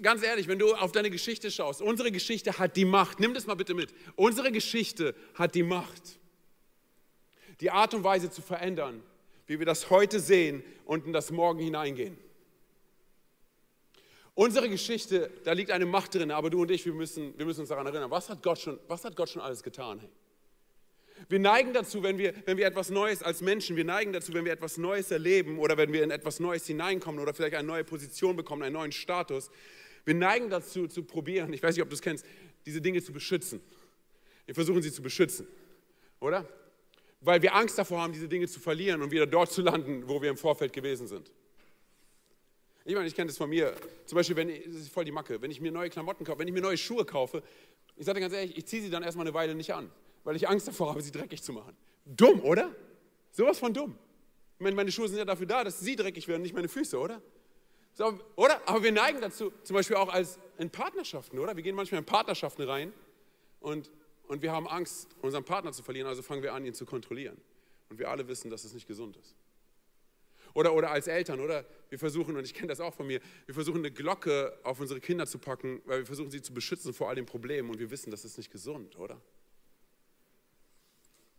Ganz 0.02 0.22
ehrlich, 0.22 0.48
wenn 0.48 0.60
du 0.60 0.76
auf 0.76 0.92
deine 0.92 1.10
Geschichte 1.10 1.50
schaust, 1.50 1.82
unsere 1.82 2.12
Geschichte 2.12 2.60
hat 2.60 2.76
die 2.76 2.86
Macht. 2.86 3.20
Nimm 3.20 3.34
das 3.34 3.48
mal 3.48 3.56
bitte 3.56 3.74
mit. 3.74 3.94
Unsere 4.16 4.52
Geschichte 4.52 5.16
hat 5.34 5.56
die 5.56 5.64
Macht, 5.64 6.20
die 7.60 7.72
Art 7.72 7.94
und 7.96 8.04
Weise 8.04 8.30
zu 8.30 8.44
verändern, 8.44 9.02
wie 9.48 9.58
wir 9.58 9.66
das 9.66 9.90
heute 9.90 10.20
sehen 10.20 10.64
und 10.86 11.08
in 11.08 11.14
das 11.14 11.32
Morgen 11.32 11.60
hineingehen. 11.60 12.18
Unsere 14.36 14.68
Geschichte, 14.68 15.30
da 15.44 15.52
liegt 15.54 15.70
eine 15.70 15.86
Macht 15.86 16.16
drin, 16.16 16.32
aber 16.32 16.50
du 16.50 16.62
und 16.62 16.72
ich, 16.72 16.86
wir 16.86 16.94
müssen, 16.94 17.38
wir 17.38 17.46
müssen 17.46 17.62
uns 17.62 17.70
daran 17.70 17.86
erinnern, 17.86 18.10
was 18.10 18.30
hat 18.30 18.42
Gott 18.42 18.60
schon, 18.60 18.80
was 18.88 19.06
hat 19.06 19.16
Gott 19.16 19.30
schon 19.30 19.42
alles 19.42 19.62
getan? 19.62 20.00
Hey? 20.00 20.10
Wir 21.30 21.40
neigen 21.40 21.74
dazu, 21.74 22.04
wenn 22.04 22.18
wir, 22.18 22.34
wenn 22.46 22.58
wir 22.58 22.66
etwas 22.66 22.90
Neues 22.90 23.22
als 23.22 23.42
Menschen, 23.42 23.76
wir 23.76 23.86
neigen 23.86 24.12
dazu, 24.12 24.34
wenn 24.34 24.46
wir 24.46 24.52
etwas 24.52 24.78
Neues 24.78 25.12
erleben 25.12 25.60
oder 25.60 25.78
wenn 25.78 25.94
wir 25.94 26.04
in 26.04 26.12
etwas 26.12 26.40
Neues 26.40 26.66
hineinkommen 26.66 27.22
oder 27.22 27.34
vielleicht 27.34 27.56
eine 27.56 27.68
neue 27.68 27.84
Position 27.84 28.36
bekommen, 28.36 28.64
einen 28.64 28.74
neuen 28.74 28.92
Status, 28.92 29.50
wir 30.06 30.16
neigen 30.16 30.50
dazu 30.50 30.88
zu 30.88 31.04
probieren, 31.04 31.54
ich 31.54 31.64
weiß 31.64 31.76
nicht, 31.76 31.84
ob 31.84 31.90
du 31.90 31.96
es 31.96 32.02
kennst, 32.02 32.26
diese 32.66 32.82
Dinge 32.82 33.02
zu 33.02 33.14
beschützen. 33.14 33.62
Wir 34.46 34.56
versuchen 34.56 34.82
sie 34.82 34.92
zu 34.92 35.02
beschützen, 35.02 35.48
oder? 36.20 36.48
Weil 37.22 37.42
wir 37.42 37.56
Angst 37.56 37.78
davor 37.78 38.02
haben, 38.02 38.12
diese 38.12 38.28
Dinge 38.28 38.48
zu 38.48 38.60
verlieren 38.60 39.02
und 39.02 39.12
wieder 39.12 39.28
dort 39.28 39.52
zu 39.52 39.62
landen, 39.62 40.10
wo 40.10 40.22
wir 40.22 40.30
im 40.30 40.38
Vorfeld 40.38 40.74
gewesen 40.74 41.08
sind. 41.08 41.32
Ich 42.86 42.96
meine, 42.96 43.08
ich 43.08 43.16
kenne 43.16 43.28
das 43.28 43.38
von 43.38 43.50
mir. 43.50 43.74
Zum 44.06 44.18
Beispiel, 44.18 44.36
wenn 44.36 44.50
das 44.50 44.82
ist 44.82 44.92
voll 44.92 45.06
die 45.06 45.12
Macke, 45.12 45.42
wenn 45.42 45.52
ich 45.52 45.62
mir 45.62 45.72
neue 45.72 45.90
Klamotten 45.90 46.26
kaufe, 46.26 46.40
wenn 46.40 46.48
ich 46.48 46.54
mir 46.54 46.62
neue 46.62 46.78
Schuhe 46.78 47.06
kaufe, 47.06 47.42
ich 47.96 48.06
sage 48.06 48.20
dir 48.20 48.22
ganz 48.22 48.34
ehrlich, 48.34 48.58
ich 48.58 48.66
ziehe 48.66 48.82
sie 48.82 48.90
dann 48.90 49.04
erstmal 49.04 49.26
eine 49.26 49.34
Weile 49.34 49.56
nicht 49.56 49.74
an, 49.74 49.90
weil 50.24 50.36
ich 50.36 50.50
Angst 50.50 50.68
davor 50.68 50.90
habe, 50.90 51.02
sie 51.02 51.12
dreckig 51.12 51.42
zu 51.42 51.54
machen. 51.54 51.76
Dumm, 52.06 52.42
oder? 52.42 52.76
Sowas 53.32 53.60
von 53.60 53.74
dumm. 53.74 53.98
Ich 54.58 54.64
meine, 54.64 54.76
meine 54.76 54.92
Schuhe 54.92 55.08
sind 55.08 55.18
ja 55.18 55.26
dafür 55.26 55.46
da, 55.46 55.64
dass 55.64 55.80
sie 55.80 55.96
dreckig 55.96 56.28
werden, 56.28 56.42
nicht 56.42 56.54
meine 56.54 56.68
Füße, 56.68 57.00
oder? 57.00 57.22
So, 57.94 58.20
oder? 58.36 58.68
Aber 58.68 58.84
wir 58.84 58.92
neigen 58.92 59.22
dazu, 59.22 59.52
zum 59.64 59.76
Beispiel 59.76 59.96
auch 59.96 60.10
als 60.10 60.40
in 60.58 60.70
Partnerschaften, 60.70 61.40
oder? 61.40 61.56
Wir 61.56 61.64
gehen 61.64 61.76
manchmal 61.76 62.00
in 62.00 62.06
Partnerschaften 62.06 62.64
rein 62.64 62.92
und, 63.60 63.92
und 64.28 64.42
wir 64.42 64.52
haben 64.52 64.68
Angst, 64.68 65.08
unseren 65.22 65.46
Partner 65.46 65.72
zu 65.72 65.84
verlieren, 65.84 66.08
also 66.08 66.22
fangen 66.22 66.44
wir 66.44 66.54
an, 66.54 66.66
ihn 66.66 66.74
zu 66.74 66.86
kontrollieren. 66.86 67.40
Und 67.90 68.00
wir 68.00 68.10
alle 68.10 68.28
wissen, 68.28 68.50
dass 68.50 68.64
es 68.64 68.74
nicht 68.74 68.88
gesund 68.88 69.16
ist. 69.18 69.36
Oder, 70.54 70.74
oder 70.74 70.92
als 70.92 71.08
Eltern, 71.08 71.40
oder? 71.40 71.66
Wir 71.90 71.98
versuchen, 71.98 72.36
und 72.36 72.44
ich 72.44 72.54
kenne 72.54 72.68
das 72.68 72.80
auch 72.80 72.94
von 72.94 73.08
mir, 73.08 73.20
wir 73.46 73.56
versuchen 73.56 73.80
eine 73.80 73.92
Glocke 73.92 74.58
auf 74.64 74.80
unsere 74.80 75.00
Kinder 75.00 75.26
zu 75.26 75.40
packen, 75.40 75.82
weil 75.86 76.00
wir 76.00 76.06
versuchen 76.06 76.30
sie 76.30 76.42
zu 76.42 76.54
beschützen 76.54 76.94
vor 76.94 77.10
all 77.10 77.16
den 77.16 77.26
Problemen 77.26 77.70
und 77.70 77.80
wir 77.80 77.90
wissen, 77.90 78.12
das 78.12 78.24
ist 78.24 78.38
nicht 78.38 78.52
gesund, 78.52 78.98
oder? 78.98 79.20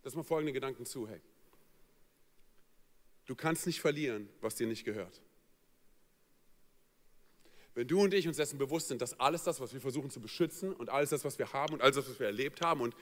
Lass 0.03 0.15
mal 0.15 0.23
folgende 0.23 0.53
Gedanken 0.53 0.85
zu, 0.85 1.07
hey. 1.07 1.21
Du 3.25 3.35
kannst 3.35 3.65
nicht 3.65 3.81
verlieren, 3.81 4.29
was 4.41 4.55
dir 4.55 4.67
nicht 4.67 4.83
gehört. 4.83 5.21
Wenn 7.73 7.87
du 7.87 8.01
und 8.01 8.13
ich 8.13 8.27
uns 8.27 8.37
dessen 8.37 8.57
bewusst 8.57 8.87
sind, 8.87 9.01
dass 9.01 9.19
alles 9.19 9.43
das, 9.43 9.59
was 9.59 9.73
wir 9.73 9.81
versuchen 9.81 10.09
zu 10.09 10.21
beschützen 10.21 10.73
und 10.73 10.89
alles 10.89 11.09
das, 11.09 11.25
was 11.25 11.39
wir 11.39 11.51
haben 11.51 11.73
und 11.73 11.81
alles 11.81 11.95
das, 11.95 12.09
was 12.09 12.19
wir 12.19 12.27
erlebt 12.27 12.61
haben 12.61 12.81
und 12.81 12.95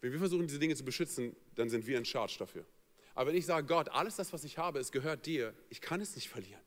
wenn 0.00 0.12
wir 0.12 0.18
versuchen, 0.18 0.46
diese 0.46 0.58
Dinge 0.58 0.76
zu 0.76 0.84
beschützen, 0.84 1.34
dann 1.54 1.70
sind 1.70 1.86
wir 1.86 1.96
in 1.96 2.04
Charge 2.04 2.36
dafür. 2.38 2.66
Aber 3.14 3.30
wenn 3.30 3.36
ich 3.36 3.46
sage, 3.46 3.66
Gott, 3.66 3.88
alles 3.90 4.16
das, 4.16 4.32
was 4.32 4.44
ich 4.44 4.58
habe, 4.58 4.78
es 4.80 4.90
gehört 4.90 5.26
dir, 5.26 5.54
ich 5.68 5.80
kann 5.80 6.00
es 6.00 6.14
nicht 6.16 6.28
verlieren. 6.28 6.60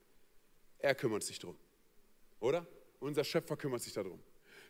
Er 0.80 0.96
kümmert 0.96 1.24
sich 1.24 1.40
drum. 1.40 1.58
Oder? 2.40 2.66
Unser 3.00 3.24
Schöpfer 3.24 3.58
kümmert 3.58 3.82
sich 3.82 3.94
darum. 3.94 4.20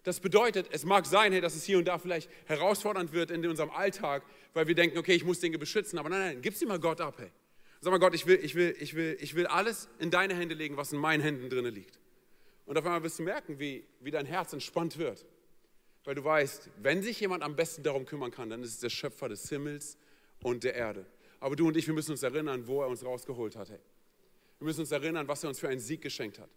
Das 0.03 0.19
bedeutet, 0.19 0.67
es 0.71 0.85
mag 0.85 1.05
sein, 1.05 1.33
hey, 1.33 1.41
dass 1.41 1.55
es 1.55 1.65
hier 1.65 1.77
und 1.77 1.85
da 1.85 1.97
vielleicht 1.97 2.29
herausfordernd 2.45 3.11
wird 3.11 3.29
in 3.29 3.45
unserem 3.45 3.69
Alltag, 3.71 4.23
weil 4.53 4.67
wir 4.67 4.75
denken, 4.75 4.97
okay, 4.97 5.13
ich 5.13 5.25
muss 5.25 5.39
Dinge 5.39 5.57
beschützen, 5.57 5.99
aber 5.99 6.09
nein, 6.09 6.19
nein, 6.19 6.41
gib 6.41 6.55
sie 6.55 6.65
mal 6.65 6.79
Gott 6.79 7.01
ab, 7.01 7.15
hey. 7.17 7.31
Sag 7.81 7.91
mal, 7.91 7.99
Gott, 7.99 8.15
ich 8.15 8.25
will, 8.25 8.39
ich 8.41 8.55
will, 8.55 8.75
ich 8.79 8.95
will, 8.95 9.17
ich 9.19 9.35
will 9.35 9.45
alles 9.47 9.87
in 9.99 10.09
deine 10.09 10.33
Hände 10.33 10.55
legen, 10.55 10.77
was 10.77 10.93
in 10.93 10.99
meinen 10.99 11.21
Händen 11.21 11.49
drin 11.49 11.65
liegt. 11.65 11.99
Und 12.65 12.77
auf 12.77 12.85
einmal 12.85 13.03
wirst 13.03 13.19
du 13.19 13.23
merken, 13.23 13.59
wie, 13.59 13.85
wie 13.99 14.11
dein 14.11 14.25
Herz 14.25 14.53
entspannt 14.53 14.97
wird, 14.97 15.25
Weil 16.03 16.15
du 16.15 16.23
weißt, 16.23 16.69
wenn 16.77 17.03
sich 17.03 17.19
jemand 17.19 17.43
am 17.43 17.55
besten 17.55 17.83
darum 17.83 18.05
kümmern 18.05 18.31
kann, 18.31 18.49
dann 18.49 18.63
ist 18.63 18.75
es 18.75 18.79
der 18.79 18.89
Schöpfer 18.89 19.29
des 19.29 19.47
Himmels 19.49 19.97
und 20.41 20.63
der 20.63 20.73
Erde. 20.73 21.05
Aber 21.39 21.55
du 21.55 21.67
und 21.67 21.77
ich, 21.77 21.87
wir 21.87 21.93
müssen 21.93 22.11
uns 22.11 22.23
erinnern, 22.23 22.67
wo 22.67 22.81
er 22.81 22.87
uns 22.87 23.03
rausgeholt 23.03 23.55
hat. 23.55 23.69
Hey. 23.69 23.79
Wir 24.59 24.65
müssen 24.65 24.81
uns 24.81 24.91
erinnern, 24.91 25.27
was 25.27 25.43
er 25.43 25.49
uns 25.49 25.59
für 25.59 25.69
einen 25.69 25.79
Sieg 25.79 26.01
geschenkt 26.01 26.39
hat. 26.39 26.49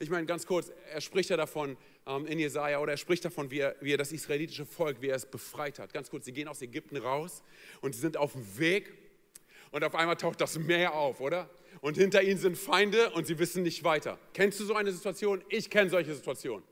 Ich 0.00 0.10
meine, 0.10 0.26
ganz 0.26 0.46
kurz, 0.46 0.72
er 0.92 1.00
spricht 1.00 1.30
ja 1.30 1.36
davon 1.36 1.76
ähm, 2.06 2.26
in 2.26 2.38
Jesaja 2.38 2.80
oder 2.80 2.92
er 2.92 2.98
spricht 2.98 3.24
davon, 3.24 3.50
wie 3.50 3.60
er, 3.60 3.76
wie 3.80 3.92
er 3.92 3.98
das 3.98 4.12
israelitische 4.12 4.66
Volk, 4.66 5.00
wie 5.00 5.08
er 5.08 5.16
es 5.16 5.26
befreit 5.26 5.78
hat. 5.78 5.92
Ganz 5.92 6.10
kurz, 6.10 6.24
sie 6.24 6.32
gehen 6.32 6.48
aus 6.48 6.62
Ägypten 6.62 6.96
raus 6.96 7.42
und 7.80 7.94
sie 7.94 8.00
sind 8.00 8.16
auf 8.16 8.32
dem 8.32 8.58
Weg 8.58 8.92
und 9.70 9.84
auf 9.84 9.94
einmal 9.94 10.16
taucht 10.16 10.40
das 10.40 10.58
Meer 10.58 10.94
auf, 10.94 11.20
oder? 11.20 11.48
Und 11.80 11.96
hinter 11.96 12.22
ihnen 12.22 12.38
sind 12.38 12.56
Feinde 12.56 13.10
und 13.10 13.26
sie 13.26 13.38
wissen 13.38 13.62
nicht 13.62 13.84
weiter. 13.84 14.18
Kennst 14.32 14.58
du 14.58 14.64
so 14.64 14.74
eine 14.74 14.90
Situation? 14.90 15.44
Ich 15.48 15.70
kenne 15.70 15.90
solche 15.90 16.14
Situationen. 16.14 16.64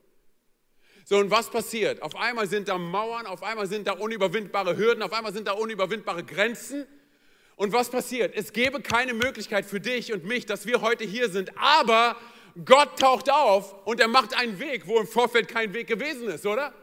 So, 1.05 1.17
und 1.17 1.29
was 1.29 1.49
passiert? 1.49 2.01
Auf 2.01 2.15
einmal 2.15 2.47
sind 2.47 2.69
da 2.69 2.77
Mauern, 2.77 3.25
auf 3.25 3.43
einmal 3.43 3.67
sind 3.67 3.87
da 3.87 3.93
unüberwindbare 3.93 4.77
Hürden, 4.77 5.03
auf 5.03 5.11
einmal 5.11 5.33
sind 5.33 5.47
da 5.47 5.51
unüberwindbare 5.53 6.23
Grenzen. 6.23 6.87
Und 7.63 7.71
was 7.71 7.89
passiert? 7.89 8.35
Es 8.35 8.51
gäbe 8.51 8.81
keine 8.81 9.13
Möglichkeit 9.13 9.65
für 9.65 9.79
dich 9.79 10.11
und 10.11 10.25
mich, 10.25 10.45
dass 10.45 10.65
wir 10.65 10.81
heute 10.81 11.05
hier 11.05 11.29
sind, 11.29 11.57
aber 11.57 12.17
Gott 12.65 12.99
taucht 12.99 13.31
auf 13.31 13.87
und 13.87 14.01
er 14.01 14.09
macht 14.09 14.37
einen 14.37 14.59
Weg, 14.59 14.85
wo 14.85 14.99
im 14.99 15.07
Vorfeld 15.07 15.47
kein 15.47 15.73
Weg 15.73 15.87
gewesen 15.87 16.27
ist, 16.27 16.45
oder? 16.45 16.73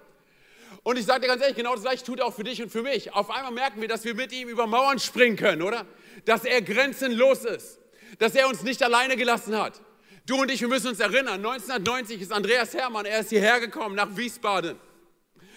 Und 0.83 0.99
ich 0.99 1.05
sage 1.05 1.21
dir 1.21 1.27
ganz 1.27 1.43
ehrlich, 1.43 1.59
genau 1.59 1.75
das 1.75 1.83
gleiche 1.83 2.03
tut 2.03 2.21
er 2.21 2.25
auch 2.25 2.35
für 2.35 2.45
dich 2.45 2.63
und 2.63 2.73
für 2.73 2.81
mich. 2.81 3.13
Auf 3.13 3.29
einmal 3.29 3.53
merken 3.53 3.83
wir, 3.83 3.89
dass 3.89 4.07
wir 4.07 4.15
mit 4.15 4.33
ihm 4.33 4.49
über 4.49 4.67
Mauern 4.67 4.99
springen 4.99 5.37
können, 5.37 5.61
oder? 5.61 5.85
Dass 6.25 6.47
er 6.47 6.63
grenzenlos 6.63 7.45
ist, 7.45 7.79
dass 8.19 8.35
er 8.35 8.49
uns 8.49 8.63
nicht 8.63 8.83
alleine 8.83 9.19
gelassen 9.19 9.59
hat. 9.59 9.83
Du 10.25 10.41
und 10.41 10.51
ich, 10.51 10.63
wir 10.63 10.69
müssen 10.69 10.89
uns 10.89 11.01
erinnern, 11.01 11.45
1990 11.45 12.23
ist 12.23 12.33
Andreas 12.33 12.73
Herrmann, 12.73 13.05
er 13.05 13.21
ist 13.21 13.29
hierher 13.29 13.61
gekommen 13.61 13.97
nach 13.97 14.17
Wiesbaden. 14.17 14.79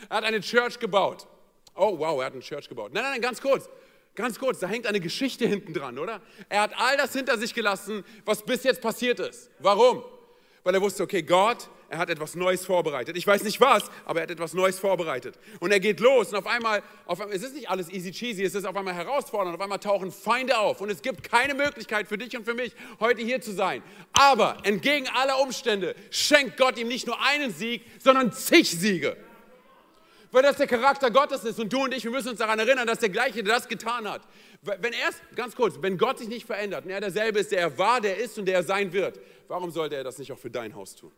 Er 0.09 0.17
hat 0.17 0.25
eine 0.25 0.41
Church 0.41 0.77
gebaut. 0.79 1.27
Oh 1.75 1.97
wow, 1.97 2.19
er 2.19 2.25
hat 2.25 2.33
eine 2.33 2.41
Church 2.41 2.67
gebaut. 2.67 2.91
Nein, 2.91 3.03
nein, 3.03 3.11
nein, 3.13 3.21
ganz 3.21 3.39
kurz. 3.39 3.69
Ganz 4.15 4.37
kurz, 4.37 4.59
da 4.59 4.67
hängt 4.67 4.85
eine 4.85 4.99
Geschichte 4.99 5.47
hinten 5.47 5.73
dran, 5.73 5.97
oder? 5.97 6.21
Er 6.47 6.61
hat 6.61 6.71
all 6.77 6.97
das 6.97 7.13
hinter 7.13 7.37
sich 7.37 7.53
gelassen, 7.53 8.03
was 8.25 8.43
bis 8.43 8.63
jetzt 8.63 8.81
passiert 8.81 9.19
ist. 9.19 9.49
Warum? 9.59 10.03
Weil 10.63 10.75
er 10.75 10.81
wusste, 10.81 11.03
okay, 11.03 11.23
Gott, 11.23 11.67
er 11.89 11.97
hat 11.97 12.09
etwas 12.09 12.35
Neues 12.35 12.65
vorbereitet. 12.65 13.17
Ich 13.17 13.25
weiß 13.25 13.43
nicht 13.43 13.59
was, 13.59 13.83
aber 14.05 14.19
er 14.19 14.23
hat 14.23 14.31
etwas 14.31 14.53
Neues 14.53 14.79
vorbereitet. 14.79 15.37
Und 15.59 15.71
er 15.71 15.79
geht 15.79 15.99
los 15.99 16.29
und 16.29 16.35
auf 16.35 16.47
einmal, 16.47 16.83
auf 17.05 17.19
einmal, 17.21 17.35
es 17.35 17.43
ist 17.43 17.55
nicht 17.55 17.69
alles 17.69 17.89
easy 17.89 18.11
cheesy, 18.11 18.43
es 18.43 18.55
ist 18.55 18.65
auf 18.65 18.75
einmal 18.75 18.93
herausfordernd, 18.93 19.55
auf 19.55 19.61
einmal 19.61 19.79
tauchen 19.79 20.11
Feinde 20.11 20.57
auf 20.57 20.79
und 20.79 20.89
es 20.89 21.01
gibt 21.01 21.23
keine 21.23 21.55
Möglichkeit 21.55 22.07
für 22.07 22.17
dich 22.17 22.37
und 22.37 22.45
für 22.45 22.53
mich, 22.53 22.73
heute 22.99 23.21
hier 23.21 23.41
zu 23.41 23.51
sein. 23.51 23.83
Aber 24.13 24.57
entgegen 24.63 25.07
aller 25.09 25.39
Umstände 25.39 25.95
schenkt 26.11 26.57
Gott 26.57 26.77
ihm 26.77 26.87
nicht 26.87 27.07
nur 27.07 27.19
einen 27.21 27.51
Sieg, 27.51 27.83
sondern 27.99 28.31
zig 28.31 28.69
Siege 28.69 29.17
weil 30.33 30.41
das 30.41 30.57
der 30.57 30.65
Charakter 30.67 31.11
Gottes 31.11 31.43
ist. 31.43 31.59
Und 31.59 31.71
du 31.71 31.83
und 31.83 31.93
ich, 31.93 32.03
wir 32.03 32.11
müssen 32.11 32.29
uns 32.29 32.39
daran 32.39 32.57
erinnern, 32.57 32.87
dass 32.87 32.97
der 32.97 33.09
Gleiche 33.09 33.43
das 33.43 33.67
getan 33.67 34.09
hat. 34.09 34.23
Wenn 34.63 34.91
er 34.91 35.09
ganz 35.35 35.55
kurz, 35.55 35.75
wenn 35.79 35.97
Gott 35.97 36.17
sich 36.17 36.27
nicht 36.27 36.47
verändert 36.47 36.85
und 36.85 36.91
er 36.91 36.99
derselbe 36.99 37.39
ist, 37.39 37.51
der 37.51 37.59
er 37.59 37.77
war, 37.77 38.01
der 38.01 38.17
ist 38.17 38.37
und 38.39 38.45
der 38.45 38.55
er 38.55 38.63
sein 38.63 38.91
wird, 38.91 39.19
warum 39.47 39.69
sollte 39.69 39.95
er 39.95 40.03
das 40.03 40.17
nicht 40.17 40.31
auch 40.31 40.39
für 40.39 40.49
dein 40.49 40.73
Haus 40.73 40.95
tun? 40.95 41.11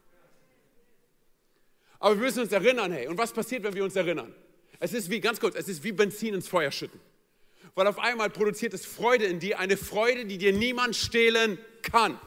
Aber 1.97 2.15
wir 2.15 2.25
müssen 2.25 2.41
uns 2.41 2.51
erinnern, 2.51 2.91
hey, 2.91 3.07
und 3.07 3.17
was 3.17 3.31
passiert, 3.31 3.63
wenn 3.63 3.73
wir 3.73 3.85
uns 3.85 3.95
erinnern? 3.95 4.35
Es 4.79 4.93
ist 4.93 5.09
wie, 5.09 5.21
ganz 5.21 5.39
kurz, 5.39 5.55
es 5.55 5.69
ist 5.69 5.81
wie 5.85 5.93
Benzin 5.93 6.33
ins 6.33 6.49
Feuer 6.49 6.71
schütten. 6.71 6.99
Weil 7.73 7.87
auf 7.87 7.99
einmal 7.99 8.29
produziert 8.29 8.73
es 8.73 8.85
Freude 8.85 9.25
in 9.25 9.39
dir, 9.39 9.59
eine 9.59 9.77
Freude, 9.77 10.25
die 10.25 10.37
dir 10.37 10.51
niemand 10.51 10.93
stehlen 10.93 11.57
kann. 11.81 12.19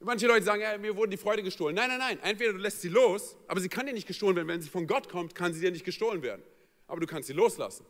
Manche 0.00 0.28
Leute 0.28 0.44
sagen, 0.44 0.62
ja, 0.62 0.78
mir 0.78 0.96
wurde 0.96 1.10
die 1.10 1.16
Freude 1.16 1.42
gestohlen. 1.42 1.74
Nein, 1.74 1.88
nein, 1.88 1.98
nein. 1.98 2.18
Entweder 2.22 2.52
du 2.52 2.58
lässt 2.58 2.80
sie 2.80 2.88
los, 2.88 3.36
aber 3.48 3.60
sie 3.60 3.68
kann 3.68 3.86
dir 3.86 3.92
nicht 3.92 4.06
gestohlen 4.06 4.36
werden. 4.36 4.46
Wenn 4.46 4.62
sie 4.62 4.68
von 4.68 4.86
Gott 4.86 5.08
kommt, 5.08 5.34
kann 5.34 5.52
sie 5.52 5.60
dir 5.60 5.72
nicht 5.72 5.84
gestohlen 5.84 6.22
werden. 6.22 6.42
Aber 6.86 7.00
du 7.00 7.06
kannst 7.06 7.26
sie 7.26 7.32
loslassen. 7.32 7.84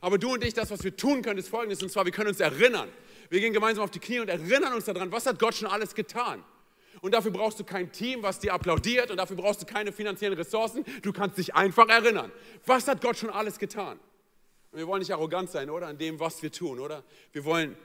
Aber 0.00 0.18
du 0.18 0.34
und 0.34 0.44
ich, 0.44 0.54
das, 0.54 0.70
was 0.70 0.84
wir 0.84 0.94
tun 0.96 1.22
können, 1.22 1.38
ist 1.38 1.48
folgendes. 1.48 1.82
Und 1.82 1.90
zwar, 1.90 2.04
wir 2.04 2.12
können 2.12 2.28
uns 2.28 2.38
erinnern. 2.38 2.88
Wir 3.28 3.40
gehen 3.40 3.52
gemeinsam 3.52 3.84
auf 3.84 3.90
die 3.90 3.98
Knie 3.98 4.20
und 4.20 4.28
erinnern 4.28 4.72
uns 4.72 4.84
daran, 4.84 5.10
was 5.10 5.26
hat 5.26 5.38
Gott 5.38 5.54
schon 5.54 5.68
alles 5.68 5.94
getan. 5.94 6.44
Und 7.00 7.14
dafür 7.14 7.30
brauchst 7.30 7.58
du 7.58 7.64
kein 7.64 7.90
Team, 7.92 8.22
was 8.22 8.38
dir 8.38 8.54
applaudiert. 8.54 9.10
Und 9.10 9.16
dafür 9.16 9.36
brauchst 9.36 9.62
du 9.62 9.66
keine 9.66 9.92
finanziellen 9.92 10.38
Ressourcen. 10.38 10.84
Du 11.02 11.12
kannst 11.12 11.38
dich 11.38 11.54
einfach 11.54 11.88
erinnern. 11.88 12.30
Was 12.66 12.86
hat 12.86 13.00
Gott 13.00 13.16
schon 13.16 13.30
alles 13.30 13.58
getan? 13.58 13.98
Und 14.70 14.78
wir 14.78 14.86
wollen 14.86 15.00
nicht 15.00 15.12
arrogant 15.12 15.50
sein, 15.50 15.70
oder? 15.70 15.88
An 15.88 15.98
dem, 15.98 16.20
was 16.20 16.42
wir 16.42 16.52
tun, 16.52 16.78
oder? 16.78 17.02
Wir 17.32 17.44
wollen 17.44 17.76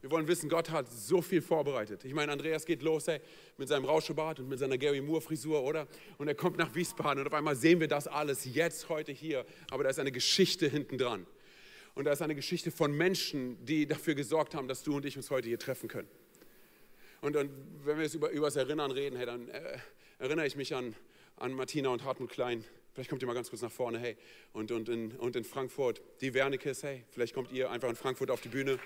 wir 0.00 0.10
wollen 0.10 0.26
wissen, 0.28 0.48
Gott 0.48 0.70
hat 0.70 0.90
so 0.90 1.20
viel 1.20 1.42
vorbereitet. 1.42 2.04
Ich 2.04 2.14
meine, 2.14 2.32
Andreas 2.32 2.64
geht 2.64 2.82
los 2.82 3.06
ey, 3.08 3.20
mit 3.58 3.68
seinem 3.68 3.84
Rauschebart 3.84 4.40
und 4.40 4.48
mit 4.48 4.58
seiner 4.58 4.78
Gary 4.78 5.00
Moore-Frisur, 5.00 5.62
oder? 5.62 5.86
Und 6.16 6.28
er 6.28 6.34
kommt 6.34 6.56
nach 6.56 6.74
Wiesbaden 6.74 7.20
und 7.20 7.26
auf 7.26 7.34
einmal 7.34 7.54
sehen 7.54 7.80
wir 7.80 7.88
das 7.88 8.08
alles 8.08 8.46
jetzt, 8.46 8.88
heute 8.88 9.12
hier. 9.12 9.44
Aber 9.70 9.84
da 9.84 9.90
ist 9.90 9.98
eine 9.98 10.12
Geschichte 10.12 10.68
hinten 10.68 10.96
dran. 10.96 11.26
Und 11.94 12.04
da 12.04 12.12
ist 12.12 12.22
eine 12.22 12.34
Geschichte 12.34 12.70
von 12.70 12.96
Menschen, 12.96 13.62
die 13.64 13.86
dafür 13.86 14.14
gesorgt 14.14 14.54
haben, 14.54 14.68
dass 14.68 14.82
du 14.82 14.96
und 14.96 15.04
ich 15.04 15.16
uns 15.16 15.30
heute 15.30 15.48
hier 15.48 15.58
treffen 15.58 15.88
können. 15.88 16.08
Und, 17.20 17.36
und 17.36 17.50
wenn 17.84 17.96
wir 17.96 18.04
jetzt 18.04 18.14
über, 18.14 18.30
über 18.30 18.46
das 18.46 18.56
Erinnern 18.56 18.90
reden, 18.90 19.16
hey, 19.16 19.26
dann 19.26 19.48
äh, 19.48 19.78
erinnere 20.18 20.46
ich 20.46 20.56
mich 20.56 20.74
an, 20.74 20.94
an 21.36 21.52
Martina 21.52 21.90
und 21.90 22.04
Hartmut 22.04 22.30
Klein. 22.30 22.64
Vielleicht 22.94 23.10
kommt 23.10 23.22
ihr 23.22 23.26
mal 23.26 23.34
ganz 23.34 23.50
kurz 23.50 23.60
nach 23.60 23.70
vorne, 23.70 23.98
hey. 23.98 24.16
Und, 24.52 24.72
und, 24.72 24.88
in, 24.88 25.12
und 25.12 25.36
in 25.36 25.44
Frankfurt, 25.44 26.00
die 26.22 26.32
Wernikes, 26.32 26.82
hey. 26.82 27.04
Vielleicht 27.10 27.34
kommt 27.34 27.52
ihr 27.52 27.70
einfach 27.70 27.90
in 27.90 27.96
Frankfurt 27.96 28.30
auf 28.30 28.40
die 28.40 28.48
Bühne. 28.48 28.78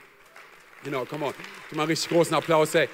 Genau, 0.85 1.07
come 1.07 1.25
on. 1.25 1.35
Gib 1.71 1.79
mal 1.79 1.87
richtig 1.87 2.11
großen 2.11 2.35
Applaus, 2.35 2.75
hey. 2.75 2.89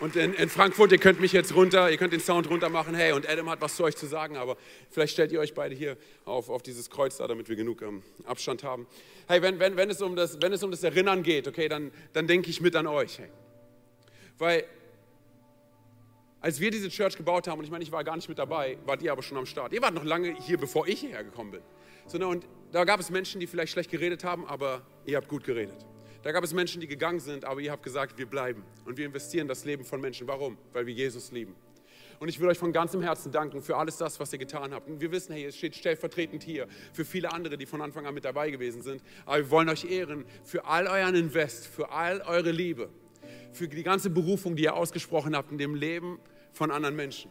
Und 0.00 0.14
in, 0.14 0.34
in, 0.34 0.48
Frankfurt, 0.48 0.92
ihr 0.92 0.98
könnt 0.98 1.20
mich 1.20 1.32
jetzt 1.32 1.54
runter, 1.56 1.90
ihr 1.90 1.96
könnt 1.96 2.12
den 2.12 2.20
Sound 2.20 2.48
runter 2.48 2.68
machen, 2.68 2.94
hey, 2.94 3.12
und 3.12 3.28
Adam 3.28 3.48
hat 3.50 3.60
was 3.60 3.74
zu 3.74 3.82
euch 3.82 3.96
zu 3.96 4.06
sagen, 4.06 4.36
aber 4.36 4.56
vielleicht 4.90 5.14
stellt 5.14 5.32
ihr 5.32 5.40
euch 5.40 5.54
beide 5.54 5.74
hier 5.74 5.96
auf, 6.24 6.50
auf 6.50 6.62
dieses 6.62 6.88
Kreuz 6.88 7.16
da, 7.16 7.26
damit 7.26 7.48
wir 7.48 7.56
genug 7.56 7.82
ähm, 7.82 8.02
Abstand 8.24 8.62
haben. 8.62 8.86
Hey, 9.26 9.42
wenn, 9.42 9.58
wenn, 9.58 9.76
wenn, 9.76 9.90
es 9.90 10.00
um 10.00 10.14
das, 10.14 10.40
wenn 10.40 10.52
es 10.52 10.62
um 10.62 10.70
das 10.70 10.84
Erinnern 10.84 11.24
geht, 11.24 11.48
okay, 11.48 11.68
dann, 11.68 11.90
dann 12.12 12.28
denke 12.28 12.48
ich 12.48 12.60
mit 12.60 12.76
an 12.76 12.86
euch, 12.86 13.18
hey. 13.18 13.30
Weil, 14.36 14.64
als 16.40 16.60
wir 16.60 16.70
diese 16.70 16.90
Church 16.90 17.16
gebaut 17.16 17.48
haben, 17.48 17.58
und 17.58 17.64
ich 17.64 17.70
meine, 17.70 17.82
ich 17.82 17.90
war 17.90 18.04
gar 18.04 18.14
nicht 18.14 18.28
mit 18.28 18.38
dabei, 18.38 18.78
wart 18.84 19.02
ihr 19.02 19.10
aber 19.10 19.22
schon 19.22 19.38
am 19.38 19.46
Start. 19.46 19.72
Ihr 19.72 19.82
wart 19.82 19.94
noch 19.94 20.04
lange 20.04 20.36
hier, 20.40 20.58
bevor 20.58 20.86
ich 20.86 21.00
hierher 21.00 21.24
gekommen 21.24 21.50
bin. 21.50 21.62
So, 22.06 22.18
ne, 22.18 22.28
und 22.28 22.46
da 22.70 22.84
gab 22.84 23.00
es 23.00 23.10
Menschen, 23.10 23.40
die 23.40 23.48
vielleicht 23.48 23.72
schlecht 23.72 23.90
geredet 23.90 24.22
haben, 24.22 24.46
aber 24.46 24.82
ihr 25.06 25.16
habt 25.16 25.28
gut 25.28 25.42
geredet. 25.42 25.86
Da 26.22 26.32
gab 26.32 26.42
es 26.42 26.52
Menschen, 26.52 26.80
die 26.80 26.88
gegangen 26.88 27.20
sind, 27.20 27.44
aber 27.44 27.60
ihr 27.60 27.70
habt 27.70 27.84
gesagt, 27.84 28.18
wir 28.18 28.26
bleiben 28.26 28.64
und 28.84 28.96
wir 28.96 29.06
investieren 29.06 29.46
das 29.46 29.64
Leben 29.64 29.84
von 29.84 30.00
Menschen. 30.00 30.26
Warum? 30.26 30.58
Weil 30.72 30.86
wir 30.86 30.94
Jesus 30.94 31.30
lieben. 31.30 31.54
Und 32.18 32.28
ich 32.28 32.40
will 32.40 32.48
euch 32.48 32.58
von 32.58 32.72
ganzem 32.72 33.00
Herzen 33.00 33.30
danken 33.30 33.62
für 33.62 33.76
alles 33.76 33.96
das, 33.96 34.18
was 34.18 34.32
ihr 34.32 34.40
getan 34.40 34.74
habt. 34.74 34.88
Und 34.88 35.00
wir 35.00 35.12
wissen, 35.12 35.32
hey, 35.32 35.44
es 35.44 35.56
steht 35.56 35.76
stellvertretend 35.76 36.42
hier 36.42 36.66
für 36.92 37.04
viele 37.04 37.32
andere, 37.32 37.56
die 37.56 37.66
von 37.66 37.80
Anfang 37.80 38.06
an 38.06 38.14
mit 38.14 38.24
dabei 38.24 38.50
gewesen 38.50 38.82
sind. 38.82 39.02
Aber 39.24 39.38
wir 39.38 39.50
wollen 39.50 39.68
euch 39.68 39.88
ehren 39.88 40.24
für 40.42 40.64
all 40.64 40.88
euren 40.88 41.14
Invest, 41.14 41.68
für 41.68 41.92
all 41.92 42.20
eure 42.22 42.50
Liebe, 42.50 42.88
für 43.52 43.68
die 43.68 43.84
ganze 43.84 44.10
Berufung, 44.10 44.56
die 44.56 44.64
ihr 44.64 44.74
ausgesprochen 44.74 45.36
habt 45.36 45.52
in 45.52 45.58
dem 45.58 45.76
Leben 45.76 46.18
von 46.52 46.72
anderen 46.72 46.96
Menschen. 46.96 47.30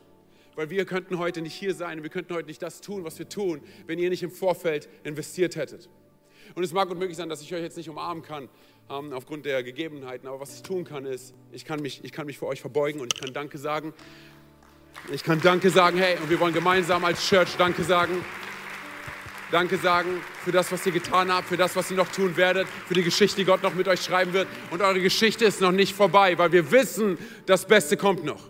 Weil 0.55 0.69
wir 0.69 0.85
könnten 0.85 1.19
heute 1.19 1.41
nicht 1.41 1.53
hier 1.53 1.75
sein 1.75 2.01
wir 2.01 2.09
könnten 2.09 2.33
heute 2.33 2.47
nicht 2.47 2.61
das 2.61 2.79
tun, 2.79 3.03
was 3.03 3.19
wir 3.19 3.27
tun, 3.27 3.61
wenn 3.85 3.99
ihr 3.99 4.09
nicht 4.09 4.23
im 4.23 4.31
Vorfeld 4.31 4.87
investiert 5.03 5.57
hättet. 5.57 5.89
Und 6.55 6.63
es 6.63 6.73
mag 6.73 6.89
unmöglich 6.89 7.17
sein, 7.17 7.29
dass 7.29 7.41
ich 7.41 7.53
euch 7.53 7.61
jetzt 7.61 7.77
nicht 7.77 7.89
umarmen 7.89 8.23
kann, 8.23 8.49
ähm, 8.89 9.13
aufgrund 9.13 9.45
der 9.45 9.63
Gegebenheiten. 9.63 10.27
Aber 10.27 10.39
was 10.39 10.55
ich 10.55 10.63
tun 10.63 10.83
kann, 10.83 11.05
ist, 11.05 11.33
ich 11.51 11.65
kann, 11.65 11.81
mich, 11.81 12.03
ich 12.03 12.11
kann 12.11 12.25
mich 12.25 12.37
für 12.37 12.47
euch 12.47 12.61
verbeugen 12.61 13.01
und 13.01 13.13
ich 13.13 13.19
kann 13.19 13.33
Danke 13.33 13.57
sagen. 13.57 13.93
Ich 15.11 15.23
kann 15.23 15.41
Danke 15.41 15.69
sagen, 15.69 15.97
hey, 15.97 16.17
und 16.17 16.29
wir 16.29 16.39
wollen 16.39 16.53
gemeinsam 16.53 17.05
als 17.05 17.27
Church 17.27 17.55
Danke 17.57 17.83
sagen. 17.83 18.23
Danke 19.49 19.77
sagen 19.77 20.21
für 20.43 20.51
das, 20.51 20.71
was 20.73 20.85
ihr 20.85 20.91
getan 20.91 21.31
habt, 21.31 21.47
für 21.47 21.55
das, 21.55 21.75
was 21.77 21.89
ihr 21.89 21.95
noch 21.95 22.11
tun 22.11 22.35
werdet, 22.35 22.67
für 22.85 22.95
die 22.95 23.03
Geschichte, 23.03 23.37
die 23.37 23.45
Gott 23.45 23.63
noch 23.63 23.73
mit 23.75 23.87
euch 23.87 24.01
schreiben 24.01 24.33
wird. 24.33 24.47
Und 24.71 24.81
eure 24.81 24.99
Geschichte 24.99 25.45
ist 25.45 25.61
noch 25.61 25.71
nicht 25.71 25.95
vorbei, 25.95 26.37
weil 26.37 26.51
wir 26.51 26.69
wissen, 26.71 27.17
das 27.45 27.65
Beste 27.65 27.95
kommt 27.95 28.25
noch. 28.25 28.49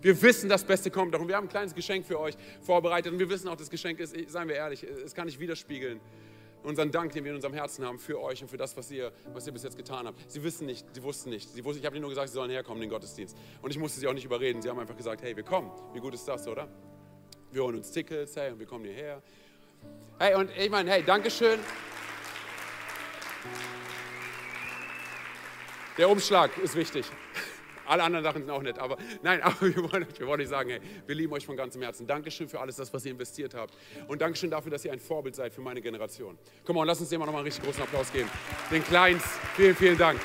Wir 0.00 0.22
wissen, 0.22 0.48
das 0.48 0.64
Beste 0.64 0.90
kommt 0.90 1.12
noch. 1.12 1.20
Und 1.20 1.28
wir 1.28 1.36
haben 1.36 1.46
ein 1.46 1.50
kleines 1.50 1.74
Geschenk 1.74 2.06
für 2.06 2.18
euch 2.18 2.34
vorbereitet. 2.62 3.12
Und 3.12 3.18
wir 3.18 3.28
wissen 3.28 3.48
auch, 3.48 3.56
das 3.56 3.68
Geschenk 3.68 3.98
ist, 3.98 4.14
seien 4.30 4.48
wir 4.48 4.54
ehrlich, 4.54 4.84
es 5.04 5.14
kann 5.14 5.26
nicht 5.26 5.38
widerspiegeln, 5.38 6.00
unseren 6.68 6.90
Dank, 6.92 7.12
den 7.12 7.24
wir 7.24 7.30
in 7.30 7.36
unserem 7.36 7.54
Herzen 7.54 7.84
haben 7.84 7.98
für 7.98 8.20
euch 8.20 8.42
und 8.42 8.48
für 8.48 8.56
das, 8.56 8.76
was 8.76 8.90
ihr, 8.90 9.12
was 9.32 9.46
ihr 9.46 9.52
bis 9.52 9.62
jetzt 9.62 9.76
getan 9.76 10.06
habt. 10.06 10.30
Sie 10.30 10.42
wissen 10.42 10.66
nicht, 10.66 10.86
sie 10.94 11.02
wussten 11.02 11.30
nicht. 11.30 11.48
Sie 11.48 11.64
wussten, 11.64 11.80
ich 11.80 11.86
habe 11.86 11.96
ihnen 11.96 12.02
nur 12.02 12.10
gesagt, 12.10 12.28
sie 12.28 12.34
sollen 12.34 12.50
herkommen 12.50 12.82
in 12.82 12.88
den 12.88 12.94
Gottesdienst. 12.94 13.36
Und 13.62 13.70
ich 13.70 13.78
musste 13.78 13.98
sie 13.98 14.06
auch 14.06 14.12
nicht 14.12 14.24
überreden. 14.24 14.62
Sie 14.62 14.68
haben 14.68 14.78
einfach 14.78 14.96
gesagt, 14.96 15.22
hey, 15.22 15.34
wir 15.34 15.44
kommen. 15.44 15.70
Wie 15.92 16.00
gut 16.00 16.14
ist 16.14 16.28
das, 16.28 16.46
oder? 16.46 16.68
Wir 17.50 17.62
holen 17.62 17.76
uns 17.76 17.90
Tickets, 17.90 18.36
hey, 18.36 18.52
und 18.52 18.58
wir 18.58 18.66
kommen 18.66 18.84
hierher. 18.84 19.22
Hey, 20.18 20.34
und 20.34 20.50
ich 20.56 20.70
meine, 20.70 20.90
hey, 20.90 21.02
Dankeschön. 21.02 21.58
Der 25.96 26.08
Umschlag 26.08 26.56
ist 26.58 26.76
wichtig. 26.76 27.06
Alle 27.88 28.02
anderen 28.02 28.24
Sachen 28.24 28.42
sind 28.42 28.50
auch 28.50 28.62
nett, 28.62 28.78
aber 28.78 28.96
nein, 29.22 29.42
aber 29.42 29.56
wir 29.60 29.90
wollen, 29.90 30.06
wir 30.16 30.26
wollen 30.26 30.40
euch 30.40 30.48
sagen, 30.48 30.70
hey, 30.70 30.80
wir 31.06 31.14
lieben 31.14 31.32
euch 31.32 31.46
von 31.46 31.56
ganzem 31.56 31.82
Herzen. 31.82 32.06
Dankeschön 32.06 32.48
für 32.48 32.60
alles 32.60 32.76
das, 32.76 32.92
was 32.92 33.04
ihr 33.04 33.12
investiert 33.12 33.54
habt. 33.54 33.74
Und 34.06 34.20
Dankeschön 34.22 34.50
dafür, 34.50 34.70
dass 34.70 34.84
ihr 34.84 34.92
ein 34.92 35.00
Vorbild 35.00 35.34
seid 35.34 35.52
für 35.52 35.60
meine 35.60 35.80
Generation. 35.80 36.38
Komm 36.64 36.76
mal, 36.76 36.84
lass 36.84 37.00
uns 37.00 37.08
dem 37.08 37.20
mal 37.20 37.26
nochmal 37.26 37.40
einen 37.40 37.46
richtig 37.46 37.64
großen 37.64 37.82
Applaus 37.82 38.12
geben. 38.12 38.28
Den 38.70 38.84
Kleins, 38.84 39.24
vielen, 39.56 39.74
vielen 39.74 39.98
Dank. 39.98 40.20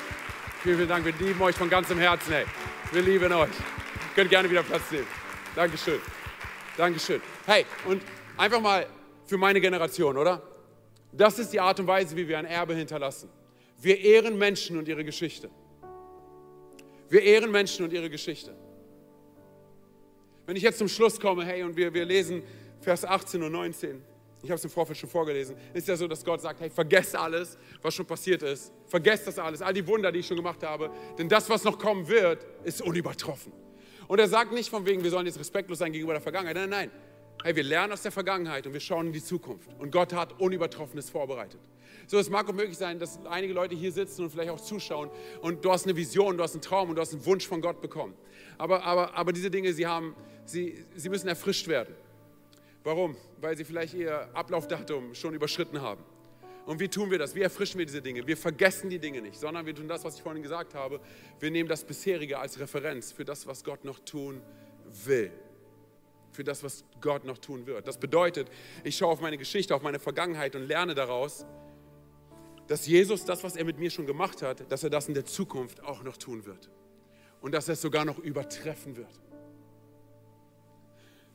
Vielen, 0.62 0.76
vielen 0.76 0.88
Dank. 0.88 1.04
Wir 1.04 1.12
lieben 1.26 1.40
euch 1.42 1.56
von 1.56 1.68
ganzem 1.68 1.98
Herzen, 1.98 2.32
hey. 2.32 2.44
Wir 2.92 3.02
lieben 3.02 3.32
euch. 3.32 3.48
Ihr 3.48 4.14
könnt 4.14 4.30
gerne 4.30 4.50
wieder 4.50 4.62
Platz 4.62 4.90
nehmen. 4.90 5.06
Dankeschön. 5.54 6.00
Dankeschön. 6.76 7.20
Hey, 7.46 7.66
und 7.86 8.02
Einfach 8.36 8.60
mal 8.60 8.86
für 9.26 9.38
meine 9.38 9.60
Generation, 9.60 10.16
oder? 10.18 10.42
Das 11.12 11.38
ist 11.38 11.52
die 11.52 11.60
Art 11.60 11.78
und 11.78 11.86
Weise, 11.86 12.16
wie 12.16 12.26
wir 12.26 12.36
ein 12.36 12.46
Erbe 12.46 12.74
hinterlassen. 12.74 13.30
Wir 13.80 14.00
ehren 14.00 14.36
Menschen 14.36 14.76
und 14.76 14.88
ihre 14.88 15.04
Geschichte. 15.04 15.50
Wir 17.08 17.22
ehren 17.22 17.50
Menschen 17.50 17.84
und 17.84 17.92
ihre 17.92 18.10
Geschichte. 18.10 18.54
Wenn 20.46 20.56
ich 20.56 20.62
jetzt 20.62 20.78
zum 20.78 20.88
Schluss 20.88 21.18
komme, 21.18 21.44
hey, 21.44 21.62
und 21.62 21.76
wir, 21.76 21.92
wir 21.92 22.04
lesen 22.04 22.42
Vers 22.80 23.04
18 23.04 23.42
und 23.42 23.52
19, 23.52 24.02
ich 24.42 24.50
habe 24.50 24.58
es 24.58 24.64
im 24.64 24.70
Vorfeld 24.70 24.98
schon 24.98 25.08
vorgelesen, 25.08 25.56
ist 25.72 25.88
ja 25.88 25.96
so, 25.96 26.06
dass 26.06 26.22
Gott 26.22 26.42
sagt, 26.42 26.60
hey, 26.60 26.68
vergesst 26.68 27.16
alles, 27.16 27.56
was 27.80 27.94
schon 27.94 28.04
passiert 28.04 28.42
ist. 28.42 28.72
Vergesst 28.86 29.26
das 29.26 29.38
alles, 29.38 29.62
all 29.62 29.72
die 29.72 29.86
Wunder, 29.86 30.12
die 30.12 30.18
ich 30.18 30.26
schon 30.26 30.36
gemacht 30.36 30.62
habe. 30.62 30.90
Denn 31.16 31.28
das, 31.30 31.48
was 31.48 31.64
noch 31.64 31.78
kommen 31.78 32.06
wird, 32.08 32.44
ist 32.62 32.82
unübertroffen. 32.82 33.52
Und 34.06 34.18
er 34.18 34.28
sagt 34.28 34.52
nicht 34.52 34.68
von 34.68 34.84
wegen, 34.84 35.02
wir 35.02 35.10
sollen 35.10 35.24
jetzt 35.24 35.38
respektlos 35.38 35.78
sein 35.78 35.92
gegenüber 35.92 36.12
der 36.12 36.20
Vergangenheit. 36.20 36.56
Nein, 36.56 36.68
nein. 36.68 36.90
Hey, 37.44 37.54
wir 37.54 37.62
lernen 37.62 37.92
aus 37.92 38.00
der 38.00 38.10
Vergangenheit 38.10 38.66
und 38.66 38.72
wir 38.72 38.80
schauen 38.80 39.08
in 39.08 39.12
die 39.12 39.22
Zukunft. 39.22 39.68
Und 39.78 39.92
Gott 39.92 40.14
hat 40.14 40.40
Unübertroffenes 40.40 41.10
vorbereitet. 41.10 41.60
So, 42.06 42.18
es 42.18 42.30
mag 42.30 42.48
auch 42.48 42.54
möglich 42.54 42.78
sein, 42.78 42.98
dass 42.98 43.18
einige 43.26 43.52
Leute 43.52 43.74
hier 43.74 43.92
sitzen 43.92 44.22
und 44.22 44.30
vielleicht 44.30 44.48
auch 44.48 44.62
zuschauen 44.62 45.10
und 45.42 45.62
du 45.62 45.70
hast 45.70 45.84
eine 45.84 45.94
Vision, 45.94 46.38
du 46.38 46.42
hast 46.42 46.54
einen 46.54 46.62
Traum 46.62 46.88
und 46.88 46.96
du 46.96 47.02
hast 47.02 47.12
einen 47.12 47.26
Wunsch 47.26 47.46
von 47.46 47.60
Gott 47.60 47.82
bekommen. 47.82 48.14
Aber, 48.56 48.82
aber, 48.82 49.14
aber 49.14 49.34
diese 49.34 49.50
Dinge, 49.50 49.74
sie, 49.74 49.86
haben, 49.86 50.16
sie, 50.46 50.86
sie 50.96 51.10
müssen 51.10 51.28
erfrischt 51.28 51.68
werden. 51.68 51.94
Warum? 52.82 53.14
Weil 53.42 53.58
sie 53.58 53.64
vielleicht 53.64 53.92
ihr 53.92 54.26
Ablaufdatum 54.34 55.14
schon 55.14 55.34
überschritten 55.34 55.82
haben. 55.82 56.02
Und 56.64 56.80
wie 56.80 56.88
tun 56.88 57.10
wir 57.10 57.18
das? 57.18 57.34
Wie 57.34 57.42
erfrischen 57.42 57.78
wir 57.78 57.84
diese 57.84 58.00
Dinge? 58.00 58.26
Wir 58.26 58.38
vergessen 58.38 58.88
die 58.88 58.98
Dinge 58.98 59.20
nicht, 59.20 59.38
sondern 59.38 59.66
wir 59.66 59.74
tun 59.74 59.86
das, 59.86 60.02
was 60.02 60.16
ich 60.16 60.22
vorhin 60.22 60.42
gesagt 60.42 60.72
habe. 60.74 60.98
Wir 61.40 61.50
nehmen 61.50 61.68
das 61.68 61.84
bisherige 61.84 62.38
als 62.38 62.58
Referenz 62.58 63.12
für 63.12 63.26
das, 63.26 63.46
was 63.46 63.62
Gott 63.62 63.84
noch 63.84 63.98
tun 63.98 64.40
will. 65.04 65.30
Für 66.34 66.42
das, 66.42 66.64
was 66.64 66.84
Gott 67.00 67.24
noch 67.24 67.38
tun 67.38 67.64
wird. 67.64 67.86
Das 67.86 67.98
bedeutet, 67.98 68.50
ich 68.82 68.96
schaue 68.96 69.12
auf 69.12 69.20
meine 69.20 69.38
Geschichte, 69.38 69.72
auf 69.72 69.82
meine 69.82 70.00
Vergangenheit 70.00 70.56
und 70.56 70.66
lerne 70.66 70.96
daraus, 70.96 71.46
dass 72.66 72.88
Jesus 72.88 73.24
das, 73.24 73.44
was 73.44 73.54
er 73.54 73.64
mit 73.64 73.78
mir 73.78 73.88
schon 73.88 74.04
gemacht 74.04 74.42
hat, 74.42 74.70
dass 74.72 74.82
er 74.82 74.90
das 74.90 75.06
in 75.06 75.14
der 75.14 75.24
Zukunft 75.24 75.84
auch 75.84 76.02
noch 76.02 76.16
tun 76.16 76.44
wird. 76.44 76.70
Und 77.40 77.52
dass 77.52 77.68
er 77.68 77.74
es 77.74 77.82
sogar 77.82 78.04
noch 78.04 78.18
übertreffen 78.18 78.96
wird. 78.96 79.20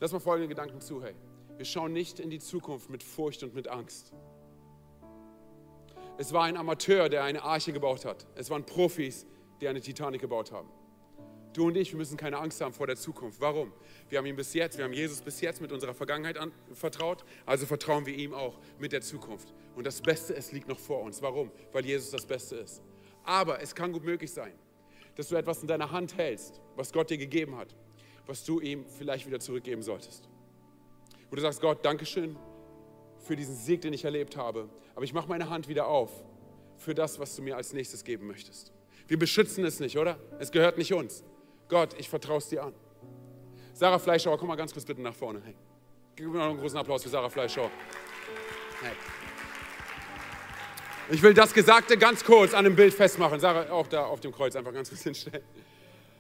Lass 0.02 0.12
mal 0.12 0.20
folgende 0.20 0.50
Gedanken 0.50 0.82
zu, 0.82 1.02
hey. 1.02 1.16
Wir 1.56 1.66
schauen 1.66 1.94
nicht 1.94 2.20
in 2.20 2.30
die 2.30 2.40
Zukunft 2.40 2.90
mit 2.90 3.02
Furcht 3.02 3.44
und 3.44 3.54
mit 3.54 3.70
Angst. 3.70 4.14
Es 6.18 6.34
war 6.34 6.44
ein 6.44 6.58
Amateur, 6.58 7.08
der 7.08 7.24
eine 7.24 7.44
Arche 7.44 7.72
gebaut 7.72 8.04
hat. 8.04 8.28
Es 8.36 8.50
waren 8.50 8.66
Profis, 8.66 9.26
die 9.62 9.70
eine 9.70 9.80
Titanic 9.80 10.20
gebaut 10.20 10.52
haben. 10.52 10.70
Du 11.54 11.66
und 11.66 11.76
ich, 11.76 11.92
wir 11.92 11.98
müssen 11.98 12.16
keine 12.16 12.38
Angst 12.38 12.62
haben 12.62 12.74
vor 12.74 12.86
der 12.86 12.96
Zukunft. 12.96 13.42
Warum? 13.42 13.74
Wir 14.08 14.20
haben 14.20 14.26
ihn 14.28 14.36
bis 14.36 14.54
jetzt, 14.54 14.78
wir 14.78 14.86
haben 14.86 14.94
Jesus 14.94 15.20
bis 15.22 15.42
jetzt 15.42 15.62
mit 15.62 15.72
unserer 15.72 15.96
Vergangenheit 15.96 16.38
vertraut, 16.74 17.26
also 17.46 17.66
vertrauen 17.66 18.06
wir 18.06 18.14
ihm 18.14 18.34
auch 18.34 18.60
mit 18.78 18.92
der 18.92 19.02
Zukunft. 19.02 19.54
Und 19.76 19.88
das 19.88 20.02
Beste, 20.02 20.36
es 20.36 20.52
liegt 20.52 20.68
noch 20.68 20.78
vor 20.78 21.02
uns. 21.02 21.22
Warum? 21.22 21.52
Weil 21.72 21.86
Jesus 21.86 22.12
das 22.12 22.26
Beste 22.26 22.58
ist. 22.58 22.84
Aber 23.24 23.62
es 23.62 23.74
kann 23.74 23.92
gut 23.92 24.04
möglich 24.04 24.32
sein, 24.32 24.54
dass 25.16 25.28
du 25.28 25.36
etwas 25.36 25.62
in 25.62 25.68
deiner 25.68 25.92
Hand 25.92 26.16
hältst, 26.18 26.62
was 26.76 26.94
Gott 26.94 27.10
dir 27.10 27.18
gegeben 27.18 27.58
hat, 27.58 27.76
was 28.28 28.44
du 28.44 28.60
ihm 28.60 28.86
vielleicht 28.86 29.26
wieder 29.26 29.40
zurückgeben 29.40 29.82
solltest. 29.82 30.30
Wo 31.30 31.36
du 31.36 31.42
sagst, 31.42 31.62
Gott, 31.62 31.84
Dankeschön 31.84 32.36
für 33.20 33.36
diesen 33.36 33.56
Sieg, 33.56 33.82
den 33.82 33.94
ich 33.94 34.06
erlebt 34.06 34.38
habe. 34.38 34.70
Aber 34.96 35.04
ich 35.04 35.14
mache 35.14 35.28
meine 35.28 35.50
Hand 35.50 35.68
wieder 35.68 35.88
auf 35.88 36.12
für 36.78 36.94
das, 36.94 37.20
was 37.20 37.36
du 37.36 37.42
mir 37.42 37.58
als 37.58 37.74
nächstes 37.74 38.04
geben 38.04 38.28
möchtest. 38.28 38.72
Wir 39.08 39.18
beschützen 39.18 39.66
es 39.66 39.80
nicht, 39.80 39.98
oder? 39.98 40.20
Es 40.40 40.52
gehört 40.52 40.78
nicht 40.78 40.94
uns. 40.94 41.24
Gott, 41.70 41.96
ich 41.98 42.10
vertraue 42.10 42.40
es 42.40 42.50
dir 42.50 42.64
an. 42.64 42.74
Sarah 43.74 44.00
Fleischauer, 44.00 44.38
komm 44.38 44.50
mal 44.50 44.56
ganz 44.56 44.74
kurz 44.74 44.86
bitte 44.86 45.02
nach 45.02 45.14
vorne. 45.14 45.42
Hey. 45.46 45.56
Gib 46.16 46.28
mir 46.28 46.40
noch 46.40 46.50
einen 46.50 46.60
großen 46.60 46.78
Applaus 46.78 47.04
für 47.04 47.10
Sarah 47.10 47.30
Fleischauer. 47.30 47.72
Hey. 48.82 48.92
Ich 51.12 51.22
will 51.22 51.34
das 51.34 51.54
Gesagte 51.54 51.98
ganz 51.98 52.24
kurz 52.24 52.54
an 52.54 52.66
dem 52.66 52.76
Bild 52.76 52.94
festmachen. 52.94 53.40
Sarah, 53.40 53.72
auch 53.72 53.88
da 53.88 54.06
auf 54.06 54.20
dem 54.20 54.32
Kreuz 54.32 54.56
einfach 54.56 54.74
ganz 54.74 54.90
kurz 54.90 55.04
hinstellen. 55.04 55.44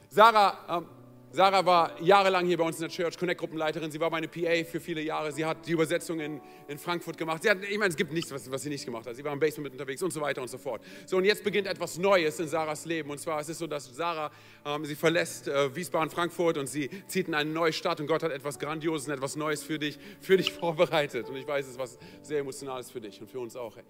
Sarah 0.09 0.77
ähm, 0.77 0.85
Sarah 1.31 1.63
war 1.63 2.01
jahrelang 2.01 2.47
hier 2.47 2.57
bei 2.57 2.63
uns 2.63 2.77
in 2.77 2.81
der 2.81 2.89
Church, 2.89 3.15
Connect-Gruppenleiterin. 3.15 3.91
Sie 3.91 3.99
war 3.99 4.09
meine 4.09 4.27
PA 4.27 4.63
für 4.63 4.79
viele 4.79 5.01
Jahre. 5.01 5.31
Sie 5.31 5.45
hat 5.45 5.67
die 5.67 5.73
Übersetzung 5.73 6.19
in, 6.19 6.41
in 6.67 6.79
Frankfurt 6.79 7.19
gemacht. 7.19 7.43
Sie 7.43 7.49
hat, 7.51 7.59
ich 7.63 7.77
meine, 7.77 7.91
es 7.91 7.95
gibt 7.95 8.11
nichts, 8.11 8.31
was, 8.31 8.49
was 8.49 8.63
sie 8.63 8.69
nicht 8.69 8.83
gemacht 8.83 9.05
hat. 9.05 9.15
Sie 9.15 9.23
war 9.23 9.31
im 9.31 9.39
Basement 9.39 9.65
mit 9.65 9.73
unterwegs 9.73 10.01
und 10.01 10.11
so 10.11 10.21
weiter 10.21 10.41
und 10.41 10.47
so 10.47 10.57
fort. 10.57 10.81
So, 11.05 11.17
und 11.17 11.25
jetzt 11.25 11.43
beginnt 11.43 11.67
etwas 11.67 11.99
Neues 11.99 12.39
in 12.39 12.47
Sarahs 12.47 12.85
Leben. 12.85 13.11
Und 13.11 13.19
zwar 13.19 13.39
ist 13.41 13.49
es 13.49 13.59
so, 13.59 13.67
dass 13.67 13.85
Sarah, 13.95 14.31
ähm, 14.65 14.85
sie 14.85 14.95
verlässt 14.95 15.47
äh, 15.47 15.75
Wiesbaden, 15.75 16.09
Frankfurt 16.09 16.57
und 16.57 16.65
sie 16.65 16.89
zieht 17.05 17.27
in 17.27 17.35
eine 17.35 17.51
neue 17.51 17.73
Stadt. 17.73 17.99
Und 17.99 18.07
Gott 18.07 18.23
hat 18.23 18.31
etwas 18.31 18.57
Grandioses 18.57 19.07
und 19.07 19.13
etwas 19.13 19.35
Neues 19.35 19.61
für 19.61 19.77
dich, 19.77 19.99
für 20.21 20.35
dich 20.35 20.51
vorbereitet. 20.59 21.29
Und 21.29 21.35
ich 21.35 21.47
weiß, 21.47 21.65
es 21.65 21.73
ist 21.73 21.79
was 21.79 21.99
sehr 22.23 22.39
Emotionales 22.39 22.89
für 22.89 23.01
dich 23.01 23.21
und 23.21 23.29
für 23.29 23.39
uns 23.39 23.55
auch. 23.55 23.75
Hey. 23.75 23.83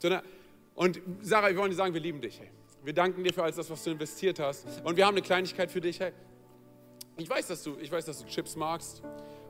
So, 0.00 0.08
na, 0.08 0.20
und 0.74 1.00
Sarah, 1.20 1.48
wir 1.48 1.56
wollen 1.58 1.70
dir 1.70 1.76
sagen, 1.76 1.94
wir 1.94 2.00
lieben 2.00 2.20
dich. 2.20 2.40
Hey. 2.40 2.50
Wir 2.82 2.92
danken 2.92 3.22
dir 3.22 3.32
für 3.32 3.44
alles 3.44 3.56
was 3.56 3.84
du 3.84 3.92
investiert 3.92 4.40
hast. 4.40 4.66
Und 4.82 4.96
wir 4.96 5.06
haben 5.06 5.14
eine 5.14 5.22
Kleinigkeit 5.22 5.70
für 5.70 5.80
dich. 5.80 6.00
Hey. 6.00 6.12
Ich 7.16 7.28
weiß, 7.28 7.46
dass 7.48 7.62
du, 7.62 7.76
ich 7.80 7.92
weiß, 7.92 8.06
dass 8.06 8.20
du 8.20 8.26
Chips 8.26 8.56
magst 8.56 9.02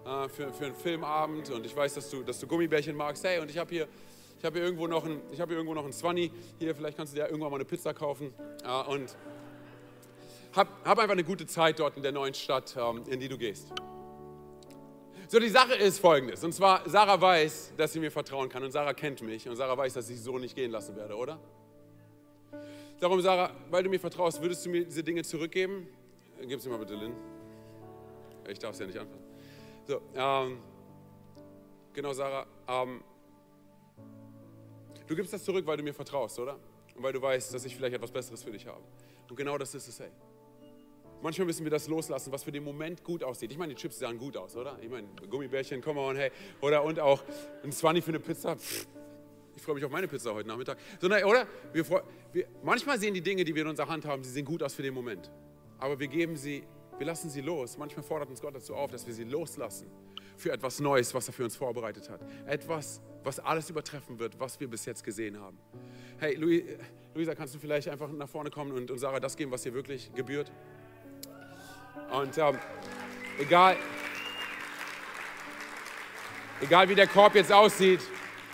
äh, 0.05 0.29
für, 0.29 0.53
für 0.53 0.67
einen 0.67 0.75
Filmabend 0.75 1.51
und 1.51 1.65
ich 1.65 1.77
weiß, 1.77 1.95
dass 1.95 2.11
du, 2.11 2.23
dass 2.23 2.41
du 2.41 2.47
Gummibärchen 2.47 2.97
magst. 2.97 3.23
Hey, 3.25 3.39
und 3.39 3.51
ich 3.51 3.59
habe 3.59 3.71
hier, 3.71 3.89
habe 4.43 4.59
hier 4.59 4.65
irgendwo 4.65 4.89
noch 4.89 5.05
ein, 5.05 5.21
ich 5.31 5.95
Swanny. 5.95 6.33
Hier, 6.59 6.75
vielleicht 6.75 6.97
kannst 6.97 7.13
du 7.13 7.17
dir 7.17 7.27
irgendwann 7.27 7.51
mal 7.51 7.57
eine 7.57 7.65
Pizza 7.65 7.95
kaufen 7.95 8.35
äh, 8.65 8.91
und 8.91 9.17
hab, 10.55 10.69
hab 10.85 10.99
einfach 10.99 11.13
eine 11.13 11.25
gute 11.25 11.47
Zeit 11.47 11.79
dort 11.79 11.97
in 11.97 12.03
der 12.03 12.13
neuen 12.13 12.35
Stadt, 12.35 12.77
ähm, 12.77 13.05
in 13.09 13.21
die 13.21 13.29
du 13.29 13.39
gehst. 13.39 13.69
So, 15.29 15.39
die 15.39 15.49
Sache 15.49 15.75
ist 15.75 16.01
folgendes. 16.01 16.45
Und 16.45 16.53
zwar, 16.53 16.87
Sarah 16.87 17.19
weiß, 17.19 17.73
dass 17.77 17.93
sie 17.93 18.01
mir 18.01 18.11
vertrauen 18.11 18.49
kann. 18.49 18.65
Und 18.65 18.73
Sarah 18.73 18.93
kennt 18.93 19.23
mich. 19.23 19.49
Und 19.49 19.57
Sarah 19.57 19.79
weiß, 19.79 19.95
dass 19.95 20.11
ich 20.11 20.17
sie 20.17 20.23
so 20.23 20.37
nicht 20.37 20.55
gehen 20.55 20.71
lassen 20.71 20.95
werde, 20.97 21.15
oder? 21.15 21.39
Darum, 23.01 23.21
Sarah, 23.23 23.51
weil 23.71 23.83
du 23.83 23.89
mir 23.89 24.01
vertraust, 24.01 24.43
würdest 24.43 24.67
du 24.67 24.71
mir 24.71 24.85
diese 24.85 25.03
Dinge 25.03 25.23
zurückgeben? 25.23 25.89
Gib 26.47 26.61
sie 26.61 26.69
mal 26.69 26.79
bitte, 26.79 26.97
Lynn. 26.97 27.15
Ich 28.49 28.59
darf 28.59 28.73
es 28.73 28.81
ja 28.81 28.87
nicht 28.87 28.99
anfassen. 28.99 29.25
So, 29.85 30.01
ähm, 30.15 30.59
genau, 31.93 32.13
Sarah. 32.13 32.47
Ähm, 32.69 33.03
du 35.07 35.17
gibst 35.17 35.33
das 35.33 35.45
zurück, 35.45 35.67
weil 35.67 35.77
du 35.77 35.83
mir 35.83 35.95
vertraust, 35.95 36.39
oder? 36.39 36.59
Und 36.95 37.03
weil 37.03 37.13
du 37.13 37.23
weißt, 37.23 37.53
dass 37.55 37.65
ich 37.65 37.75
vielleicht 37.75 37.95
etwas 37.95 38.11
Besseres 38.11 38.43
für 38.43 38.51
dich 38.51 38.67
habe. 38.67 38.83
Und 39.29 39.37
genau 39.37 39.57
das 39.59 39.75
ist 39.75 39.89
es, 39.89 40.01
hey. 40.01 40.11
Manchmal 41.23 41.47
müssen 41.47 41.63
wir 41.63 41.71
das 41.71 41.87
loslassen, 41.87 42.33
was 42.33 42.43
für 42.43 42.51
den 42.51 42.65
Moment 42.65 43.05
gut 43.05 43.23
aussieht. 43.23 43.53
Ich 43.53 43.59
meine, 43.59 43.75
die 43.75 43.81
Chips 43.81 44.01
sahen 44.01 44.19
gut 44.19 44.37
aus, 44.37 44.57
oder? 44.57 44.77
Ich 44.83 44.91
meine, 44.91 45.07
Gummibärchen, 45.31 45.81
come 45.81 46.01
on, 46.01 46.17
hey. 46.17 46.33
Oder 46.61 46.83
und 46.83 46.99
auch 46.99 47.23
ein 47.63 47.71
20 47.71 48.05
für 48.05 48.11
eine 48.11 48.19
Pizza. 48.19 48.57
Ich 49.55 49.63
freue 49.63 49.77
mich 49.77 49.85
auf 49.85 49.93
meine 49.93 50.09
Pizza 50.09 50.35
heute 50.35 50.49
Nachmittag. 50.49 50.79
So, 51.01 51.07
na, 51.09 51.25
oder? 51.25 51.47
Wir, 51.73 51.89
wir, 52.33 52.47
manchmal 52.65 52.99
sehen 52.99 53.15
die 53.15 53.21
Dinge, 53.21 53.45
die 53.45 53.55
wir 53.55 53.63
in 53.63 53.69
unserer 53.69 53.89
Hand 53.89 54.05
haben, 54.05 54.25
sie 54.25 54.31
sehen 54.31 54.45
gut 54.45 54.63
aus 54.63 54.75
für 54.75 54.83
den 54.83 54.95
Moment. 54.95 55.31
Aber 55.79 56.01
wir 56.01 56.09
geben 56.09 56.37
sie 56.37 56.65
wir 57.03 57.07
lassen 57.07 57.31
sie 57.31 57.41
los. 57.41 57.77
Manchmal 57.79 58.05
fordert 58.05 58.31
uns 58.31 58.41
Gott 58.41 58.55
dazu 58.55 58.77
auf, 58.77 58.93
dass 58.93 59.05
wir 59.09 59.13
sie 59.13 59.25
loslassen 59.25 59.91
für 60.37 60.53
etwas 60.53 60.79
Neues, 60.79 61.13
was 61.13 61.27
er 61.27 61.33
für 61.33 61.43
uns 61.43 61.57
vorbereitet 61.57 62.09
hat. 62.09 62.21
Etwas, 62.47 63.01
was 63.25 63.41
alles 63.41 63.69
übertreffen 63.71 64.21
wird, 64.21 64.39
was 64.39 64.61
wir 64.61 64.69
bis 64.69 64.85
jetzt 64.85 65.03
gesehen 65.03 65.41
haben. 65.41 65.59
Hey, 66.19 66.37
Luisa, 66.37 67.35
kannst 67.35 67.57
du 67.57 67.59
vielleicht 67.59 67.89
einfach 67.89 68.09
nach 68.13 68.29
vorne 68.29 68.51
kommen 68.51 68.71
und, 68.71 68.89
und 68.89 68.99
Sarah 68.99 69.19
das 69.19 69.37
geben, 69.37 69.51
was 69.51 69.63
dir 69.63 69.75
wirklich 69.75 70.15
gebührt? 70.15 70.53
Und 72.13 72.39
ähm, 72.39 72.57
egal, 73.41 73.77
egal 76.61 76.89
wie 76.89 76.95
der 76.95 77.09
Korb 77.09 77.35
jetzt 77.35 77.51
aussieht, 77.51 78.01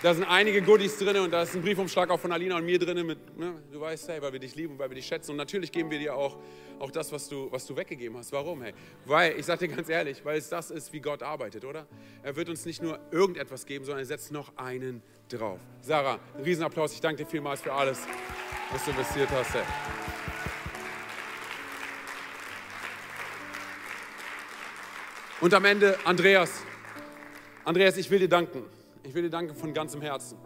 da 0.01 0.15
sind 0.15 0.25
einige 0.25 0.63
Goodies 0.63 0.97
drin 0.97 1.17
und 1.17 1.33
da 1.33 1.43
ist 1.43 1.57
ein 1.57 1.63
Briefumschlag 1.63 2.09
auch 2.11 2.21
von 2.21 2.31
Alina 2.31 2.57
und 2.57 2.65
mir 2.65 2.79
drin. 2.79 3.05
Mit, 3.05 3.37
ne, 3.37 3.55
du 3.73 3.81
weißt, 3.81 4.09
hey, 4.09 4.23
weil 4.23 4.33
wir 4.33 4.39
dich 4.39 4.55
lieben 4.55 4.75
und 4.75 4.79
weil 4.79 4.89
wir 4.91 4.95
dich 4.95 5.07
schätzen. 5.07 5.33
Und 5.33 5.39
natürlich 5.39 5.73
geben 5.73 5.91
wir 5.91 5.99
dir 5.99 6.15
auch, 6.15 6.37
auch 6.79 6.93
das, 6.93 7.11
was 7.11 7.29
du, 7.29 7.51
was 7.51 7.67
du 7.67 7.77
weggegeben 7.77 8.17
hast. 8.17 8.31
Warum? 8.31 8.63
Hey? 8.63 8.75
Weil, 9.07 9.37
ich 9.37 9.47
sage 9.47 9.67
dir 9.67 9.75
ganz 9.75 9.89
ehrlich, 9.89 10.25
weil 10.25 10.39
es 10.39 10.49
das 10.49 10.71
ist, 10.71 10.93
wie 10.93 11.01
Gott 11.01 11.25
arbeitet, 11.25 11.65
oder? 11.65 11.87
Er 12.23 12.37
wird 12.37 12.49
uns 12.49 12.65
nicht 12.65 12.81
nur 12.81 13.01
irgendetwas 13.11 13.67
geben, 13.67 13.85
sondern 13.85 14.01
er 14.01 14.07
setzt 14.07 14.31
noch 14.31 14.57
einen 14.57 15.03
drauf. 15.29 15.59
Sarah, 15.81 16.21
ein 16.37 16.45
Riesenapplaus. 16.45 16.93
Ich 16.93 17.01
danke 17.01 17.25
dir 17.25 17.29
vielmals 17.29 17.61
für 17.61 17.73
alles, 17.73 18.07
was 18.71 18.85
du 18.85 18.93
investiert 18.93 19.31
hast. 19.31 19.53
Hey. 19.55 19.63
Und 25.41 25.53
am 25.55 25.65
Ende, 25.65 25.99
Andreas. 26.05 26.63
Andreas, 27.65 27.97
ich 27.97 28.09
will 28.11 28.21
dir 28.21 28.29
danken. 28.29 28.78
Ich 29.09 29.15
will 29.15 29.23
dir 29.23 29.31
danken 29.31 29.55
von 29.55 29.73
ganzem 29.73 30.03
Herzen 30.03 30.37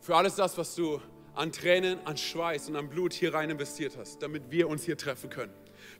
für 0.00 0.14
alles 0.14 0.36
das, 0.36 0.56
was 0.56 0.76
du 0.76 1.00
an 1.34 1.50
Tränen, 1.50 1.98
an 2.06 2.16
Schweiß 2.16 2.68
und 2.68 2.76
an 2.76 2.88
Blut 2.88 3.12
hier 3.12 3.34
rein 3.34 3.50
investiert 3.50 3.96
hast, 3.98 4.22
damit 4.22 4.52
wir 4.52 4.68
uns 4.68 4.84
hier 4.84 4.96
treffen 4.96 5.28
können. 5.28 5.52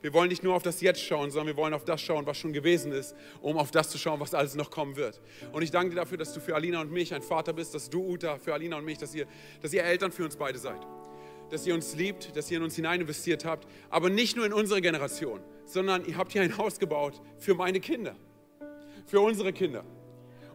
Wir 0.03 0.13
wollen 0.13 0.29
nicht 0.29 0.45
nur 0.45 0.55
auf 0.55 0.63
das 0.63 0.81
Jetzt 0.81 1.03
schauen, 1.03 1.33
sondern 1.33 1.49
wir 1.49 1.57
wollen 1.57 1.75
auf 1.75 1.85
das 1.85 2.01
schauen, 2.01 2.27
was 2.27 2.39
schon 2.39 2.53
gewesen 2.53 2.93
ist, 2.93 3.17
um 3.41 3.59
auf 3.59 3.73
das 3.73 3.91
zu 3.91 3.99
schauen, 3.99 4.21
was 4.21 4.35
alles 4.35 4.55
noch 4.55 4.71
kommen 4.71 4.95
wird. 4.95 5.21
Und 5.53 5.63
ich 5.63 5.73
danke 5.73 5.91
dir 5.91 5.97
dafür, 5.97 6.17
dass 6.17 6.33
du 6.33 6.39
für 6.39 6.55
Alina 6.55 6.81
und 6.81 6.93
mich 6.93 7.13
ein 7.13 7.23
Vater 7.23 7.53
bist, 7.53 7.75
dass 7.75 7.91
du, 7.91 8.01
Uta, 8.13 8.39
für 8.39 8.55
Alina 8.55 8.77
und 8.79 8.85
mich, 8.85 8.99
dass 8.99 9.17
ihr, 9.17 9.27
dass 9.61 9.73
ihr 9.73 9.83
Eltern 9.83 10.13
für 10.13 10.25
uns 10.25 10.37
beide 10.37 10.61
seid. 10.61 10.81
Dass 11.51 11.67
ihr 11.67 11.75
uns 11.75 11.97
liebt, 11.97 12.37
dass 12.37 12.53
ihr 12.53 12.59
in 12.59 12.63
uns 12.63 12.77
hinein 12.77 13.01
investiert 13.01 13.45
habt, 13.45 13.67
aber 13.91 14.11
nicht 14.11 14.37
nur 14.37 14.47
in 14.47 14.53
unsere 14.53 14.81
Generation, 14.81 15.41
sondern 15.65 16.05
ihr 16.07 16.17
habt 16.17 16.31
hier 16.31 16.43
ein 16.43 16.57
Haus 16.57 16.79
gebaut 16.79 17.21
für 17.37 17.57
meine 17.57 17.81
Kinder 17.81 18.15
für 19.09 19.21
unsere 19.21 19.53
Kinder. 19.53 19.85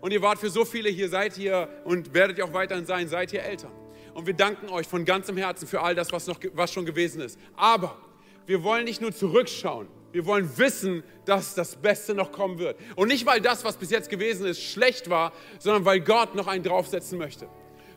Und 0.03 0.11
ihr 0.11 0.21
wart 0.21 0.37
für 0.37 0.49
so 0.49 0.65
viele 0.65 0.89
hier, 0.89 1.07
seid 1.07 1.37
ihr 1.37 1.69
und 1.85 2.13
werdet 2.13 2.37
ihr 2.37 2.43
auch 2.43 2.51
weiterhin 2.51 2.85
sein, 2.85 3.07
seid 3.07 3.31
ihr 3.31 3.41
Eltern. 3.41 3.71
Und 4.13 4.27
wir 4.27 4.33
danken 4.33 4.67
euch 4.67 4.85
von 4.85 5.05
ganzem 5.05 5.37
Herzen 5.37 5.65
für 5.65 5.79
all 5.79 5.95
das, 5.95 6.11
was, 6.11 6.27
noch, 6.27 6.41
was 6.55 6.73
schon 6.73 6.85
gewesen 6.85 7.21
ist. 7.21 7.39
Aber 7.55 7.97
wir 8.45 8.65
wollen 8.65 8.83
nicht 8.83 8.99
nur 8.99 9.13
zurückschauen, 9.13 9.87
wir 10.11 10.25
wollen 10.25 10.57
wissen, 10.57 11.03
dass 11.23 11.55
das 11.55 11.77
Beste 11.77 12.15
noch 12.15 12.33
kommen 12.33 12.59
wird. 12.59 12.77
Und 12.97 13.07
nicht, 13.07 13.25
weil 13.25 13.39
das, 13.39 13.63
was 13.63 13.77
bis 13.77 13.91
jetzt 13.91 14.09
gewesen 14.09 14.45
ist, 14.45 14.61
schlecht 14.61 15.09
war, 15.09 15.31
sondern 15.57 15.85
weil 15.85 16.01
Gott 16.01 16.35
noch 16.35 16.47
einen 16.47 16.65
draufsetzen 16.65 17.17
möchte. 17.17 17.47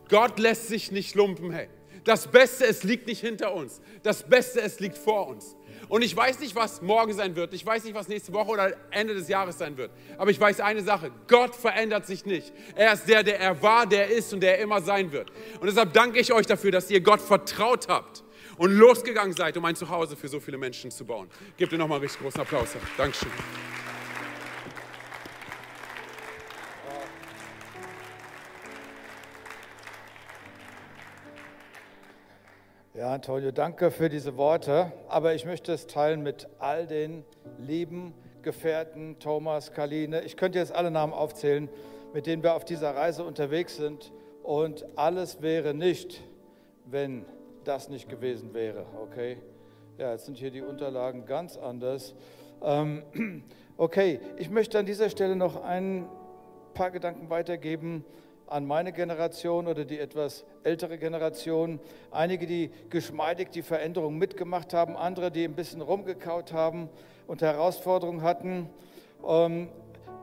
Gott 0.09 0.39
lässt 0.39 0.69
sich 0.69 0.93
nicht 0.93 1.17
lumpen, 1.17 1.51
hey. 1.51 1.67
Das 2.07 2.29
Beste, 2.29 2.65
es 2.65 2.85
liegt 2.85 3.09
nicht 3.09 3.21
hinter 3.21 3.53
uns. 3.53 3.81
Das 4.05 4.23
Beste, 4.23 4.61
es 4.61 4.79
liegt 4.79 4.97
vor 4.97 5.27
uns. 5.27 5.57
Und 5.89 6.03
ich 6.03 6.17
weiß 6.17 6.39
nicht, 6.39 6.55
was 6.55 6.81
morgen 6.81 7.13
sein 7.13 7.35
wird. 7.35 7.53
Ich 7.53 7.67
weiß 7.67 7.83
nicht, 7.83 7.95
was 7.95 8.07
nächste 8.07 8.33
Woche 8.33 8.51
oder 8.53 8.77
Ende 8.93 9.13
des 9.15 9.29
Jahres 9.29 9.59
sein 9.59 9.77
wird. 9.77 9.91
Aber 10.17 10.31
ich 10.31 10.39
weiß 10.39 10.61
eine 10.61 10.83
Sache. 10.83 11.11
Gott 11.27 11.57
verändert 11.57 12.07
sich 12.07 12.25
nicht. 12.25 12.53
Er 12.77 12.93
ist 12.93 13.09
der, 13.09 13.25
der 13.25 13.41
er 13.41 13.61
war, 13.61 13.87
der 13.87 14.09
ist 14.09 14.33
und 14.33 14.41
der 14.41 14.57
er 14.57 14.63
immer 14.63 14.81
sein 14.81 15.11
wird. 15.11 15.33
Und 15.61 15.67
deshalb 15.67 15.93
danke 15.95 16.21
ich 16.21 16.33
euch 16.33 16.47
dafür, 16.47 16.71
dass 16.71 16.89
ihr 16.91 17.01
Gott 17.01 17.21
vertraut 17.21 17.89
habt 17.89 18.23
und 18.57 18.71
losgegangen 18.71 19.35
seid, 19.35 19.57
um 19.57 19.65
ein 19.65 19.75
Zuhause 19.75 20.17
für 20.17 20.29
so 20.29 20.39
viele 20.39 20.59
Menschen 20.59 20.93
zu 20.93 21.05
bauen. 21.05 21.29
Gebt 21.57 21.73
ihr 21.73 21.79
nochmal 21.79 21.97
einen 21.97 22.05
richtig 22.05 22.23
großen 22.23 22.41
Applaus. 22.41 22.69
Dankeschön. 22.97 23.31
Ja, 32.97 33.13
Antonio, 33.13 33.51
danke 33.51 33.91
für 33.91 34.09
diese 34.09 34.39
Worte. 34.39 34.91
Aber 35.07 35.35
ich 35.35 35.45
möchte 35.45 35.71
es 35.71 35.87
teilen 35.87 36.23
mit 36.23 36.49
all 36.59 36.87
den 36.87 37.27
lieben 37.59 38.15
Gefährten, 38.41 39.19
Thomas, 39.19 39.73
Kaline. 39.75 40.23
Ich 40.23 40.39
könnte 40.39 40.59
jetzt 40.59 40.75
alle 40.75 40.91
Namen 40.91 41.13
aufzählen, 41.13 41.69
mit 42.15 42.27
denen 42.27 42.43
wir 42.43 42.55
auf 42.55 42.65
dieser 42.65 42.95
Reise 42.95 43.23
unterwegs 43.23 43.77
sind. 43.77 44.13
Und 44.43 44.87
alles 44.97 45.43
wäre 45.43 45.75
nicht, 45.75 46.23
wenn 46.87 47.27
das 47.65 47.91
nicht 47.91 48.09
gewesen 48.09 48.55
wäre. 48.55 48.87
Okay? 49.03 49.43
Ja, 49.99 50.13
jetzt 50.13 50.25
sind 50.25 50.39
hier 50.39 50.51
die 50.51 50.63
Unterlagen 50.63 51.27
ganz 51.27 51.59
anders. 51.59 52.15
Ähm, 52.63 53.03
okay, 53.77 54.21
ich 54.39 54.49
möchte 54.49 54.79
an 54.79 54.87
dieser 54.87 55.11
Stelle 55.11 55.37
noch 55.37 55.63
ein 55.63 56.09
paar 56.73 56.91
Gedanken 56.91 57.29
weitergeben 57.29 58.07
an 58.47 58.67
meine 58.67 58.93
Generation 58.93 59.67
oder 59.67 59.85
die 59.85 59.99
etwas 59.99 60.45
ältere 60.63 60.99
Generation. 60.99 61.81
Einige, 62.11 62.47
die 62.47 62.71
geschmeidig 62.91 63.51
die 63.51 63.63
Veränderung 63.63 64.19
mitgemacht 64.19 64.73
haben, 64.73 64.97
andere, 64.97 65.31
die 65.31 65.45
ein 65.45 65.55
bisschen 65.55 65.81
rumgekaut 65.81 66.53
haben 66.53 66.89
und 67.27 67.43
Herausforderungen 67.43 68.23
hatten. 68.23 68.69
Ähm, 69.27 69.69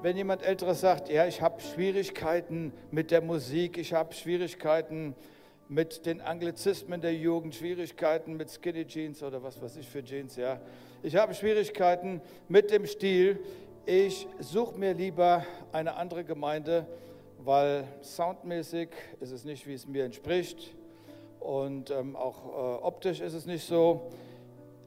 wenn 0.02 0.18
jemand 0.18 0.44
Älteres 0.44 0.82
sagt, 0.82 1.10
ja, 1.10 1.28
ich 1.28 1.42
habe 1.42 1.62
Schwierigkeiten 1.62 2.74
mit 2.92 3.12
der 3.12 3.22
Musik, 3.22 3.78
ich 3.78 3.94
habe 3.94 4.14
Schwierigkeiten 4.14 5.16
mit 5.70 6.06
den 6.06 6.22
Anglizismen 6.22 7.02
der 7.02 7.16
Jugend, 7.16 7.56
Schwierigkeiten 7.56 8.36
mit 8.36 8.50
Skinny 8.50 8.86
Jeans 8.86 9.24
oder 9.24 9.42
was 9.44 9.62
weiß 9.62 9.78
ich 9.78 9.88
für 9.88 10.04
Jeans, 10.04 10.36
ja. 10.36 10.60
Ich 11.02 11.16
habe 11.16 11.34
Schwierigkeiten 11.34 12.22
mit 12.48 12.72
dem 12.72 12.86
Stil. 12.86 13.40
Ich 13.86 14.28
suche 14.40 14.78
mir 14.78 14.94
lieber 14.94 15.46
eine 15.72 15.96
andere 15.96 16.24
Gemeinde, 16.24 16.86
weil 17.46 17.88
soundmäßig 18.02 18.90
ist 19.20 19.32
es 19.32 19.44
nicht, 19.44 19.68
wie 19.68 19.74
es 19.74 19.88
mir 19.88 20.06
entspricht 20.06 20.74
und 21.40 21.92
ähm, 21.92 22.16
auch 22.16 22.46
äh, 22.46 22.84
optisch 22.84 23.20
ist 23.20 23.34
es 23.34 23.46
nicht 23.46 23.66
so. 23.66 24.10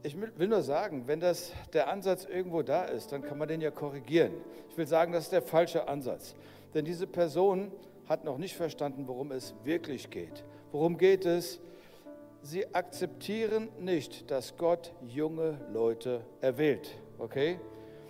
Ich 0.03 0.15
will 0.19 0.47
nur 0.47 0.61
sagen, 0.61 1.03
wenn 1.05 1.19
das 1.19 1.51
der 1.73 1.89
Ansatz 1.89 2.25
irgendwo 2.25 2.61
da 2.61 2.85
ist, 2.85 3.11
dann 3.11 3.21
kann 3.21 3.37
man 3.37 3.47
den 3.47 3.61
ja 3.61 3.71
korrigieren. 3.71 4.31
Ich 4.69 4.77
will 4.77 4.87
sagen, 4.87 5.11
das 5.11 5.25
ist 5.25 5.33
der 5.33 5.41
falsche 5.41 5.87
Ansatz. 5.87 6.35
Denn 6.73 6.85
diese 6.85 7.07
Person 7.07 7.71
hat 8.07 8.23
noch 8.23 8.37
nicht 8.37 8.55
verstanden, 8.55 9.07
worum 9.07 9.31
es 9.31 9.53
wirklich 9.63 10.09
geht. 10.09 10.43
Worum 10.71 10.97
geht 10.97 11.25
es? 11.25 11.59
Sie 12.41 12.73
akzeptieren 12.73 13.69
nicht, 13.79 14.31
dass 14.31 14.55
Gott 14.55 14.93
junge 15.07 15.59
Leute 15.73 16.21
erwählt. 16.39 16.89
Okay? 17.17 17.59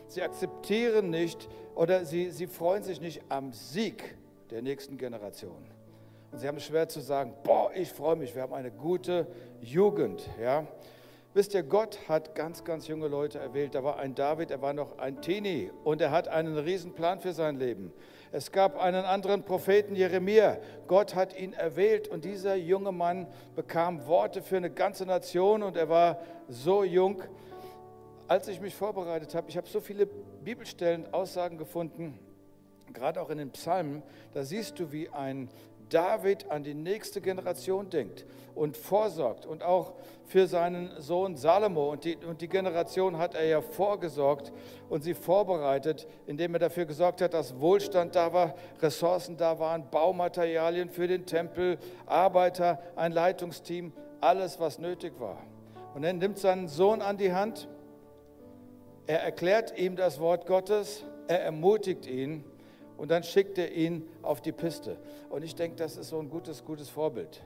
Sie 0.07 0.21
akzeptieren 0.21 1.09
nicht 1.09 1.49
oder 1.73 2.05
sie, 2.05 2.29
sie 2.29 2.47
freuen 2.47 2.83
sich 2.83 3.01
nicht 3.01 3.23
am 3.29 3.53
Sieg 3.53 4.17
der 4.51 4.61
nächsten 4.61 4.97
Generation. 4.97 5.65
Und 6.31 6.39
sie 6.39 6.47
haben 6.47 6.57
es 6.57 6.65
schwer 6.65 6.89
zu 6.89 6.99
sagen, 6.99 7.33
boah, 7.43 7.71
ich 7.73 7.89
freue 7.91 8.15
mich, 8.15 8.35
wir 8.35 8.41
haben 8.41 8.53
eine 8.53 8.71
gute 8.71 9.27
Jugend. 9.61 10.27
Ja? 10.41 10.67
Wisst 11.33 11.53
ihr, 11.53 11.63
Gott 11.63 11.99
hat 12.09 12.35
ganz, 12.35 12.63
ganz 12.63 12.87
junge 12.87 13.07
Leute 13.07 13.39
erwählt. 13.39 13.75
Da 13.75 13.83
war 13.83 13.99
ein 13.99 14.15
David, 14.15 14.51
er 14.51 14.61
war 14.61 14.73
noch 14.73 14.97
ein 14.97 15.21
Teenie 15.21 15.71
und 15.83 16.01
er 16.01 16.11
hat 16.11 16.27
einen 16.27 16.57
riesen 16.57 16.93
Plan 16.93 17.19
für 17.19 17.31
sein 17.31 17.57
Leben. 17.57 17.93
Es 18.31 18.51
gab 18.51 18.77
einen 18.77 19.05
anderen 19.05 19.43
Propheten, 19.43 19.95
Jeremia. 19.95 20.57
Gott 20.87 21.15
hat 21.15 21.39
ihn 21.39 21.53
erwählt 21.53 22.07
und 22.07 22.25
dieser 22.25 22.55
junge 22.55 22.91
Mann 22.91 23.27
bekam 23.55 24.05
Worte 24.05 24.41
für 24.41 24.57
eine 24.57 24.69
ganze 24.69 25.05
Nation 25.05 25.63
und 25.63 25.77
er 25.77 25.87
war 25.89 26.19
so 26.49 26.83
jung. 26.83 27.21
Als 28.27 28.47
ich 28.49 28.59
mich 28.59 28.75
vorbereitet 28.75 29.33
habe, 29.33 29.49
ich 29.49 29.55
habe 29.55 29.67
so 29.67 29.79
viele 29.79 30.07
Bibelstellen, 30.07 31.13
Aussagen 31.13 31.57
gefunden, 31.57 32.19
gerade 32.93 33.21
auch 33.21 33.29
in 33.29 33.37
den 33.37 33.51
Psalmen, 33.51 34.03
da 34.33 34.43
siehst 34.43 34.79
du, 34.79 34.91
wie 34.91 35.09
ein 35.09 35.49
David 35.89 36.49
an 36.51 36.63
die 36.63 36.73
nächste 36.73 37.21
Generation 37.21 37.89
denkt 37.89 38.25
und 38.55 38.75
vorsorgt 38.75 39.45
und 39.45 39.63
auch 39.63 39.93
für 40.25 40.47
seinen 40.47 40.89
Sohn 40.99 41.37
Salomo. 41.37 41.91
Und 41.91 42.03
die, 42.03 42.17
und 42.17 42.41
die 42.41 42.49
Generation 42.49 43.17
hat 43.17 43.35
er 43.35 43.45
ja 43.45 43.61
vorgesorgt 43.61 44.51
und 44.89 45.03
sie 45.03 45.13
vorbereitet, 45.13 46.07
indem 46.25 46.55
er 46.55 46.59
dafür 46.59 46.85
gesorgt 46.85 47.21
hat, 47.21 47.33
dass 47.33 47.59
Wohlstand 47.59 48.15
da 48.15 48.33
war, 48.33 48.55
Ressourcen 48.81 49.37
da 49.37 49.59
waren, 49.59 49.89
Baumaterialien 49.89 50.89
für 50.89 51.07
den 51.07 51.25
Tempel, 51.25 51.77
Arbeiter, 52.05 52.79
ein 52.95 53.11
Leitungsteam, 53.11 53.93
alles, 54.19 54.59
was 54.59 54.79
nötig 54.79 55.13
war. 55.19 55.37
Und 55.93 56.03
er 56.03 56.13
nimmt 56.13 56.37
seinen 56.37 56.67
Sohn 56.67 57.01
an 57.01 57.17
die 57.17 57.33
Hand, 57.33 57.69
er 59.05 59.21
erklärt 59.21 59.77
ihm 59.79 59.95
das 59.95 60.19
Wort 60.19 60.45
Gottes, 60.45 61.05
er 61.27 61.41
ermutigt 61.41 62.05
ihn 62.05 62.43
und 62.97 63.11
dann 63.11 63.23
schickt 63.23 63.57
er 63.57 63.71
ihn 63.71 64.07
auf 64.21 64.41
die 64.41 64.51
Piste. 64.51 64.97
Und 65.29 65.43
ich 65.43 65.55
denke, 65.55 65.77
das 65.77 65.97
ist 65.97 66.09
so 66.09 66.19
ein 66.19 66.29
gutes, 66.29 66.65
gutes 66.65 66.89
Vorbild. 66.89 67.41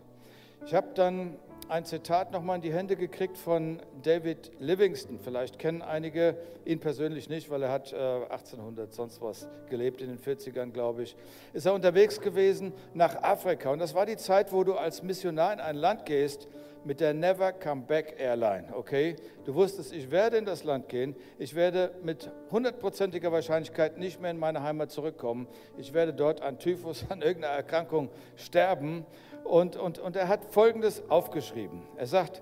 Ich 0.66 0.76
habe 0.76 0.90
dann 0.94 1.38
ein 1.70 1.86
Zitat 1.86 2.32
nochmal 2.32 2.58
in 2.58 2.62
die 2.62 2.72
Hände 2.72 2.96
gekriegt 2.96 3.38
von 3.38 3.80
David 4.04 4.52
Livingston. 4.60 5.20
Vielleicht 5.20 5.58
kennen 5.58 5.82
einige 5.82 6.38
ihn 6.66 6.80
persönlich 6.80 7.30
nicht, 7.30 7.50
weil 7.50 7.64
er 7.64 7.72
hat 7.72 7.94
1800 7.94 8.90
äh, 8.90 8.94
sonst 8.94 9.22
was 9.22 9.48
gelebt, 9.70 10.02
in 10.02 10.10
den 10.10 10.20
40ern, 10.20 10.72
glaube 10.72 11.04
ich. 11.04 11.16
Ist 11.54 11.66
er 11.66 11.74
unterwegs 11.74 12.22
gewesen 12.22 12.74
nach 12.94 13.24
Afrika. 13.24 13.72
Und 13.72 13.80
das 13.80 13.96
war 13.96 14.06
die 14.06 14.18
Zeit, 14.18 14.52
wo 14.54 14.64
du 14.64 14.76
als 14.76 15.02
Missionar 15.02 15.52
in 15.54 15.60
ein 15.60 15.76
Land 15.76 16.06
gehst, 16.06 16.48
mit 16.84 17.00
der 17.00 17.14
Never 17.14 17.54
Come 17.54 17.84
Back 17.84 18.16
Airline, 18.18 18.66
okay? 18.74 19.16
Du 19.46 19.54
wusstest, 19.54 19.94
ich 19.94 20.10
werde 20.10 20.38
in 20.38 20.46
das 20.46 20.64
Land 20.64 20.90
gehen, 20.90 21.16
ich 21.38 21.54
werde 21.56 21.92
mit 22.04 22.32
hundertprozentiger 22.50 23.32
Wahrscheinlichkeit 23.32 23.98
nicht 23.98 24.20
mehr 24.20 24.32
in 24.32 24.40
meine 24.40 24.64
Heimat 24.64 24.92
zurückkommen, 24.92 25.48
ich 25.78 25.94
werde 25.94 26.14
dort 26.14 26.42
an 26.42 26.60
Typhus, 26.60 27.06
an 27.10 27.22
irgendeiner 27.22 27.56
Erkrankung 27.56 28.10
sterben. 28.36 29.06
Und, 29.44 29.76
und, 29.76 30.00
und 30.00 30.16
er 30.16 30.28
hat 30.28 30.46
Folgendes 30.46 31.04
aufgeschrieben. 31.10 31.82
Er 31.98 32.08
sagt, 32.08 32.42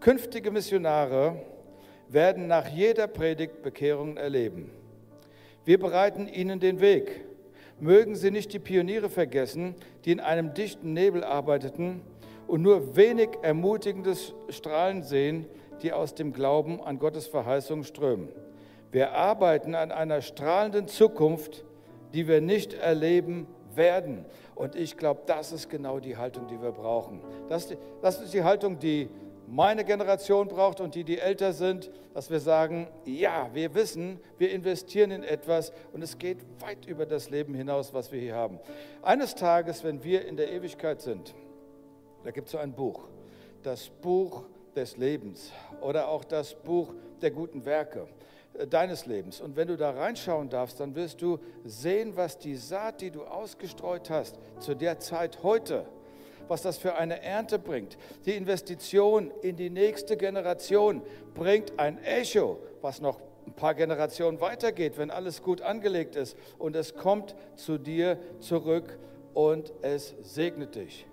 künftige 0.00 0.50
Missionare 0.50 1.36
werden 2.08 2.46
nach 2.46 2.68
jeder 2.68 3.06
Predigt 3.06 3.62
Bekehrungen 3.62 4.16
erleben. 4.16 4.70
Wir 5.64 5.78
bereiten 5.78 6.28
ihnen 6.28 6.60
den 6.60 6.80
Weg. 6.80 7.24
Mögen 7.80 8.14
sie 8.14 8.30
nicht 8.30 8.52
die 8.52 8.58
Pioniere 8.58 9.08
vergessen, 9.08 9.74
die 10.04 10.12
in 10.12 10.20
einem 10.20 10.54
dichten 10.54 10.92
Nebel 10.92 11.24
arbeiteten, 11.24 12.02
und 12.46 12.62
nur 12.62 12.96
wenig 12.96 13.30
ermutigendes 13.42 14.34
Strahlen 14.50 15.02
sehen, 15.02 15.46
die 15.82 15.92
aus 15.92 16.14
dem 16.14 16.32
Glauben 16.32 16.80
an 16.80 16.98
Gottes 16.98 17.26
Verheißung 17.26 17.84
strömen. 17.84 18.28
Wir 18.92 19.12
arbeiten 19.12 19.74
an 19.74 19.90
einer 19.90 20.20
strahlenden 20.20 20.86
Zukunft, 20.86 21.64
die 22.12 22.28
wir 22.28 22.40
nicht 22.40 22.74
erleben 22.74 23.46
werden. 23.76 24.24
Und 24.54 24.76
ich 24.76 24.96
glaube, 24.96 25.22
das 25.26 25.52
ist 25.52 25.68
genau 25.68 26.00
die 26.00 26.16
Haltung, 26.16 26.46
die 26.46 26.60
wir 26.60 26.72
brauchen. 26.72 27.20
Das, 27.48 27.68
das 28.02 28.20
ist 28.20 28.34
die 28.34 28.42
Haltung, 28.42 28.78
die 28.78 29.08
meine 29.46 29.84
Generation 29.84 30.48
braucht 30.48 30.80
und 30.80 30.94
die, 30.94 31.04
die 31.04 31.18
älter 31.18 31.52
sind, 31.52 31.90
dass 32.14 32.30
wir 32.30 32.40
sagen, 32.40 32.88
ja, 33.04 33.50
wir 33.52 33.74
wissen, 33.74 34.18
wir 34.38 34.50
investieren 34.50 35.10
in 35.10 35.22
etwas 35.22 35.72
und 35.92 36.02
es 36.02 36.18
geht 36.18 36.38
weit 36.60 36.86
über 36.86 37.06
das 37.06 37.30
Leben 37.30 37.54
hinaus, 37.54 37.92
was 37.92 38.10
wir 38.10 38.20
hier 38.20 38.34
haben. 38.34 38.58
Eines 39.02 39.34
Tages, 39.34 39.84
wenn 39.84 40.02
wir 40.02 40.26
in 40.26 40.36
der 40.36 40.50
Ewigkeit 40.50 41.02
sind, 41.02 41.34
da 42.24 42.30
gibt 42.30 42.46
es 42.46 42.52
so 42.52 42.58
ein 42.58 42.72
Buch, 42.72 43.08
das 43.62 43.90
Buch 43.90 44.44
des 44.74 44.96
Lebens 44.96 45.52
oder 45.80 46.08
auch 46.08 46.24
das 46.24 46.54
Buch 46.54 46.94
der 47.20 47.30
guten 47.30 47.64
Werke 47.64 48.08
deines 48.70 49.06
Lebens. 49.06 49.40
Und 49.40 49.56
wenn 49.56 49.68
du 49.68 49.76
da 49.76 49.90
reinschauen 49.90 50.48
darfst, 50.48 50.80
dann 50.80 50.94
wirst 50.94 51.20
du 51.22 51.38
sehen, 51.64 52.16
was 52.16 52.38
die 52.38 52.56
Saat, 52.56 53.00
die 53.00 53.10
du 53.10 53.24
ausgestreut 53.24 54.10
hast, 54.10 54.38
zu 54.60 54.74
der 54.74 54.98
Zeit 55.00 55.42
heute, 55.42 55.86
was 56.48 56.62
das 56.62 56.78
für 56.78 56.96
eine 56.96 57.22
Ernte 57.22 57.58
bringt. 57.58 57.96
Die 58.26 58.32
Investition 58.32 59.32
in 59.42 59.56
die 59.56 59.70
nächste 59.70 60.16
Generation 60.16 61.02
bringt 61.34 61.78
ein 61.78 61.98
Echo, 62.02 62.58
was 62.80 63.00
noch 63.00 63.20
ein 63.46 63.52
paar 63.54 63.74
Generationen 63.74 64.40
weitergeht, 64.40 64.98
wenn 64.98 65.10
alles 65.10 65.42
gut 65.42 65.60
angelegt 65.60 66.16
ist 66.16 66.36
und 66.58 66.76
es 66.76 66.94
kommt 66.94 67.34
zu 67.56 67.78
dir 67.78 68.18
zurück 68.40 68.98
und 69.34 69.72
es 69.82 70.14
segnet 70.22 70.76
dich. 70.76 71.06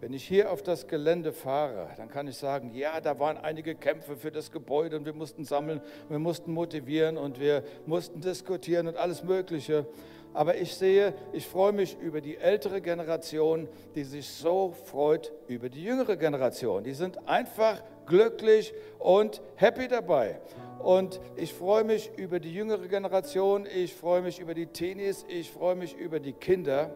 Wenn 0.00 0.14
ich 0.14 0.26
hier 0.26 0.50
auf 0.50 0.62
das 0.62 0.86
Gelände 0.86 1.30
fahre, 1.30 1.90
dann 1.98 2.08
kann 2.08 2.26
ich 2.26 2.36
sagen, 2.36 2.72
ja, 2.74 3.02
da 3.02 3.18
waren 3.18 3.36
einige 3.36 3.74
Kämpfe 3.74 4.16
für 4.16 4.30
das 4.30 4.50
Gebäude 4.50 4.96
und 4.96 5.04
wir 5.04 5.12
mussten 5.12 5.44
sammeln, 5.44 5.82
wir 6.08 6.18
mussten 6.18 6.54
motivieren 6.54 7.18
und 7.18 7.38
wir 7.38 7.62
mussten 7.84 8.22
diskutieren 8.22 8.88
und 8.88 8.96
alles 8.96 9.22
Mögliche. 9.22 9.86
Aber 10.32 10.56
ich 10.56 10.74
sehe, 10.74 11.12
ich 11.32 11.46
freue 11.46 11.72
mich 11.72 11.98
über 12.00 12.22
die 12.22 12.38
ältere 12.38 12.80
Generation, 12.80 13.68
die 13.94 14.04
sich 14.04 14.26
so 14.26 14.72
freut 14.86 15.32
über 15.48 15.68
die 15.68 15.84
jüngere 15.84 16.16
Generation. 16.16 16.82
Die 16.82 16.94
sind 16.94 17.28
einfach 17.28 17.82
glücklich 18.06 18.72
und 18.98 19.42
happy 19.56 19.86
dabei. 19.86 20.40
Und 20.78 21.20
ich 21.36 21.52
freue 21.52 21.84
mich 21.84 22.10
über 22.16 22.40
die 22.40 22.54
jüngere 22.54 22.88
Generation, 22.88 23.66
ich 23.66 23.94
freue 23.94 24.22
mich 24.22 24.38
über 24.38 24.54
die 24.54 24.66
Teenies, 24.66 25.26
ich 25.28 25.50
freue 25.50 25.74
mich 25.74 25.94
über 25.94 26.20
die 26.20 26.32
Kinder. 26.32 26.90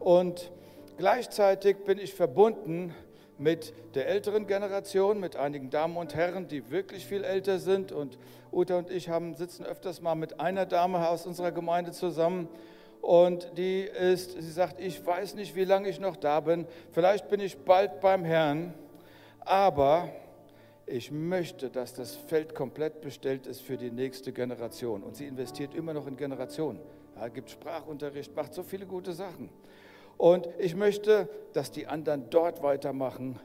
Und 0.00 0.50
Gleichzeitig 0.98 1.76
bin 1.84 1.98
ich 1.98 2.14
verbunden 2.14 2.94
mit 3.36 3.74
der 3.94 4.08
älteren 4.08 4.46
Generation, 4.46 5.20
mit 5.20 5.36
einigen 5.36 5.68
Damen 5.68 5.98
und 5.98 6.14
Herren, 6.14 6.48
die 6.48 6.70
wirklich 6.70 7.04
viel 7.04 7.22
älter 7.22 7.58
sind. 7.58 7.92
Und 7.92 8.18
Uta 8.50 8.78
und 8.78 8.90
ich 8.90 9.10
haben, 9.10 9.34
sitzen 9.34 9.66
öfters 9.66 10.00
mal 10.00 10.14
mit 10.14 10.40
einer 10.40 10.64
Dame 10.64 11.06
aus 11.06 11.26
unserer 11.26 11.52
Gemeinde 11.52 11.92
zusammen. 11.92 12.48
Und 13.02 13.58
die 13.58 13.82
ist, 13.82 14.40
sie 14.40 14.50
sagt, 14.50 14.80
ich 14.80 15.04
weiß 15.04 15.34
nicht, 15.34 15.54
wie 15.54 15.64
lange 15.64 15.90
ich 15.90 16.00
noch 16.00 16.16
da 16.16 16.40
bin. 16.40 16.66
Vielleicht 16.92 17.28
bin 17.28 17.40
ich 17.40 17.58
bald 17.58 18.00
beim 18.00 18.24
Herrn. 18.24 18.72
Aber 19.40 20.08
ich 20.86 21.10
möchte, 21.10 21.68
dass 21.68 21.92
das 21.92 22.16
Feld 22.16 22.54
komplett 22.54 23.02
bestellt 23.02 23.46
ist 23.46 23.60
für 23.60 23.76
die 23.76 23.90
nächste 23.90 24.32
Generation. 24.32 25.02
Und 25.02 25.16
sie 25.16 25.26
investiert 25.26 25.74
immer 25.74 25.92
noch 25.92 26.06
in 26.06 26.16
Generationen. 26.16 26.80
Ja, 27.16 27.28
gibt 27.28 27.50
Sprachunterricht, 27.50 28.34
macht 28.34 28.54
so 28.54 28.62
viele 28.62 28.86
gute 28.86 29.12
Sachen. 29.12 29.50
Und 30.18 30.48
ich 30.58 30.74
möchte, 30.74 31.28
dass 31.52 31.70
die 31.70 31.86
anderen 31.86 32.30
dort 32.30 32.62
weitermachen, 32.62 33.38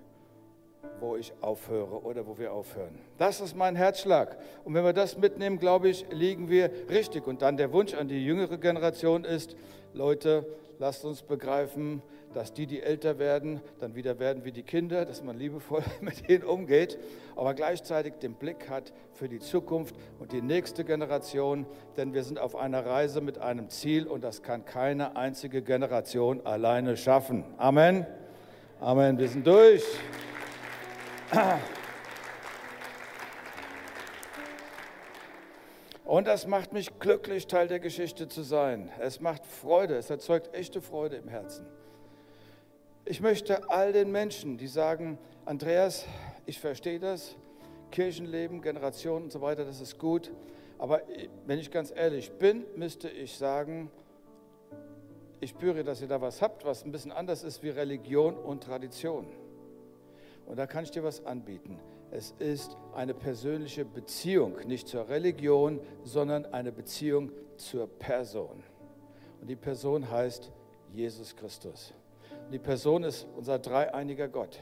wo 0.99 1.15
ich 1.15 1.33
aufhöre 1.41 2.03
oder 2.03 2.27
wo 2.27 2.37
wir 2.37 2.53
aufhören. 2.53 2.97
Das 3.17 3.41
ist 3.41 3.55
mein 3.55 3.75
Herzschlag. 3.75 4.37
Und 4.63 4.73
wenn 4.73 4.83
wir 4.83 4.93
das 4.93 5.17
mitnehmen, 5.17 5.57
glaube 5.59 5.89
ich, 5.89 6.05
liegen 6.11 6.49
wir 6.49 6.69
richtig. 6.89 7.27
Und 7.27 7.41
dann 7.41 7.57
der 7.57 7.73
Wunsch 7.73 7.93
an 7.93 8.07
die 8.07 8.23
jüngere 8.23 8.57
Generation 8.57 9.23
ist, 9.25 9.55
Leute, 9.93 10.45
lasst 10.79 11.03
uns 11.03 11.23
begreifen, 11.23 12.01
dass 12.33 12.53
die, 12.53 12.67
die 12.67 12.81
älter 12.81 13.19
werden, 13.19 13.61
dann 13.79 13.95
wieder 13.95 14.19
werden 14.19 14.45
wie 14.45 14.51
die 14.51 14.63
Kinder, 14.63 15.05
dass 15.05 15.23
man 15.23 15.37
liebevoll 15.37 15.83
mit 16.01 16.29
ihnen 16.29 16.43
umgeht, 16.43 16.97
aber 17.35 17.53
gleichzeitig 17.53 18.15
den 18.15 18.35
Blick 18.35 18.69
hat 18.69 18.93
für 19.13 19.27
die 19.27 19.39
Zukunft 19.39 19.95
und 20.19 20.31
die 20.31 20.41
nächste 20.41 20.83
Generation, 20.83 21.65
denn 21.97 22.13
wir 22.13 22.23
sind 22.23 22.39
auf 22.39 22.55
einer 22.55 22.85
Reise 22.85 23.21
mit 23.21 23.37
einem 23.37 23.69
Ziel 23.69 24.07
und 24.07 24.23
das 24.23 24.41
kann 24.41 24.65
keine 24.65 25.15
einzige 25.15 25.61
Generation 25.61 26.45
alleine 26.45 26.97
schaffen. 26.97 27.43
Amen. 27.57 28.05
Amen. 28.79 29.17
Wir 29.17 29.29
sind 29.29 29.45
durch. 29.45 29.83
Und 36.03 36.27
das 36.27 36.45
macht 36.45 36.73
mich 36.73 36.99
glücklich, 36.99 37.47
Teil 37.47 37.69
der 37.69 37.79
Geschichte 37.79 38.27
zu 38.27 38.41
sein. 38.41 38.91
Es 38.99 39.21
macht 39.21 39.45
Freude, 39.45 39.95
es 39.95 40.09
erzeugt 40.09 40.53
echte 40.53 40.81
Freude 40.81 41.15
im 41.15 41.29
Herzen. 41.29 41.65
Ich 43.11 43.19
möchte 43.19 43.69
all 43.69 43.91
den 43.91 44.09
Menschen, 44.09 44.57
die 44.57 44.67
sagen, 44.67 45.17
Andreas, 45.43 46.05
ich 46.45 46.61
verstehe 46.61 46.97
das, 46.97 47.35
Kirchenleben, 47.91 48.61
Generationen 48.61 49.25
und 49.25 49.33
so 49.33 49.41
weiter, 49.41 49.65
das 49.65 49.81
ist 49.81 49.99
gut, 49.99 50.31
aber 50.77 51.01
wenn 51.45 51.59
ich 51.59 51.71
ganz 51.71 51.91
ehrlich 51.93 52.31
bin, 52.31 52.63
müsste 52.77 53.09
ich 53.09 53.37
sagen, 53.37 53.91
ich 55.41 55.49
spüre, 55.49 55.83
dass 55.83 56.01
ihr 56.01 56.07
da 56.07 56.21
was 56.21 56.41
habt, 56.41 56.63
was 56.63 56.85
ein 56.85 56.93
bisschen 56.93 57.11
anders 57.11 57.43
ist 57.43 57.61
wie 57.63 57.69
Religion 57.71 58.37
und 58.37 58.63
Tradition. 58.63 59.27
Und 60.45 60.57
da 60.57 60.65
kann 60.65 60.85
ich 60.85 60.91
dir 60.91 61.03
was 61.03 61.25
anbieten. 61.25 61.81
Es 62.11 62.33
ist 62.39 62.77
eine 62.95 63.13
persönliche 63.13 63.83
Beziehung, 63.83 64.55
nicht 64.65 64.87
zur 64.87 65.09
Religion, 65.09 65.81
sondern 66.05 66.45
eine 66.45 66.71
Beziehung 66.71 67.33
zur 67.57 67.87
Person. 67.87 68.63
Und 69.41 69.49
die 69.49 69.57
Person 69.57 70.09
heißt 70.09 70.49
Jesus 70.93 71.35
Christus. 71.35 71.93
Die 72.51 72.59
Person 72.59 73.03
ist 73.03 73.27
unser 73.37 73.59
dreieiniger 73.59 74.27
Gott. 74.27 74.61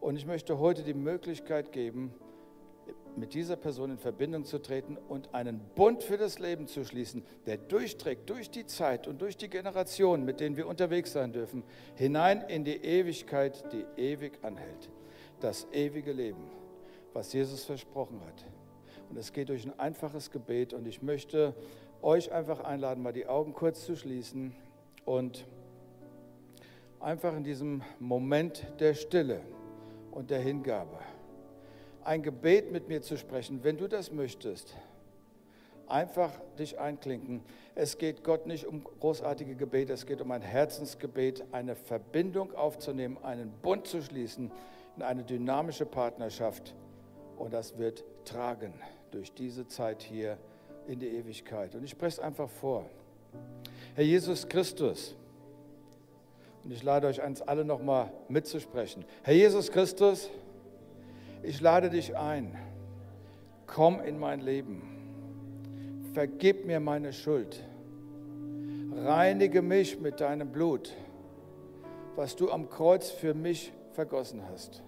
Und 0.00 0.16
ich 0.16 0.26
möchte 0.26 0.58
heute 0.58 0.82
die 0.82 0.92
Möglichkeit 0.92 1.70
geben, 1.70 2.12
mit 3.14 3.32
dieser 3.32 3.54
Person 3.54 3.92
in 3.92 3.98
Verbindung 3.98 4.44
zu 4.44 4.58
treten 4.58 4.98
und 5.08 5.32
einen 5.32 5.60
Bund 5.76 6.02
für 6.02 6.18
das 6.18 6.40
Leben 6.40 6.66
zu 6.66 6.84
schließen, 6.84 7.24
der 7.46 7.58
durchträgt 7.58 8.28
durch 8.28 8.50
die 8.50 8.66
Zeit 8.66 9.06
und 9.06 9.22
durch 9.22 9.36
die 9.36 9.48
Generationen, 9.48 10.24
mit 10.24 10.40
denen 10.40 10.56
wir 10.56 10.66
unterwegs 10.66 11.12
sein 11.12 11.32
dürfen, 11.32 11.62
hinein 11.94 12.42
in 12.42 12.64
die 12.64 12.76
Ewigkeit, 12.76 13.72
die 13.72 13.84
ewig 14.00 14.40
anhält. 14.42 14.90
Das 15.38 15.68
ewige 15.72 16.12
Leben, 16.12 16.42
was 17.12 17.32
Jesus 17.32 17.64
versprochen 17.64 18.20
hat. 18.26 18.44
Und 19.08 19.16
es 19.16 19.32
geht 19.32 19.48
durch 19.48 19.64
ein 19.64 19.78
einfaches 19.78 20.32
Gebet 20.32 20.74
und 20.74 20.86
ich 20.86 21.02
möchte 21.02 21.54
euch 22.02 22.32
einfach 22.32 22.60
einladen, 22.60 23.02
mal 23.02 23.12
die 23.12 23.26
Augen 23.26 23.52
kurz 23.52 23.86
zu 23.86 23.94
schließen 23.94 24.54
und 25.04 25.46
einfach 27.00 27.36
in 27.36 27.44
diesem 27.44 27.82
Moment 27.98 28.66
der 28.78 28.94
Stille 28.94 29.40
und 30.10 30.30
der 30.30 30.40
Hingabe 30.40 30.98
ein 32.06 32.22
Gebet 32.22 32.70
mit 32.70 32.88
mir 32.88 33.02
zu 33.02 33.16
sprechen, 33.16 33.64
wenn 33.64 33.76
du 33.76 33.88
das 33.88 34.12
möchtest. 34.12 34.74
Einfach 35.88 36.30
dich 36.58 36.78
einklinken. 36.78 37.42
Es 37.74 37.98
geht 37.98 38.24
Gott 38.24 38.46
nicht 38.46 38.66
um 38.66 38.82
großartige 38.82 39.54
Gebete, 39.56 39.92
es 39.92 40.06
geht 40.06 40.20
um 40.20 40.30
ein 40.30 40.42
Herzensgebet, 40.42 41.44
eine 41.52 41.74
Verbindung 41.76 42.54
aufzunehmen, 42.54 43.18
einen 43.22 43.50
Bund 43.62 43.86
zu 43.86 44.02
schließen, 44.02 44.50
in 44.96 45.02
eine 45.02 45.24
dynamische 45.24 45.86
Partnerschaft. 45.86 46.74
Und 47.36 47.52
das 47.52 47.76
wird 47.76 48.04
tragen 48.24 48.74
durch 49.10 49.32
diese 49.32 49.66
Zeit 49.66 50.02
hier 50.02 50.38
in 50.86 50.98
die 50.98 51.08
Ewigkeit. 51.08 51.74
Und 51.74 51.84
ich 51.84 51.90
spreche 51.90 52.18
es 52.18 52.20
einfach 52.20 52.48
vor. 52.48 52.86
Herr 53.94 54.04
Jesus 54.04 54.48
Christus, 54.48 55.16
und 56.66 56.72
ich 56.72 56.82
lade 56.82 57.06
euch 57.06 57.22
eins 57.22 57.42
alle 57.42 57.64
nochmal 57.64 58.10
mitzusprechen. 58.28 59.04
Herr 59.22 59.34
Jesus 59.34 59.70
Christus, 59.70 60.28
ich 61.44 61.60
lade 61.60 61.90
dich 61.90 62.16
ein. 62.16 62.58
Komm 63.68 64.00
in 64.00 64.18
mein 64.18 64.40
Leben. 64.40 64.82
Vergib 66.12 66.66
mir 66.66 66.80
meine 66.80 67.12
Schuld. 67.12 67.62
Reinige 68.96 69.62
mich 69.62 70.00
mit 70.00 70.20
deinem 70.20 70.50
Blut, 70.50 70.92
was 72.16 72.34
du 72.34 72.50
am 72.50 72.68
Kreuz 72.68 73.10
für 73.10 73.32
mich 73.32 73.72
vergossen 73.92 74.42
hast. 74.50 74.82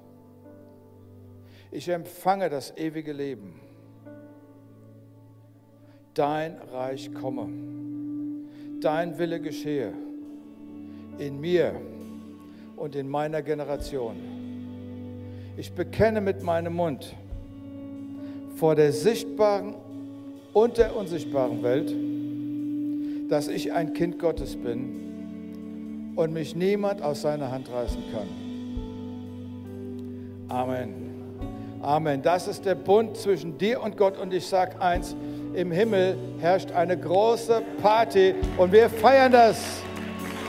Ich 1.70 1.89
empfange 1.91 2.51
das 2.51 2.76
ewige 2.76 3.12
Leben. 3.12 3.61
Dein 6.12 6.59
Reich 6.59 7.14
komme. 7.14 7.49
Dein 8.81 9.16
Wille 9.20 9.41
geschehe 9.41 10.08
in 11.19 11.41
mir 11.41 11.75
und 12.77 12.95
in 12.95 13.09
meiner 13.09 13.43
Generation. 13.43 14.16
Ich 15.57 15.73
bekenne 15.73 16.21
mit 16.21 16.43
meinem 16.43 16.75
Mund 16.75 17.16
vor 18.57 18.75
der 18.75 18.93
sichtbaren 18.93 19.75
und 20.53 20.79
der 20.79 20.97
unsichtbaren 20.97 21.62
Welt, 21.62 21.95
dass 23.31 23.49
ich 23.49 23.73
ein 23.73 23.93
Kind 23.93 24.19
Gottes 24.19 24.57
bin 24.57 26.12
und 26.16 26.33
mich 26.33 26.57
niemand 26.57 27.03
aus 27.03 27.23
seiner 27.23 27.51
Hand 27.51 27.71
reißen 27.71 28.03
kann. 28.12 28.29
Amen. 30.49 31.09
Amen. 31.81 32.23
Das 32.23 32.49
ist 32.49 32.64
der 32.64 32.75
Bund 32.75 33.16
zwischen 33.16 33.57
dir 33.59 33.83
und 33.83 33.97
Gott. 33.97 34.19
Und 34.19 34.35
ich 34.35 34.47
sage 34.47 34.81
eins, 34.81 35.14
im 35.55 35.71
Himmel 35.71 36.16
herrscht 36.41 36.73
eine 36.73 36.99
große 36.99 37.62
Party 37.81 38.35
und 38.57 38.73
wir 38.73 38.89
feiern 38.91 39.33
das. 39.33 39.83